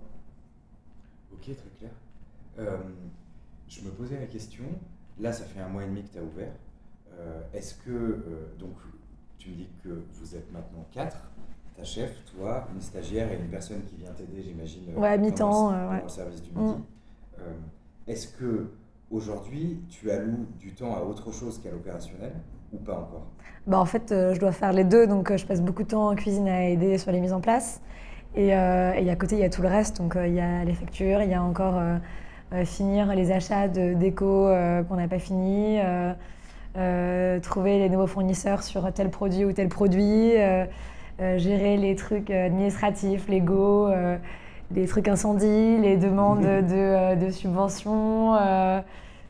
Euh, 2.58 2.78
je 3.68 3.82
me 3.82 3.90
posais 3.90 4.18
la 4.18 4.26
question, 4.26 4.64
là 5.20 5.32
ça 5.32 5.44
fait 5.44 5.60
un 5.60 5.68
mois 5.68 5.84
et 5.84 5.86
demi 5.86 6.02
que 6.04 6.12
tu 6.12 6.18
as 6.18 6.22
ouvert, 6.22 6.52
euh, 7.18 7.42
est-ce 7.52 7.74
que, 7.74 7.90
euh, 7.90 8.54
donc 8.58 8.76
tu 9.46 9.52
me 9.52 9.56
dis 9.56 9.68
que 9.84 10.02
vous 10.14 10.34
êtes 10.34 10.52
maintenant 10.52 10.84
quatre, 10.90 11.30
ta 11.76 11.84
chef, 11.84 12.10
toi, 12.34 12.66
une 12.74 12.80
stagiaire 12.80 13.30
et 13.30 13.36
une 13.36 13.48
personne 13.48 13.82
qui 13.88 13.96
vient 13.96 14.10
t'aider, 14.10 14.42
j'imagine, 14.42 14.82
ouais, 14.96 15.08
à 15.08 15.16
mi-temps, 15.16 15.70
ouais. 15.90 16.02
service 16.08 16.42
du 16.42 16.50
midi. 16.50 16.74
Mm. 17.38 18.10
est-ce 18.10 18.28
que 18.28 18.70
aujourd'hui 19.10 19.80
tu 19.88 20.10
alloues 20.10 20.46
du 20.58 20.72
temps 20.72 20.96
à 20.96 21.00
autre 21.00 21.32
chose 21.32 21.60
qu'à 21.62 21.70
l'opérationnel 21.70 22.32
ou 22.72 22.78
pas 22.78 22.98
encore? 22.98 23.26
Bah, 23.66 23.78
En 23.78 23.84
fait, 23.84 24.06
je 24.10 24.38
dois 24.40 24.52
faire 24.52 24.72
les 24.72 24.84
deux, 24.84 25.06
donc 25.06 25.34
je 25.36 25.46
passe 25.46 25.60
beaucoup 25.60 25.82
de 25.82 25.88
temps 25.88 26.08
en 26.08 26.14
cuisine 26.16 26.48
à 26.48 26.68
aider 26.68 26.98
sur 26.98 27.12
les 27.12 27.20
mises 27.20 27.32
en 27.32 27.40
place. 27.40 27.80
Et, 28.34 28.48
et 28.48 29.10
à 29.10 29.16
côté, 29.16 29.36
il 29.36 29.40
y 29.40 29.44
a 29.44 29.50
tout 29.50 29.62
le 29.62 29.68
reste, 29.68 29.98
donc 29.98 30.16
il 30.16 30.34
y 30.34 30.40
a 30.40 30.64
les 30.64 30.74
factures, 30.74 31.22
il 31.22 31.30
y 31.30 31.34
a 31.34 31.42
encore 31.42 31.80
euh, 32.52 32.64
finir 32.64 33.12
les 33.12 33.32
achats 33.32 33.66
de 33.66 33.94
déco 33.94 34.46
euh, 34.46 34.84
qu'on 34.84 34.94
n'a 34.94 35.08
pas 35.08 35.18
fini, 35.18 35.80
euh, 36.76 37.40
trouver 37.40 37.78
les 37.78 37.88
nouveaux 37.88 38.06
fournisseurs 38.06 38.62
sur 38.62 38.92
tel 38.92 39.10
produit 39.10 39.44
ou 39.44 39.52
tel 39.52 39.68
produit, 39.68 40.32
gérer 41.18 41.76
les 41.76 41.94
trucs 41.96 42.30
administratifs, 42.30 43.28
légaux 43.28 43.90
les 44.72 44.86
trucs 44.86 45.06
incendies, 45.06 45.78
les 45.78 45.96
demandes 45.96 46.40
de, 46.42 47.14
de 47.14 47.30
subventions 47.30 48.36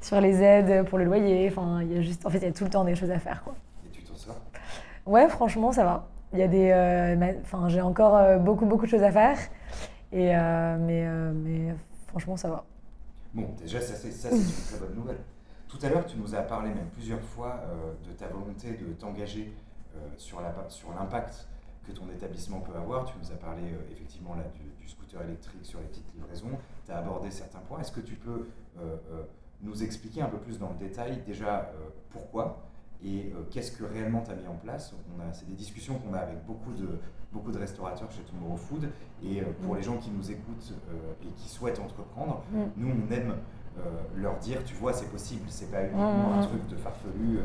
sur 0.01 0.21
les 0.21 0.43
aides 0.43 0.89
pour 0.89 0.99
le 0.99 1.05
loyer. 1.05 1.49
Enfin, 1.51 1.83
il 1.83 1.93
y 1.93 1.99
a 1.99 2.01
juste, 2.01 2.25
en 2.27 2.31
fait, 2.31 2.39
il 2.39 2.45
y 2.45 2.49
a 2.49 2.53
tout 2.53 2.65
le 2.65 2.71
temps 2.71 2.85
des 2.85 2.95
choses 2.95 3.11
à 3.11 3.19
faire. 3.19 3.43
Quoi. 3.45 3.55
Et 3.87 3.91
tu 3.91 4.03
t'en 4.03 4.17
sors? 4.17 4.37
Ouais, 5.05 5.29
franchement, 5.29 5.73
ça 5.73 5.85
va. 5.85 6.09
Il 6.33 6.39
y 6.39 6.43
a 6.43 6.49
des, 6.49 7.37
enfin, 7.43 7.69
j'ai 7.69 7.81
encore 7.81 8.41
beaucoup 8.41 8.67
beaucoup 8.67 8.87
de 8.87 8.91
choses 8.91 9.03
à 9.03 9.13
faire, 9.13 9.39
et 10.13 10.29
mais, 10.29 11.07
mais 11.35 11.75
franchement, 12.09 12.37
ça 12.37 12.49
va. 12.49 12.65
Bon, 13.37 13.49
déjà, 13.61 13.83
ça 13.83 13.95
c'est 13.95 14.31
une 14.31 14.43
très 14.43 14.79
bonne 14.79 14.97
nouvelle. 14.97 15.19
Tout 15.69 15.79
à 15.83 15.89
l'heure, 15.89 16.07
tu 16.07 16.17
nous 16.17 16.35
as 16.35 16.43
parlé 16.43 16.69
même 16.71 16.89
plusieurs 16.93 17.21
fois 17.21 17.61
euh, 17.65 17.93
de 18.09 18.13
ta 18.13 18.29
volonté 18.29 18.73
de 18.73 18.93
t'engager 18.93 19.53
euh, 19.97 19.99
sur 20.17 20.41
l'impact 20.41 21.49
que 21.85 21.93
ton 21.93 22.09
établissement 22.15 22.61
peut 22.61 22.77
avoir. 22.77 23.05
Tu 23.07 23.15
nous 23.21 23.33
as 23.33 23.37
parlé 23.37 23.63
euh, 23.63 23.93
effectivement 23.93 24.35
là, 24.37 24.45
du, 24.55 24.89
scooter 24.89 25.21
électrique 25.23 25.65
sur 25.65 25.81
les 25.81 25.87
petites 25.87 26.13
livraisons. 26.15 26.51
Tu 26.85 26.93
as 26.93 26.99
abordé 26.99 27.31
certains 27.33 27.59
points. 27.59 27.81
Est-ce 27.81 27.91
que 27.91 28.01
tu 28.01 28.15
peux 28.15 28.49
nous 29.63 29.83
expliquer 29.83 30.23
un 30.23 30.29
peu 30.29 30.39
plus 30.39 30.61
dans 30.61 30.69
le 30.69 30.77
détail 30.77 31.23
déjà 31.27 31.73
pourquoi 32.11 32.63
et 33.05 33.33
qu'est-ce 33.51 33.73
que 33.73 33.83
réellement 33.83 34.23
tu 34.23 34.31
as 34.31 34.37
mis 34.37 34.47
en 34.47 34.55
place? 34.55 34.95
C'est 35.33 35.49
des 35.49 35.55
discussions 35.55 35.99
qu'on 35.99 36.15
a 36.15 36.19
avec 36.19 36.45
beaucoup 36.47 36.73
de, 36.73 37.01
beaucoup 37.33 37.51
de 37.51 37.59
restaurateurs 37.59 38.13
chez 38.13 38.23
Tomorrow 38.23 38.57
Food. 38.57 38.89
Et 39.25 39.43
pour 39.63 39.75
mm. 39.75 39.77
les 39.77 39.83
gens 39.83 39.97
qui 39.99 40.11
nous 40.11 40.31
écoutent 40.31 40.73
et 41.23 41.29
qui 41.37 41.49
souhaitent 41.49 41.81
entreprendre, 41.81 42.45
mm. 42.53 42.65
nous, 42.77 42.89
on 42.89 43.13
aime 43.13 43.35
leur 44.17 44.37
dire, 44.37 44.59
tu 44.65 44.75
vois, 44.75 44.93
c'est 44.93 45.11
possible, 45.11 45.43
c'est 45.49 45.71
pas 45.71 45.83
uniquement 45.83 46.39
un 46.39 46.43
truc 46.43 46.67
de 46.69 46.77
farfelu. 46.77 47.41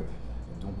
donc, 0.60 0.74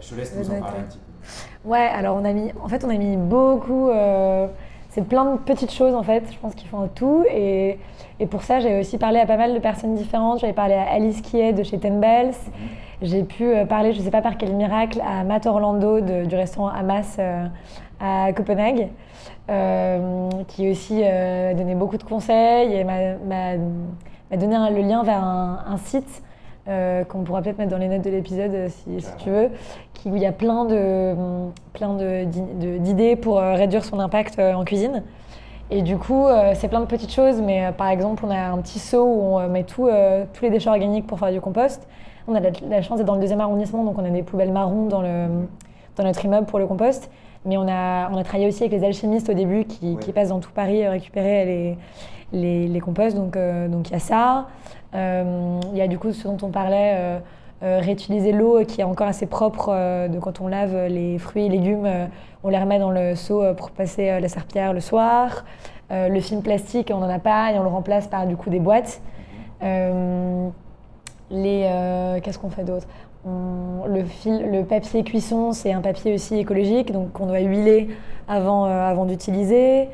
je 0.00 0.08
te 0.08 0.14
laisse 0.14 0.34
nous 0.36 0.50
en 0.50 0.60
parler 0.60 0.80
un 0.80 0.82
petit 0.84 0.98
peu. 0.98 1.68
Ouais, 1.68 1.78
alors 1.78 2.16
on 2.16 2.24
a 2.24 2.32
mis, 2.32 2.50
en 2.62 2.68
fait, 2.68 2.84
on 2.84 2.90
a 2.90 2.96
mis 2.96 3.16
beaucoup. 3.16 3.90
c'est 4.90 5.06
plein 5.06 5.32
de 5.32 5.38
petites 5.38 5.72
choses 5.72 5.94
en 5.94 6.02
fait, 6.02 6.24
je 6.32 6.38
pense 6.38 6.54
qu'ils 6.54 6.68
font 6.68 6.88
tout. 6.94 7.24
Et, 7.30 7.78
et 8.18 8.26
pour 8.26 8.42
ça, 8.42 8.60
j'ai 8.60 8.80
aussi 8.80 8.98
parlé 8.98 9.18
à 9.18 9.26
pas 9.26 9.36
mal 9.36 9.54
de 9.54 9.58
personnes 9.58 9.94
différentes. 9.94 10.40
J'avais 10.40 10.52
parlé 10.52 10.74
à 10.74 10.90
Alice 10.92 11.20
Kiet 11.22 11.52
de 11.52 11.62
chez 11.62 11.78
Ten 11.78 12.00
Bells. 12.00 12.30
Mm-hmm. 12.30 13.02
J'ai 13.02 13.24
pu 13.24 13.54
parler, 13.68 13.92
je 13.92 13.98
ne 14.00 14.04
sais 14.04 14.10
pas 14.10 14.22
par 14.22 14.36
quel 14.36 14.52
miracle, 14.54 15.00
à 15.06 15.24
Matt 15.24 15.46
Orlando 15.46 16.00
du 16.00 16.34
restaurant 16.34 16.68
Hamas 16.68 17.18
à 18.00 18.32
Copenhague, 18.32 18.88
euh, 19.50 20.28
qui 20.48 20.70
aussi 20.70 21.02
euh, 21.04 21.54
donné 21.54 21.74
beaucoup 21.74 21.98
de 21.98 22.02
conseils 22.02 22.72
et 22.72 22.84
m'a 22.84 23.56
donné 24.36 24.56
le 24.70 24.82
lien 24.82 25.02
vers 25.02 25.22
un, 25.22 25.76
site 25.78 26.22
euh, 26.68 27.04
qu'on 27.04 27.24
pourra 27.24 27.42
peut-être 27.42 27.58
mettre 27.58 27.70
dans 27.70 27.78
les 27.78 27.88
notes 27.88 28.02
de 28.02 28.10
l'épisode 28.10 28.54
euh, 28.54 28.68
si, 28.68 29.00
si, 29.00 29.16
tu 29.18 29.30
veux, 29.30 29.48
qui, 29.94 30.10
où 30.10 30.16
il 30.16 30.22
y 30.22 30.26
a 30.26 30.32
plein 30.32 30.64
de 30.64 31.14
plein 31.72 31.96
d'idées 32.80 33.16
pour 33.16 33.38
réduire 33.38 33.84
son 33.84 33.98
impact 33.98 34.38
en 34.38 34.64
cuisine. 34.64 35.02
Et 35.72 35.82
du 35.82 35.96
coup, 35.98 36.26
c'est 36.54 36.66
plein 36.66 36.80
de 36.80 36.86
petites 36.86 37.12
choses, 37.12 37.40
mais 37.40 37.70
par 37.78 37.88
exemple, 37.88 38.24
on 38.26 38.30
a 38.30 38.50
un 38.50 38.58
petit 38.58 38.80
seau 38.80 39.04
où 39.04 39.38
on 39.38 39.48
met 39.48 39.62
tout, 39.62 39.88
tous 40.32 40.44
les 40.44 40.50
déchets 40.50 40.68
organiques 40.68 41.06
pour 41.06 41.20
faire 41.20 41.30
du 41.30 41.40
compost. 41.40 41.86
On 42.26 42.34
a 42.34 42.40
la, 42.40 42.82
chance 42.82 42.98
d'être 42.98 43.06
dans 43.06 43.14
le 43.14 43.20
deuxième 43.20 43.40
arrondissement, 43.40 43.84
donc 43.84 43.96
on 43.96 44.04
a 44.04 44.10
des 44.10 44.24
poubelles 44.24 44.52
marron 44.52 44.86
dans, 44.86 45.00
le, 45.00 45.26
dans 45.96 46.04
notre 46.04 46.24
immeuble 46.24 46.46
pour 46.46 46.58
le 46.58 46.66
compost. 46.66 47.08
Mais 47.44 47.56
on 47.56 47.66
a, 47.68 48.10
on 48.10 48.16
a 48.16 48.24
travaillé 48.24 48.48
aussi 48.48 48.64
avec 48.64 48.78
les 48.78 48.84
alchimistes 48.84 49.30
au 49.30 49.34
début 49.34 49.64
qui, 49.64 49.96
qui 49.96 50.12
passent 50.12 50.28
dans 50.28 50.40
tout 50.40 50.50
Paris 50.52 50.86
récupérer 50.86 51.44
les, 51.44 51.78
les, 52.32 52.80
composts. 52.80 53.16
Donc 53.16 53.36
il 53.36 53.92
y 53.92 53.94
a 53.94 53.98
ça. 53.98 54.48
Il 54.94 55.76
y 55.76 55.80
a 55.80 55.88
du 55.88 55.98
coup 55.98 56.12
ce 56.12 56.28
dont 56.28 56.38
on 56.42 56.50
parlait 56.50 57.20
euh, 57.62 57.78
réutiliser 57.82 58.32
l'eau 58.32 58.64
qui 58.64 58.80
est 58.80 58.84
encore 58.84 59.06
assez 59.06 59.26
propre 59.26 59.68
euh, 59.70 60.08
de 60.08 60.18
quand 60.18 60.40
on 60.40 60.48
lave 60.48 60.86
les 60.86 61.18
fruits 61.18 61.44
et 61.44 61.50
légumes, 61.50 61.84
euh, 61.84 62.06
on 62.42 62.48
les 62.48 62.56
remet 62.56 62.78
dans 62.78 62.90
le 62.90 63.14
seau 63.14 63.42
pour 63.54 63.70
passer 63.70 64.18
la 64.18 64.28
serpillère 64.28 64.72
le 64.72 64.80
soir. 64.80 65.44
le 65.90 66.20
film 66.20 66.40
plastique, 66.40 66.90
on 66.94 67.00
n'en 67.00 67.10
a 67.10 67.18
pas 67.18 67.52
et 67.52 67.58
on 67.58 67.62
le 67.62 67.68
remplace 67.68 68.06
par 68.06 68.26
du 68.26 68.34
coup 68.34 68.48
des 68.48 68.60
boîtes. 68.60 69.02
les, 69.60 70.30
qu'est-ce 72.22 72.38
qu'on 72.38 72.48
fait 72.48 72.64
d'autre? 72.64 72.86
Le, 73.26 74.04
fil, 74.04 74.50
le 74.50 74.64
papier 74.64 75.04
cuisson, 75.04 75.52
c'est 75.52 75.74
un 75.74 75.82
papier 75.82 76.14
aussi 76.14 76.38
écologique, 76.38 76.92
donc 76.92 77.20
on 77.20 77.26
doit 77.26 77.40
huiler 77.40 77.90
avant, 78.26 78.64
avant 78.64 79.04
d'utiliser. 79.04 79.90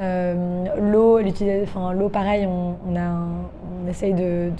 L'eau, 0.00 1.20
enfin, 1.62 1.92
l'eau, 1.92 2.08
pareil, 2.08 2.46
on, 2.46 3.88
essaye 3.88 4.14
de, 4.14 4.50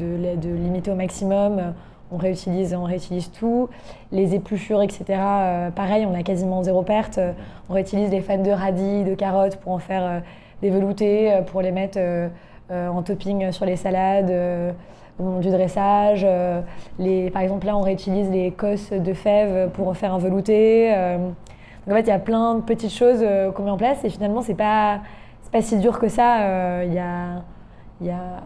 limiter 0.44 0.90
au 0.90 0.94
maximum 0.94 1.72
on 2.12 2.16
réutilise, 2.16 2.74
on 2.74 2.85
réutilise 2.85 3.31
tout. 3.31 3.68
Les 4.12 4.35
épluchures, 4.35 4.83
etc. 4.83 5.05
Euh, 5.11 5.70
pareil, 5.70 6.07
on 6.07 6.14
a 6.14 6.22
quasiment 6.22 6.62
zéro 6.62 6.83
perte. 6.83 7.20
on 7.68 7.74
réutilise 7.74 8.11
les 8.11 8.20
fans 8.20 8.42
de 8.42 8.50
radis, 8.50 9.05
de 9.05 9.14
carottes 9.14 9.57
pour 9.57 9.72
en 9.72 9.79
faire 9.79 10.05
euh, 10.05 10.20
des 10.62 10.70
veloutés, 10.70 11.33
euh, 11.33 11.42
pour 11.42 11.62
les 11.62 11.70
mettre 11.70 11.98
en 12.70 13.03
topping 13.03 13.50
sur 13.50 13.66
les 13.66 13.74
salades, 13.74 14.33
du 15.18 15.50
dressage. 15.50 16.24
par 17.33 17.42
exemple, 17.42 17.66
là, 17.66 17.76
on 17.76 17.81
réutilise 17.81 18.31
les 18.31 18.53
cosses 18.53 18.92
de 18.92 19.12
fèves 19.12 19.70
pour 19.70 19.88
en 19.88 19.94
faire 19.94 20.14
un 20.14 20.18
velouté. 20.18 20.88
en 20.94 21.90
fait, 21.92 22.00
il 22.03 22.07
y 22.07 22.12
a 22.12 22.20
plein 22.20 22.55
de 22.55 22.61
petites 22.61 22.92
choses 22.92 23.26
qu'on 23.55 23.64
met 23.64 23.72
en 23.72 23.76
place 23.76 24.05
et 24.05 24.09
finalement, 24.09 24.40
c'est 24.40 24.55
pas, 24.55 25.00
pas 25.53 25.63
si 25.63 25.79
dur 25.79 25.99
que 25.99 26.09
ça. 26.09 26.85
Il 26.85 26.93
y 26.93 26.99
a, 26.99 27.43
y 28.01 28.11
a, 28.11 28.43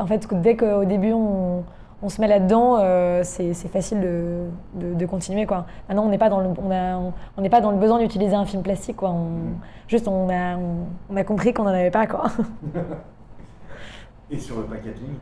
en 0.00 0.06
fait, 0.06 0.26
dès 0.32 0.56
qu'au 0.56 0.84
début, 0.84 1.12
on 1.12 1.64
on 2.00 2.08
se 2.08 2.20
met 2.20 2.28
là-dedans, 2.28 2.78
euh, 2.78 3.22
c'est 3.24 3.54
facile 3.54 4.00
de, 4.00 5.06
continuer. 5.06 5.46
Quoi. 5.46 5.66
Maintenant, 5.88 6.04
on 6.04 6.08
n'est 6.08 6.18
pas, 6.18 6.28
dans 6.28 6.40
le, 6.40 6.48
on 6.48 7.40
n'est 7.40 7.50
pas 7.50 7.60
dans 7.60 7.72
le 7.72 7.78
besoin 7.78 7.98
d'utiliser 7.98 8.34
un 8.34 8.44
film 8.44 8.62
plastique. 8.62 8.96
Quoi. 8.96 9.10
Mm. 9.10 9.58
Juste, 9.88 10.06
on 10.06 10.28
a, 10.28 10.56
on, 11.10 11.16
a 11.16 11.24
compris 11.24 11.52
qu'on 11.52 11.64
n'en 11.64 11.70
avait 11.70 11.90
pas. 11.90 12.06
Quoi. 12.06 12.26
Et 14.30 14.38
sur 14.38 14.58
le 14.58 14.64
packaging? 14.64 15.14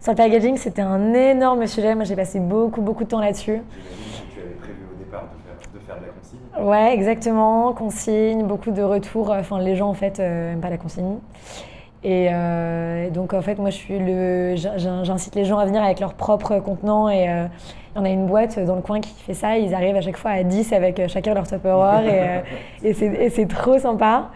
Sur 0.00 0.12
le 0.12 0.16
packaging, 0.16 0.56
c'était 0.56 0.82
un 0.82 1.12
énorme 1.12 1.66
sujet. 1.66 1.94
Moi, 1.94 2.04
j'ai 2.04 2.16
passé 2.16 2.40
beaucoup, 2.40 2.80
beaucoup 2.80 3.04
de 3.04 3.08
temps 3.08 3.20
là-dessus. 3.20 3.60
Tu 4.32 4.40
avais 4.40 4.54
prévu 4.54 4.86
au 4.90 4.96
départ 4.96 5.24
de 5.24 5.78
faire, 5.80 5.96
de, 5.96 6.06
la 6.06 6.12
consigne 6.12 6.38
Ouais, 6.60 6.94
exactement. 6.94 7.72
Consigne, 7.72 8.44
beaucoup 8.44 8.70
de 8.70 8.82
retours. 8.82 9.30
Enfin, 9.30 9.60
les 9.60 9.76
gens, 9.76 9.88
en 9.88 9.94
fait, 9.94 10.18
n'aiment 10.18 10.58
euh, 10.58 10.60
pas 10.60 10.70
la 10.70 10.78
consigne. 10.78 11.18
Euh, 12.06 13.06
et 13.06 13.10
donc, 13.10 13.34
en 13.34 13.42
fait, 13.42 13.58
moi, 13.58 13.70
je 13.70 13.76
suis 13.76 13.98
le, 13.98 14.54
j'incite 14.56 15.34
les 15.34 15.44
gens 15.44 15.58
à 15.58 15.66
venir 15.66 15.82
avec 15.82 16.00
leur 16.00 16.14
propre 16.14 16.58
contenant. 16.60 17.08
Et 17.08 17.28
euh, 17.28 17.46
on 17.94 18.04
a 18.04 18.08
une 18.08 18.26
boîte 18.26 18.58
dans 18.58 18.76
le 18.76 18.82
coin 18.82 19.00
qui 19.00 19.14
fait 19.22 19.34
ça. 19.34 19.58
Ils 19.58 19.74
arrivent 19.74 19.96
à 19.96 20.00
chaque 20.00 20.16
fois 20.16 20.30
à 20.32 20.42
10 20.42 20.72
avec 20.72 21.00
euh, 21.00 21.08
chacun 21.08 21.34
leur 21.34 21.46
Tupperware. 21.46 22.44
et, 22.84 22.90
et 22.90 23.30
c'est 23.30 23.48
trop 23.48 23.78
sympa. 23.78 24.30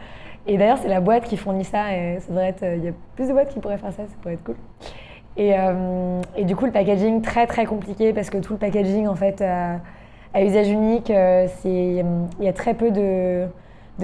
Et 0.46 0.56
d'ailleurs, 0.56 0.78
c'est 0.78 0.88
la 0.88 1.00
boîte 1.00 1.24
qui 1.24 1.36
fournit 1.36 1.64
ça. 1.64 1.94
Et 1.94 2.18
ça 2.20 2.28
devrait 2.28 2.48
être, 2.48 2.64
il 2.64 2.84
y 2.84 2.88
a 2.88 2.92
plus 3.14 3.28
de 3.28 3.32
boîtes 3.32 3.52
qui 3.52 3.60
pourraient 3.60 3.78
faire 3.78 3.92
ça. 3.92 4.02
Ça 4.02 4.14
pourrait 4.20 4.34
être 4.34 4.44
cool. 4.44 4.56
Et, 5.36 5.54
et, 6.36 6.44
du 6.44 6.56
coup, 6.56 6.66
le 6.66 6.72
packaging, 6.72 7.22
très 7.22 7.46
très 7.46 7.64
compliqué 7.64 8.12
parce 8.12 8.28
que 8.28 8.38
tout 8.38 8.52
le 8.54 8.58
packaging, 8.58 9.06
en 9.06 9.14
fait, 9.14 9.42
à 10.32 10.42
usage 10.42 10.68
unique, 10.68 11.10
il 11.64 12.04
y 12.40 12.48
a 12.48 12.52
très 12.52 12.74
peu 12.74 12.90
de 12.90 13.48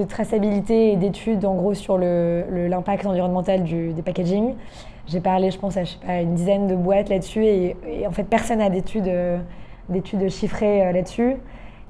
traçabilité 0.09 0.93
et 0.93 0.97
d'études 0.97 1.45
en 1.45 1.55
gros 1.55 1.75
sur 1.75 1.99
l'impact 1.99 3.07
environnemental 3.07 3.63
du, 3.63 3.93
des 3.93 4.03
packaging. 4.03 4.55
J'ai 5.07 5.21
parlé, 5.21 5.51
je 5.53 5.59
pense, 5.59 5.77
à 5.77 5.83
pas, 6.05 6.21
une 6.21 6.35
dizaine 6.35 6.67
de 6.67 6.75
boîtes 6.75 7.09
là-dessus 7.09 7.45
et, 7.45 7.77
en 8.07 8.11
fait, 8.11 8.25
personne 8.25 8.59
n'a 8.59 8.71
d'études 8.71 9.11
d'études 9.89 10.29
chiffrées 10.29 10.87
euh, 10.87 10.93
là-dessus. 10.93 11.37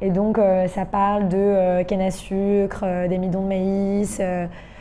Et 0.01 0.11
donc, 0.11 0.39
euh, 0.39 0.69
ça 0.69 0.85
parle 0.85 1.29
de 1.29 1.37
euh, 1.37 1.85
canne 1.85 2.03
à 2.03 2.11
sucre, 2.11 2.85
des 3.09 3.19
midons 3.19 3.43
de 3.43 3.49
maïs, 3.49 4.21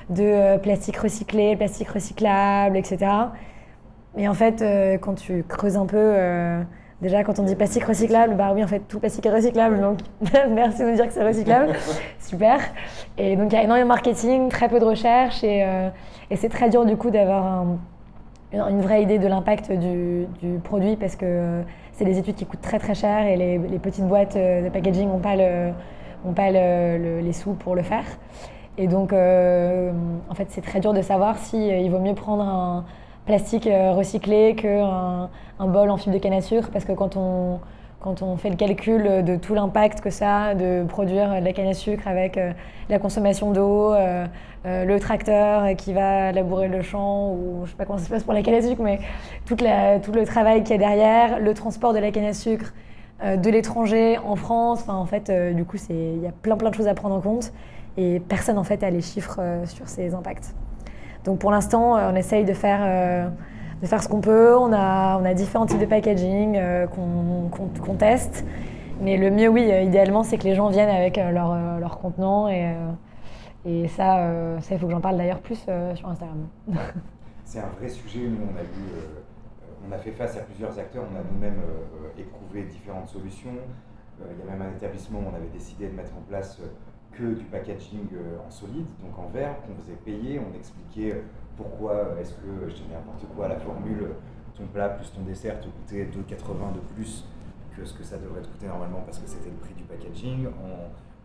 de 0.09 0.57
plastique 0.57 0.97
recyclé, 0.97 1.55
plastique 1.55 1.89
recyclable, 1.89 2.77
etc. 2.77 3.07
Mais 4.15 4.27
en 4.27 4.33
fait, 4.33 4.63
quand 5.01 5.15
tu 5.15 5.43
creuses 5.47 5.77
un 5.77 5.85
peu 5.85 6.15
Déjà, 7.01 7.25
quand 7.25 7.39
on 7.39 7.43
dit 7.43 7.55
plastique 7.55 7.83
recyclable, 7.83 8.35
bah 8.35 8.51
oui, 8.53 8.63
en 8.63 8.67
fait, 8.67 8.79
tout 8.79 8.99
plastique 8.99 9.25
est 9.25 9.33
recyclable. 9.33 9.81
Donc, 9.81 9.99
merci 10.49 10.81
de 10.81 10.89
nous 10.89 10.95
dire 10.95 11.07
que 11.07 11.13
c'est 11.13 11.25
recyclable. 11.25 11.73
Super. 12.19 12.59
Et 13.17 13.35
donc, 13.35 13.51
il 13.51 13.55
y 13.55 13.57
a 13.57 13.63
énormément 13.63 13.85
de 13.85 13.89
marketing, 13.89 14.47
très 14.47 14.69
peu 14.69 14.79
de 14.79 14.85
recherche. 14.85 15.43
Et, 15.43 15.63
euh, 15.63 15.89
et 16.31 16.37
c'est 16.37 16.47
très 16.47 16.69
dur, 16.69 16.85
du 16.85 16.95
coup, 16.95 17.09
d'avoir 17.09 17.65
une, 18.53 18.81
vraie 18.81 19.03
idée 19.03 19.19
de 19.19 19.27
l'impact 19.27 19.73
du, 19.73 20.25
du, 20.41 20.59
produit 20.59 20.95
parce 20.95 21.17
que 21.17 21.25
euh, 21.25 21.61
c'est 21.91 22.05
des 22.05 22.17
études 22.17 22.35
qui 22.35 22.45
coûtent 22.45 22.61
très, 22.61 22.79
très 22.79 22.95
cher 22.95 23.25
et 23.25 23.35
les, 23.35 23.57
les 23.57 23.79
petites 23.79 24.07
boîtes 24.07 24.37
euh, 24.37 24.63
de 24.63 24.69
packaging 24.69 25.09
n'ont 25.09 25.19
pas, 25.19 25.35
le, 25.35 25.73
ont 26.25 26.31
pas 26.31 26.49
le, 26.49 27.19
les 27.19 27.33
sous 27.33 27.53
pour 27.55 27.75
le 27.75 27.83
faire. 27.83 28.05
Et 28.77 28.87
donc, 28.87 29.13
en 29.13 30.33
fait, 30.33 30.47
c'est 30.49 30.61
très 30.61 30.81
dur 30.81 30.91
de 30.93 31.01
savoir 31.01 31.37
si 31.37 31.67
il 31.67 31.89
vaut 31.89 31.99
mieux 31.99 32.13
prendre 32.13 32.43
un 32.43 32.85
plastique 33.25 33.67
euh, 33.67 33.91
recyclé 33.91 34.55
qu'un 34.55 35.29
un 35.59 35.67
bol 35.67 35.89
en 35.89 35.97
fibre 35.97 36.13
de 36.13 36.19
canne 36.19 36.33
à 36.33 36.41
sucre 36.41 36.69
parce 36.71 36.85
que 36.85 36.91
quand 36.91 37.17
on, 37.17 37.59
quand 38.01 38.21
on 38.21 38.37
fait 38.37 38.49
le 38.49 38.55
calcul 38.55 39.23
de 39.23 39.35
tout 39.35 39.53
l'impact 39.53 40.01
que 40.01 40.09
ça 40.09 40.43
a 40.43 40.55
de 40.55 40.83
produire 40.87 41.39
de 41.39 41.45
la 41.45 41.53
canne 41.53 41.67
à 41.67 41.73
sucre 41.73 42.07
avec 42.07 42.37
euh, 42.37 42.51
la 42.89 42.99
consommation 42.99 43.51
d'eau, 43.51 43.93
euh, 43.93 44.25
le 44.63 44.99
tracteur 44.99 45.75
qui 45.75 45.93
va 45.93 46.31
labourer 46.31 46.67
le 46.67 46.81
champ, 46.81 47.31
ou 47.31 47.61
je 47.65 47.71
sais 47.71 47.77
pas 47.77 47.85
comment 47.85 47.99
ça 47.99 48.05
se 48.05 48.09
passe 48.09 48.23
pour 48.23 48.33
la 48.33 48.41
canne 48.41 48.55
à 48.55 48.61
sucre, 48.61 48.81
mais 48.81 48.99
toute 49.45 49.61
la, 49.61 49.99
tout 49.99 50.11
le 50.11 50.25
travail 50.25 50.63
qu'il 50.63 50.71
y 50.71 50.75
a 50.75 50.77
derrière, 50.79 51.39
le 51.39 51.53
transport 51.53 51.93
de 51.93 51.99
la 51.99 52.11
canne 52.11 52.25
à 52.25 52.33
sucre 52.33 52.73
de 53.23 53.49
l'étranger 53.49 54.17
en 54.17 54.35
France, 54.35 54.81
enfin, 54.81 54.95
en 54.95 55.05
fait, 55.05 55.31
du 55.55 55.63
coup, 55.65 55.77
il 55.89 56.21
y 56.21 56.27
a 56.27 56.31
plein 56.31 56.57
plein 56.57 56.71
de 56.71 56.75
choses 56.75 56.87
à 56.87 56.95
prendre 56.95 57.15
en 57.15 57.21
compte 57.21 57.53
et 57.95 58.19
personne 58.19 58.57
en 58.57 58.63
fait 58.63 58.83
a 58.83 58.89
les 58.89 59.01
chiffres 59.01 59.39
sur 59.65 59.87
ces 59.87 60.15
impacts. 60.15 60.55
Donc 61.25 61.39
pour 61.39 61.51
l'instant, 61.51 61.97
euh, 61.97 62.11
on 62.11 62.15
essaye 62.15 62.45
de 62.45 62.53
faire, 62.53 62.79
euh, 62.81 63.27
de 63.81 63.87
faire 63.87 64.01
ce 64.01 64.07
qu'on 64.07 64.21
peut. 64.21 64.55
On 64.55 64.71
a, 64.71 65.17
on 65.19 65.25
a 65.25 65.33
différents 65.33 65.65
types 65.65 65.79
de 65.79 65.85
packaging 65.85 66.55
euh, 66.55 66.87
qu'on 66.87 67.95
teste. 67.95 68.45
Mais 69.01 69.17
le 69.17 69.29
mieux, 69.29 69.49
oui, 69.49 69.69
idéalement, 69.83 70.23
c'est 70.23 70.37
que 70.37 70.45
les 70.45 70.55
gens 70.55 70.69
viennent 70.69 70.89
avec 70.89 71.17
leur, 71.17 71.79
leur 71.79 71.97
contenant. 71.97 72.47
Et, 72.47 72.73
et 73.65 73.89
ça, 73.89 74.31
ça, 74.61 74.75
il 74.75 74.79
faut 74.79 74.85
que 74.85 74.93
j'en 74.93 75.01
parle 75.01 75.17
d'ailleurs 75.17 75.41
plus 75.41 75.67
sur 75.95 76.07
Instagram. 76.07 76.47
c'est 77.43 77.59
un 77.59 77.67
vrai 77.77 77.89
sujet. 77.89 78.21
Nous, 78.21 78.37
on 78.37 78.57
a 78.57 78.61
vu, 78.61 78.93
on 79.85 79.91
a 79.91 79.97
fait 79.97 80.11
face 80.11 80.37
à 80.37 80.41
plusieurs 80.43 80.79
acteurs. 80.79 81.03
On 81.11 81.15
a 81.17 81.23
nous-mêmes 81.29 81.61
éprouvé 82.17 82.63
différentes 82.63 83.09
solutions. 83.09 83.51
il 84.21 84.45
y 84.45 84.47
a 84.47 84.55
même 84.55 84.61
un 84.61 84.77
établissement 84.77 85.19
où 85.19 85.23
on 85.29 85.35
avait 85.35 85.51
décidé 85.51 85.89
de 85.89 85.93
mettre 85.93 86.15
en 86.17 86.21
place 86.29 86.57
que 87.17 87.33
du 87.33 87.45
packaging 87.45 88.07
euh, 88.13 88.37
en 88.45 88.51
solide, 88.51 88.85
donc 89.01 89.17
en 89.17 89.27
verre, 89.29 89.55
qu'on 89.61 89.75
faisait 89.81 89.97
payer. 90.03 90.39
On 90.39 90.55
expliquait 90.55 91.13
euh, 91.13 91.21
pourquoi 91.57 92.15
est-ce 92.19 92.33
que, 92.33 92.69
je 92.69 92.75
dis 92.75 92.85
n'importe 92.91 93.25
quoi, 93.35 93.47
la 93.47 93.59
formule, 93.59 94.09
ton 94.55 94.65
plat 94.67 94.89
plus 94.89 95.11
ton 95.11 95.21
dessert 95.21 95.59
te 95.59 95.67
coûtait 95.67 96.05
2,80 96.05 96.75
de 96.75 96.79
plus 96.93 97.25
que 97.75 97.85
ce 97.85 97.93
que 97.93 98.03
ça 98.03 98.17
devrait 98.17 98.41
te 98.41 98.47
coûter 98.47 98.67
normalement 98.67 99.01
parce 99.05 99.19
que 99.19 99.27
c'était 99.27 99.49
le 99.49 99.57
prix 99.57 99.73
du 99.73 99.83
packaging, 99.83 100.47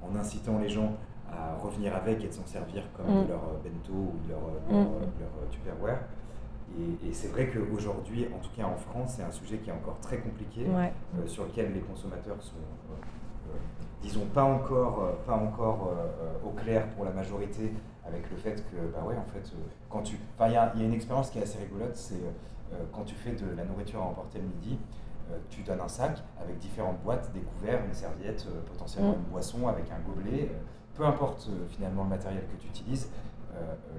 en, 0.03 0.17
incitant 0.17 0.59
les 0.59 0.69
gens 0.69 0.97
à 1.31 1.55
revenir 1.57 1.95
avec 1.95 2.25
et 2.25 2.27
de 2.27 2.33
s'en 2.33 2.45
servir 2.45 2.83
comme 2.97 3.07
de 3.07 3.25
mm. 3.25 3.29
leur 3.29 3.45
euh, 3.45 3.63
bento 3.63 3.93
ou 3.93 4.19
de 4.25 4.31
leur, 4.31 4.91
mm. 4.91 5.51
tupperware. 5.51 6.01
Et, 7.05 7.13
c'est 7.13 7.29
vrai 7.29 7.49
qu'aujourd'hui, 7.49 8.27
en 8.35 8.39
tout 8.39 8.51
cas 8.57 8.65
en 8.65 8.77
France, 8.77 9.15
c'est 9.17 9.25
un 9.25 9.31
sujet 9.31 9.59
qui 9.59 9.71
est 9.71 9.73
encore 9.73 9.99
très 10.01 10.19
compliqué, 10.19 10.67
sur 11.27 11.45
lequel 11.45 11.73
les 11.75 11.81
consommateurs 11.81 12.41
sont 12.41 12.55
disons, 14.03 14.27
pas 14.27 14.45
encore, 14.45 15.03
euh, 15.03 15.13
pas 15.27 15.37
encore 15.37 15.89
euh, 15.93 16.25
euh, 16.25 16.49
au 16.49 16.51
clair 16.51 16.87
pour 16.91 17.05
la 17.05 17.11
majorité, 17.11 17.73
avec 18.07 18.31
le 18.31 18.37
fait 18.37 18.65
que, 18.71 18.77
bah 18.93 19.05
ouais, 19.07 19.17
en 19.17 19.33
fait, 19.33 19.53
quand 19.89 20.03
tu. 20.03 20.19
il 20.41 20.53
y, 20.53 20.57
a 20.57 20.73
une 20.75 20.95
expérience 20.95 21.31
qui 21.31 21.39
est 21.39 21.43
assez 21.43 21.59
rigolote, 21.59 21.95
c'est 21.95 22.21
quand 22.93 23.03
tu 23.05 23.15
fais 23.15 23.33
de 23.33 23.57
la 23.57 23.65
nourriture 23.65 24.01
à 24.01 24.05
emporter 24.05 24.39
le 24.39 24.47
midi, 24.47 24.79
tu 25.49 25.63
donnes 25.63 25.81
un 25.81 25.89
sac 25.89 26.19
avec 26.43 26.59
différentes 26.59 27.01
boîtes, 27.03 27.31
des 27.33 27.41
couverts, 27.41 27.85
une 27.85 27.95
serviette, 27.95 28.47
potentiellement 28.67 29.13
mm. 29.13 29.17
une 29.17 29.31
boisson 29.31 29.69
avec 29.69 29.85
un 29.93 30.01
gobelet, 30.09 30.51
peu 30.95 31.05
importe 31.05 31.51
finalement 31.69 32.03
le 32.05 32.09
matériel 32.09 32.43
que 32.47 32.61
tu 32.61 32.69
utilises. 32.69 33.11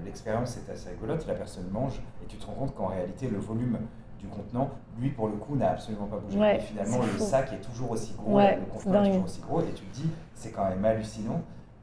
L'expérience 0.04 0.58
est 0.58 0.70
assez 0.70 0.90
rigolote, 0.90 1.26
la 1.26 1.34
personne 1.34 1.68
mange 1.70 2.02
et 2.22 2.26
tu 2.26 2.36
te 2.36 2.44
rends 2.44 2.54
compte 2.54 2.74
qu'en 2.74 2.88
réalité 2.88 3.28
le 3.28 3.38
volume 3.38 3.78
du 4.22 4.28
contenant, 4.28 4.70
lui 4.98 5.10
pour 5.10 5.28
le 5.28 5.34
coup 5.34 5.56
n'a 5.56 5.72
absolument 5.72 6.06
pas 6.06 6.18
bougé. 6.18 6.38
et 6.38 6.60
finalement 6.60 6.98
le 7.02 7.18
sac 7.18 7.52
est 7.52 7.60
toujours 7.60 7.90
aussi 7.90 8.14
gros, 8.14 8.38
le 8.38 8.72
contenant 8.72 9.02
est, 9.02 9.08
toujours 9.08 9.24
aussi 9.24 9.40
gros, 9.40 9.60
et 9.60 9.72
tu 9.74 9.84
te 9.84 9.94
dis 9.94 10.08
c'est 10.34 10.52
quand 10.52 10.68
même 10.68 10.84
hallucinant 10.84 11.42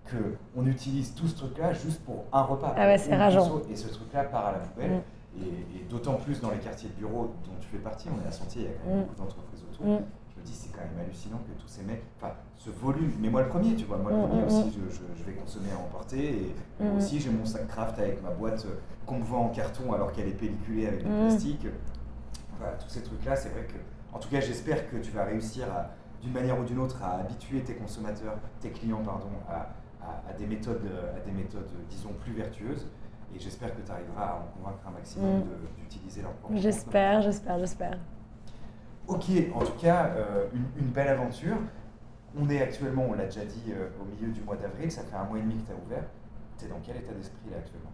qu'on 0.09 0.65
utilise 0.65 1.13
tout 1.13 1.27
ce 1.27 1.35
truc-là 1.35 1.73
juste 1.73 2.01
pour 2.03 2.25
un 2.31 2.41
repas. 2.41 2.73
Ah 2.75 2.87
ouais, 2.87 2.97
c'est 2.97 3.15
rageant. 3.15 3.61
Et 3.71 3.75
ce 3.75 3.89
truc-là 3.89 4.23
part 4.23 4.47
à 4.47 4.51
la 4.53 4.57
poubelle. 4.59 4.91
Mm. 4.91 5.41
Et, 5.41 5.85
d'autant 5.89 6.15
plus 6.15 6.41
dans 6.41 6.51
les 6.51 6.57
quartiers 6.57 6.89
de 6.89 6.95
bureau 6.95 7.33
dont 7.45 7.53
tu 7.59 7.67
fais 7.67 7.77
partie, 7.77 8.07
on 8.09 8.23
est 8.23 8.27
à 8.27 8.31
Sentier, 8.31 8.61
il 8.61 8.65
y 8.65 8.67
a 8.67 8.73
quand 8.77 8.89
même 8.89 8.99
mm. 8.99 9.01
beaucoup 9.03 9.21
d'entreprises 9.21 9.63
autour. 9.71 9.85
Mm. 9.85 9.99
Je 10.29 10.41
me 10.41 10.45
dis, 10.45 10.53
c'est 10.53 10.71
quand 10.71 10.81
même 10.81 11.05
hallucinant 11.05 11.37
que 11.37 11.61
tous 11.61 11.67
ces 11.67 11.83
mecs, 11.83 12.03
enfin, 12.19 12.33
ce 12.57 12.69
volume, 12.69 13.11
mais 13.19 13.29
moi 13.29 13.41
le 13.41 13.49
premier, 13.49 13.75
tu 13.75 13.85
vois, 13.85 13.97
moi 13.97 14.11
le 14.11 14.17
premier 14.27 14.43
aussi, 14.43 14.71
je, 14.73 15.23
vais 15.23 15.33
consommer 15.33 15.69
à 15.71 15.79
emporter. 15.79 16.53
Et 16.79 16.83
moi 16.83 16.97
aussi, 16.97 17.19
j'ai 17.19 17.29
mon 17.29 17.45
sac 17.45 17.67
craft 17.67 17.99
avec 17.99 18.21
ma 18.23 18.31
boîte 18.31 18.65
euh, 18.65 18.79
qu'on 19.05 19.19
me 19.19 19.23
vend 19.23 19.45
en 19.45 19.49
carton 19.49 19.93
alors 19.93 20.11
qu'elle 20.11 20.27
est 20.27 20.37
pelliculée 20.37 20.87
avec 20.87 21.03
du 21.03 21.09
plastique. 21.09 21.65
Voilà, 22.59 22.73
tous 22.73 22.89
ces 22.89 23.01
trucs-là, 23.01 23.35
c'est 23.35 23.49
vrai 23.49 23.63
que, 23.63 23.77
en 24.15 24.19
tout 24.19 24.29
cas, 24.29 24.41
j'espère 24.41 24.89
que 24.89 24.97
tu 24.97 25.11
vas 25.11 25.25
réussir 25.25 25.65
à 25.71 25.91
d'une 26.21 26.33
manière 26.33 26.59
ou 26.59 26.63
d'une 26.63 26.79
autre, 26.79 27.01
à 27.01 27.19
habituer 27.19 27.61
tes 27.61 27.75
consommateurs, 27.75 28.35
tes 28.59 28.71
clients, 28.71 29.01
pardon, 29.03 29.29
à, 29.47 30.33
des 30.37 30.45
méthodes, 30.45 30.85
à 31.15 31.19
des 31.21 31.31
méthodes, 31.31 31.69
disons, 31.89 32.13
plus 32.21 32.33
vertueuses. 32.33 32.87
Et 33.35 33.39
j'espère 33.39 33.75
que 33.75 33.81
tu 33.81 33.91
arriveras 33.91 34.25
à 34.25 34.35
en 34.35 34.57
convaincre 34.57 34.87
un 34.87 34.91
maximum 34.91 35.39
mm. 35.39 35.43
d'utiliser 35.79 36.21
leur 36.21 36.33
propre 36.33 36.55
J'espère, 36.57 37.21
j'espère, 37.21 37.59
j'espère. 37.59 37.97
Ok, 39.07 39.25
en 39.53 39.59
tout 39.59 39.77
cas, 39.79 40.07
euh, 40.15 40.47
une, 40.53 40.87
belle 40.87 41.09
aventure. 41.09 41.57
On 42.37 42.49
est 42.49 42.61
actuellement, 42.61 43.07
on 43.09 43.13
l'a 43.13 43.25
déjà 43.25 43.45
dit, 43.45 43.71
euh, 43.71 43.89
au 44.01 44.05
milieu 44.05 44.31
du 44.31 44.41
mois 44.41 44.55
d'avril. 44.55 44.91
Ça 44.91 45.01
fait 45.03 45.15
un 45.15 45.23
mois 45.23 45.39
et 45.39 45.41
demi 45.41 45.55
que 45.55 45.67
tu 45.67 45.71
as 45.71 45.85
ouvert. 45.85 46.03
Tu 46.57 46.65
es 46.65 46.67
dans 46.67 46.79
quel 46.83 46.97
état 46.97 47.13
d'esprit 47.13 47.49
là 47.49 47.57
actuellement? 47.57 47.91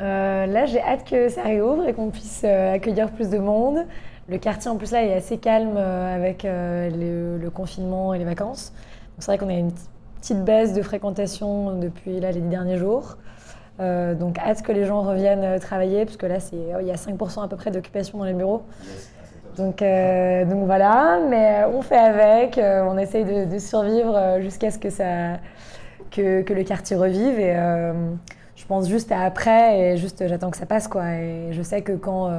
Euh, 0.00 0.46
Là, 0.46 0.66
j'ai 0.66 0.80
hâte 0.80 1.08
que 1.08 1.28
ça 1.28 1.42
réouvre 1.42 1.86
et 1.86 1.92
qu'on 1.92 2.10
puisse 2.10 2.44
accueillir 2.44 3.10
plus 3.10 3.30
de 3.30 3.38
monde. 3.38 3.86
Le 4.28 4.38
quartier, 4.38 4.70
en 4.70 4.76
plus, 4.76 4.90
là, 4.90 5.04
est 5.04 5.12
assez 5.12 5.36
calme 5.36 5.76
euh, 5.76 6.14
avec 6.14 6.44
euh, 6.46 7.38
le, 7.38 7.50
confinement 7.50 8.14
et 8.14 8.18
les 8.18 8.24
vacances. 8.24 8.72
C'est 9.18 9.26
vrai 9.26 9.38
qu'on 9.38 9.50
a 9.50 9.52
une 9.52 9.72
petite 10.20 10.42
baisse 10.44 10.72
de 10.72 10.80
fréquentation 10.80 11.78
depuis 11.78 12.20
là, 12.20 12.32
les 12.32 12.40
derniers 12.40 12.78
jours. 12.78 13.18
Euh, 13.80 14.14
donc, 14.14 14.38
hâte 14.38 14.62
que 14.62 14.72
les 14.72 14.86
gens 14.86 15.02
reviennent 15.02 15.60
travailler, 15.60 16.06
parce 16.06 16.16
que 16.16 16.24
là, 16.24 16.38
oh, 16.52 16.78
il 16.80 16.86
y 16.86 16.90
a 16.90 16.94
5% 16.94 17.44
à 17.44 17.48
peu 17.48 17.56
près 17.56 17.70
d'occupation 17.70 18.16
dans 18.16 18.24
les 18.24 18.32
bureaux. 18.32 18.62
Donc, 19.58 19.78
donc 19.78 20.64
voilà, 20.64 21.20
mais 21.28 21.62
on 21.72 21.80
fait 21.80 21.96
avec, 21.96 22.58
on 22.58 22.98
essaye 22.98 23.24
de, 23.24 23.58
survivre 23.58 24.40
jusqu'à 24.40 24.72
ce 24.72 24.80
que, 24.80 24.90
ça, 24.90 25.38
que, 26.10 26.42
que, 26.42 26.52
le 26.52 26.64
quartier 26.64 26.96
revive. 26.96 27.38
Et 27.38 27.54
je 28.56 28.64
pense 28.66 28.88
juste 28.88 29.12
à 29.12 29.22
après, 29.22 29.78
et 29.78 29.96
juste 29.96 30.26
j'attends 30.26 30.50
que 30.50 30.56
ça 30.56 30.66
passe. 30.66 30.88
Quoi. 30.88 31.14
Et 31.14 31.52
je 31.52 31.62
sais 31.62 31.82
que 31.82 31.92
quand 31.92 32.30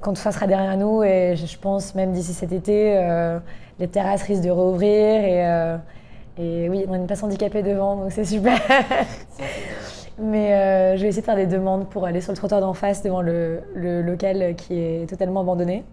quand 0.00 0.12
tout 0.12 0.20
ça 0.20 0.32
sera 0.32 0.46
derrière 0.46 0.76
nous, 0.76 1.02
et 1.02 1.34
je 1.36 1.58
pense 1.58 1.94
même 1.94 2.12
d'ici 2.12 2.32
cet 2.32 2.52
été, 2.52 2.96
euh, 2.96 3.38
les 3.78 3.88
terrasses 3.88 4.22
risquent 4.22 4.44
de 4.44 4.50
rouvrir. 4.50 4.90
Et, 4.90 5.46
euh, 5.46 5.76
et 6.38 6.68
oui, 6.68 6.84
on 6.88 6.92
a 6.92 6.96
une 6.96 7.06
place 7.06 7.22
handicapée 7.22 7.62
devant, 7.62 7.96
donc 7.96 8.12
c'est 8.12 8.24
super. 8.24 8.58
Mais 10.20 10.52
euh, 10.52 10.96
je 10.96 11.02
vais 11.02 11.08
essayer 11.08 11.22
de 11.22 11.26
faire 11.26 11.36
des 11.36 11.46
demandes 11.46 11.88
pour 11.88 12.04
aller 12.04 12.20
sur 12.20 12.32
le 12.32 12.36
trottoir 12.36 12.60
d'en 12.60 12.74
face 12.74 13.02
devant 13.02 13.22
le, 13.22 13.60
le, 13.74 14.02
local 14.02 14.54
qui 14.56 14.78
est 14.78 15.08
totalement 15.08 15.40
abandonné. 15.40 15.84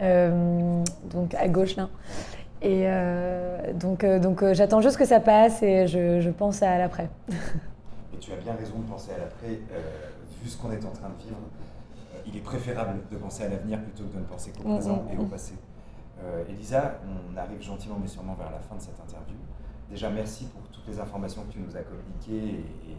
donc 0.00 1.34
à 1.36 1.48
gauche 1.48 1.76
là. 1.76 1.88
Et 2.62 2.86
donc, 3.74 4.04
donc 4.04 4.52
j'attends 4.52 4.80
juste 4.80 4.98
que 4.98 5.04
ça 5.04 5.18
passe 5.18 5.62
et 5.62 5.86
je, 5.88 6.20
je 6.20 6.30
pense 6.30 6.62
à 6.62 6.78
l'après. 6.78 7.08
tu 8.20 8.32
as 8.32 8.36
bien 8.36 8.54
raison 8.54 8.78
de 8.78 8.84
penser 8.84 9.12
à 9.12 9.18
l'après, 9.18 9.60
vu 10.42 10.48
ce 10.48 10.56
qu'on 10.56 10.70
est 10.70 10.84
en 10.84 10.90
train 10.90 11.08
de 11.08 11.22
vivre 11.22 11.38
il 12.26 12.36
est 12.36 12.40
préférable 12.40 13.00
de 13.10 13.16
penser 13.16 13.44
à 13.44 13.48
l'avenir 13.48 13.80
plutôt 13.82 14.04
que 14.04 14.14
de 14.14 14.18
ne 14.18 14.24
penser 14.24 14.52
qu'au 14.52 14.68
mm, 14.68 14.74
présent 14.74 15.02
mm, 15.02 15.12
et 15.12 15.18
au 15.18 15.22
mm. 15.22 15.28
passé. 15.28 15.54
Euh, 16.22 16.44
Elisa, 16.48 17.00
on 17.04 17.36
arrive 17.36 17.62
gentiment 17.62 17.96
mais 18.00 18.08
sûrement 18.08 18.34
vers 18.34 18.50
la 18.50 18.58
fin 18.58 18.76
de 18.76 18.80
cette 18.80 19.00
interview. 19.00 19.36
Déjà, 19.88 20.10
merci 20.10 20.44
pour 20.46 20.62
toutes 20.68 20.86
les 20.86 21.00
informations 21.00 21.42
que 21.44 21.52
tu 21.52 21.58
nous 21.58 21.76
as 21.76 21.82
communiquées 21.82 22.64
et, 22.88 22.96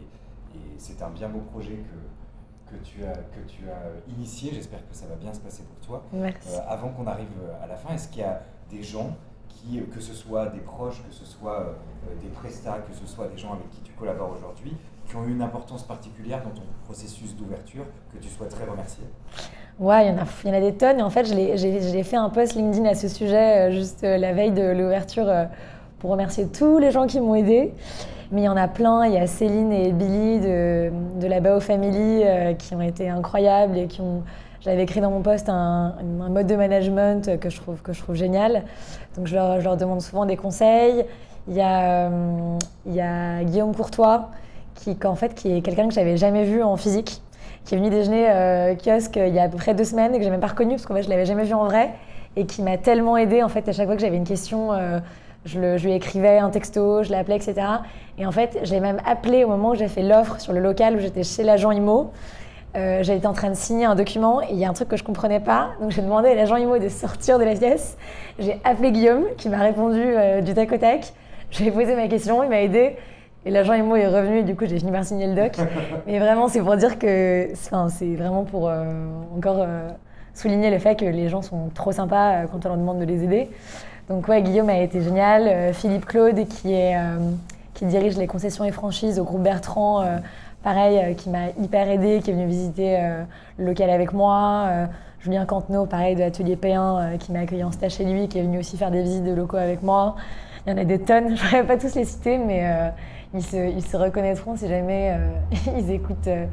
c'est 0.78 1.02
un 1.02 1.10
bien 1.12 1.30
beau 1.30 1.40
projet 1.40 1.78
que, 1.78 2.76
que, 2.76 2.84
tu 2.84 3.06
as, 3.06 3.14
que 3.14 3.40
tu 3.48 3.70
as 3.70 4.12
initié. 4.12 4.52
J'espère 4.54 4.86
que 4.86 4.94
ça 4.94 5.06
va 5.06 5.16
bien 5.16 5.34
se 5.34 5.40
passer 5.40 5.64
pour 5.64 5.80
toi. 5.80 6.04
Merci. 6.12 6.50
Euh, 6.50 6.60
avant 6.68 6.90
qu'on 6.90 7.08
arrive 7.08 7.30
à 7.62 7.68
la 7.68 7.78
fin, 7.78 7.94
est-ce 7.94 8.10
qu'il 8.10 8.22
y 8.22 8.26
a 8.26 8.42
des 8.70 8.84
gens 8.84 9.16
qui, 9.48 9.82
que 9.94 10.02
ce 10.02 10.14
soit 10.14 10.48
des 10.48 10.60
proches, 10.60 11.02
que 11.08 11.14
ce 11.14 11.24
soit 11.24 11.60
euh, 11.62 12.16
des 12.22 12.28
prestats, 12.30 12.80
que 12.80 12.94
ce 12.94 13.06
soit 13.06 13.28
des 13.28 13.38
gens 13.38 13.54
avec 13.54 13.70
qui 13.70 13.80
tu 13.82 13.94
collabores 13.94 14.32
aujourd'hui, 14.36 14.76
qui 15.12 15.18
ont 15.18 15.26
eu 15.26 15.32
une 15.32 15.42
importance 15.42 15.84
particulière 15.84 16.42
dans 16.42 16.52
ton 16.52 16.66
processus 16.86 17.36
d'ouverture 17.36 17.84
que 18.14 18.18
tu 18.18 18.30
souhaiterais 18.30 18.64
remercier 18.64 19.04
Ouais, 19.78 20.06
il 20.06 20.12
y, 20.12 20.14
en 20.14 20.22
a, 20.22 20.26
il 20.44 20.50
y 20.50 20.54
en 20.54 20.58
a 20.58 20.62
des 20.62 20.74
tonnes. 20.74 21.00
Et 21.00 21.02
en 21.02 21.10
fait, 21.10 21.26
j'ai 21.26 22.04
fait 22.04 22.16
un 22.16 22.30
post 22.30 22.56
LinkedIn 22.56 22.86
à 22.86 22.94
ce 22.94 23.08
sujet 23.08 23.70
euh, 23.70 23.72
juste 23.72 24.04
euh, 24.04 24.18
la 24.18 24.32
veille 24.32 24.52
de 24.52 24.62
l'ouverture 24.62 25.28
euh, 25.28 25.46
pour 26.00 26.12
remercier 26.12 26.48
tous 26.48 26.78
les 26.78 26.92
gens 26.92 27.08
qui 27.08 27.20
m'ont 27.20 27.36
aidé. 27.36 27.74
Mais 28.32 28.42
il 28.42 28.44
y 28.46 28.50
en 28.50 28.56
a 28.56 28.68
plein. 28.68 29.06
Il 29.06 29.14
y 29.14 29.18
a 29.18 29.28
Céline 29.28 29.74
et 29.74 29.92
Billy 29.92 30.40
de, 30.40 30.92
de 31.20 31.28
la 31.28 31.42
Bao 31.42 31.60
Family 31.60 32.24
qui 32.58 32.74
ont 32.76 32.82
été 32.82 33.10
incroyables 33.10 33.78
et 33.78 33.88
qui 33.88 34.00
ont. 34.00 34.24
J'avais 34.62 34.84
écrit 34.84 35.02
dans 35.02 35.10
mon 35.10 35.22
post 35.22 35.50
un, 35.50 35.96
mode 36.30 36.48
de 36.48 36.56
management 36.56 37.40
que 37.40 37.50
je 37.50 37.60
trouve, 37.60 37.82
que 37.82 37.92
je 37.92 38.02
trouve 38.02 38.16
génial. 38.16 38.64
Donc 39.18 39.28
je 39.28 39.36
leur, 39.36 39.60
je 39.60 39.66
leur 39.66 39.76
demande 39.76 40.02
souvent 40.02 40.26
des 40.26 40.38
conseils. 40.38 41.04
Il 41.50 41.56
y 41.56 41.62
a, 41.62 42.10
il 42.86 42.94
y 42.94 43.02
a 43.02 43.44
Guillaume 43.44 43.76
Courtois 43.76 44.30
qui, 44.82 44.98
en 45.06 45.16
fait, 45.16 45.36
qui 45.36 45.56
est 45.56 45.62
quelqu'un 45.62 45.88
que 45.88 45.94
j'avais 45.94 46.18
jamais 46.18 46.44
vu 46.44 46.64
en 46.64 46.76
physique, 46.76 47.22
qui 47.66 47.76
est 47.76 47.78
venu 47.78 47.90
déjeuner 47.90 48.30
euh, 48.30 48.76
kiosque 48.76 49.18
euh, 49.18 49.28
il 49.28 49.36
y 49.36 49.40
a 49.40 49.44
à 49.44 49.50
peu 49.50 49.58
près 49.58 49.76
deux 49.76 49.84
semaines 49.84 50.16
et 50.16 50.18
que 50.18 50.24
j'ai 50.24 50.32
même 50.32 50.40
pas 50.40 50.48
reconnu 50.48 50.72
parce 50.72 50.86
qu'en 50.88 50.96
fait 50.96 51.04
je 51.04 51.10
l'avais 51.10 51.28
jamais 51.28 51.44
vu 51.44 51.54
en 51.54 51.66
vrai 51.66 51.92
et 52.36 52.46
qui 52.46 52.64
m'a 52.64 52.78
tellement 52.78 53.18
aidé 53.18 53.44
en 53.44 53.50
fait 53.50 53.68
à 53.70 53.72
chaque 53.72 53.86
fois 53.86 53.96
que 53.96 54.02
j'avais 54.02 54.18
une 54.18 54.28
question. 54.28 54.74
Euh, 54.74 55.00
je, 55.46 55.60
lui 55.60 55.94
écrivais 55.94 56.38
un 56.38 56.52
texto, 56.52 57.02
je 57.02 57.12
l'appelais, 57.12 57.36
etc. 57.36 57.56
Et 58.20 58.28
en 58.28 58.32
fait, 58.32 58.60
j'ai 58.62 58.80
même 58.80 59.02
appelé 59.06 59.44
au 59.44 59.48
moment 59.48 59.70
où 59.70 59.76
j'ai 59.76 59.88
fait 59.88 60.04
l'offre 60.04 60.40
sur 60.40 60.54
le 60.54 60.60
local 60.60 60.96
où 60.96 61.00
j'étais 61.00 61.24
chez 61.24 61.42
l'agent 61.42 61.72
IMO. 61.72 62.12
Euh, 62.76 63.02
j'étais 63.02 63.26
en 63.26 63.34
train 63.34 63.50
de 63.50 63.56
signer 63.56 63.86
un 63.86 63.96
document 63.96 64.42
et 64.42 64.52
il 64.52 64.58
y 64.58 64.66
a 64.66 64.70
un 64.70 64.74
truc 64.74 64.88
que 64.88 64.98
je 64.98 65.04
comprenais 65.04 65.40
pas. 65.40 65.70
Donc 65.82 65.92
j'ai 65.92 66.04
demandé 66.04 66.30
à 66.30 66.36
l'agent 66.36 66.58
IMO 66.58 66.78
de 66.78 66.90
sortir 66.90 67.40
de 67.40 67.44
la 67.44 67.56
pièce. 67.56 67.98
J'ai 68.38 68.62
appelé 68.64 68.92
Guillaume 68.92 69.26
qui 69.38 69.50
m'a 69.50 69.58
répondu 69.58 70.04
du 70.44 70.54
tac 70.54 70.72
au 70.72 70.78
tac. 70.78 71.12
J'ai 71.50 71.72
posé 71.72 71.96
ma 71.96 72.08
question, 72.08 72.44
il 72.44 72.50
m'a 72.50 72.62
aidé. 72.62 72.96
Et 73.44 73.50
l'agent 73.50 73.74
IMO 73.74 73.96
est 73.96 74.08
revenu 74.08 74.40
et 74.40 74.44
du 74.44 74.56
coup 74.56 74.66
j'ai 74.68 74.78
fini 74.78 74.92
par 74.92 75.04
signer 75.04 75.26
le 75.26 75.34
doc. 75.34 75.58
Mais 76.08 76.20
vraiment 76.20 76.48
c'est 76.48 76.62
pour 76.62 76.76
dire 76.78 77.00
que 77.00 77.50
c'est 77.56 78.16
vraiment 78.16 78.44
pour 78.44 78.70
euh, 78.70 78.84
encore 79.36 79.58
euh, 79.60 79.90
souligner 80.36 80.70
le 80.70 80.78
fait 80.78 80.96
que 80.96 81.06
les 81.06 81.28
gens 81.28 81.42
sont 81.42 81.70
trop 81.74 81.92
sympas 81.92 82.34
euh, 82.34 82.46
quand 82.52 82.64
on 82.66 82.70
leur 82.70 82.78
demande 82.78 83.00
de 83.00 83.06
les 83.06 83.24
aider. 83.24 83.50
Donc 84.10 84.28
ouais 84.28 84.44
Guillaume 84.44 84.70
a 84.70 84.78
été 84.78 85.02
génial. 85.02 85.74
Philippe 85.74 86.06
Claude 86.06 86.48
qui, 86.48 86.74
est, 86.74 86.98
qui 87.74 87.86
dirige 87.86 88.18
les 88.18 88.28
concessions 88.28 88.66
et 88.66 88.72
franchises 88.72 89.20
au 89.20 89.24
groupe 89.24 89.42
Bertrand, 89.42 90.04
pareil, 90.64 91.16
qui 91.16 91.30
m'a 91.30 91.50
hyper 91.62 91.90
aidé, 91.90 92.20
qui 92.22 92.32
est 92.32 92.34
venu 92.34 92.46
visiter 92.46 93.00
le 93.58 93.66
local 93.66 93.90
avec 93.90 94.12
moi. 94.12 94.68
Julien 95.22 95.46
Cantenot, 95.46 95.86
pareil, 95.86 96.16
de 96.16 96.20
l'atelier 96.20 96.58
P1, 96.58 97.20
qui 97.20 97.32
m'a 97.32 97.40
accueilli 97.40 97.64
en 97.64 97.72
stage 97.72 97.94
chez 97.94 98.04
lui, 98.04 98.28
qui 98.28 98.40
est 98.40 98.42
venu 98.42 98.60
aussi 98.60 98.76
faire 98.76 98.92
des 98.92 99.02
visites 99.02 99.24
de 99.24 99.34
locaux 99.34 99.56
avec 99.56 99.82
moi. 99.82 100.18
Il 100.66 100.74
y 100.74 100.76
en 100.76 100.78
a 100.78 100.84
des 100.84 101.00
tonnes, 101.00 101.30
je 101.38 101.44
ne 101.44 101.48
pourrais 101.48 101.64
pas 101.64 101.78
tous 101.78 101.96
les 101.96 102.04
citer, 102.04 102.38
mais 102.38 102.92
ils 103.34 103.44
se, 103.84 103.98
reconnaîtront 103.98 104.56
si 104.56 104.68
jamais 104.68 105.16
euh, 105.16 105.32
ils 105.78 105.92
écoutent 105.92 106.28
euh, 106.28 106.46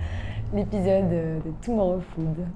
l'épisode 0.54 1.08
de 1.08 1.50
Tomorrow 1.62 2.00
Food. 2.14 2.46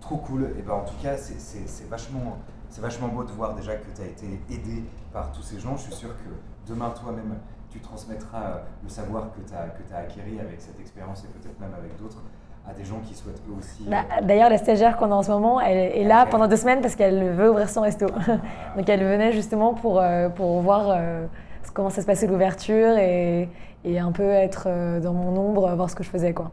Trop 0.00 0.16
cool. 0.18 0.50
Et 0.58 0.62
ben, 0.62 0.74
en 0.74 0.84
tout 0.84 0.94
cas, 1.02 1.16
c'est 1.16 1.88
vachement, 1.88 2.38
vachement 2.78 3.08
beau 3.08 3.24
de 3.24 3.32
voir 3.32 3.54
déjà 3.54 3.74
que 3.74 3.86
tu 3.94 4.02
as 4.02 4.06
été 4.06 4.40
aidé 4.50 4.84
par 5.12 5.32
tous 5.32 5.42
ces 5.42 5.58
gens. 5.58 5.76
Je 5.76 5.82
suis 5.82 5.94
sûr 5.94 6.10
que 6.10 6.70
demain, 6.70 6.90
toi-même, 6.90 7.34
tu 7.70 7.80
transmettras 7.80 8.42
euh, 8.42 8.58
le 8.84 8.88
savoir 8.88 9.30
que 9.32 9.40
tu 9.40 9.54
as, 9.54 9.68
que 9.68 9.94
as 9.94 9.98
acquéri 9.98 10.38
avec 10.40 10.60
cette 10.60 10.78
expérience 10.78 11.24
et 11.24 11.38
peut-être 11.38 11.58
même 11.58 11.74
avec 11.76 11.98
d'autres 11.98 12.22
à 12.68 12.72
des 12.72 12.84
gens 12.84 13.00
qui 13.04 13.12
souhaitent 13.12 13.42
eux 13.48 13.58
aussi. 13.58 13.84
Bah, 13.88 14.04
d'ailleurs, 14.22 14.48
la 14.48 14.58
stagiaire 14.58 14.96
qu'on 14.96 15.10
a 15.10 15.14
en 15.16 15.24
ce 15.24 15.32
moment, 15.32 15.60
elle 15.60 15.78
est 15.78 16.04
là 16.04 16.26
pendant 16.26 16.46
deux 16.46 16.56
semaines 16.56 16.80
parce 16.80 16.94
qu'elle 16.94 17.32
veut 17.32 17.50
ouvrir 17.50 17.68
son 17.68 17.80
resto. 17.80 18.06
Ah. 18.16 18.36
Donc 18.76 18.88
elle 18.88 19.02
venait 19.02 19.32
justement 19.32 19.74
pour, 19.74 20.00
pour 20.36 20.60
voir 20.60 20.96
comment 21.72 21.90
ça 21.90 22.02
se 22.02 22.06
passait 22.06 22.26
l'ouverture 22.26 22.96
et, 22.98 23.48
et 23.84 23.98
un 23.98 24.12
peu 24.12 24.28
être 24.28 24.64
euh, 24.66 25.00
dans 25.00 25.12
mon 25.12 25.36
ombre, 25.36 25.74
voir 25.74 25.90
ce 25.90 25.94
que 25.94 26.02
je 26.02 26.10
faisais. 26.10 26.32
Quoi. 26.32 26.50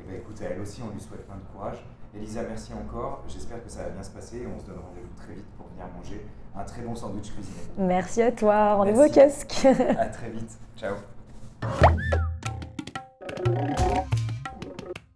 Et 0.00 0.04
bah 0.04 0.16
écoute, 0.16 0.36
elle 0.42 0.60
aussi, 0.60 0.82
on 0.82 0.92
lui 0.92 1.00
souhaite 1.00 1.26
plein 1.26 1.36
de 1.36 1.42
courage. 1.52 1.84
Elisa, 2.14 2.42
merci 2.42 2.72
encore. 2.72 3.22
J'espère 3.28 3.62
que 3.62 3.70
ça 3.70 3.84
va 3.84 3.90
bien 3.90 4.02
se 4.02 4.10
passer 4.10 4.38
et 4.38 4.46
on 4.46 4.58
se 4.58 4.66
donne 4.66 4.78
rendez-vous 4.78 5.14
très 5.16 5.34
vite 5.34 5.46
pour 5.56 5.66
venir 5.68 5.86
manger 5.96 6.26
un 6.56 6.64
très 6.64 6.82
bon 6.82 6.94
sandwich 6.94 7.32
cuisiné. 7.32 7.56
Merci 7.78 8.22
à 8.22 8.32
toi. 8.32 8.74
Rendez-vous 8.74 9.02
au 9.02 9.08
kiosque. 9.08 9.66
à 9.98 10.06
très 10.06 10.30
vite. 10.30 10.58
Ciao. 10.76 10.96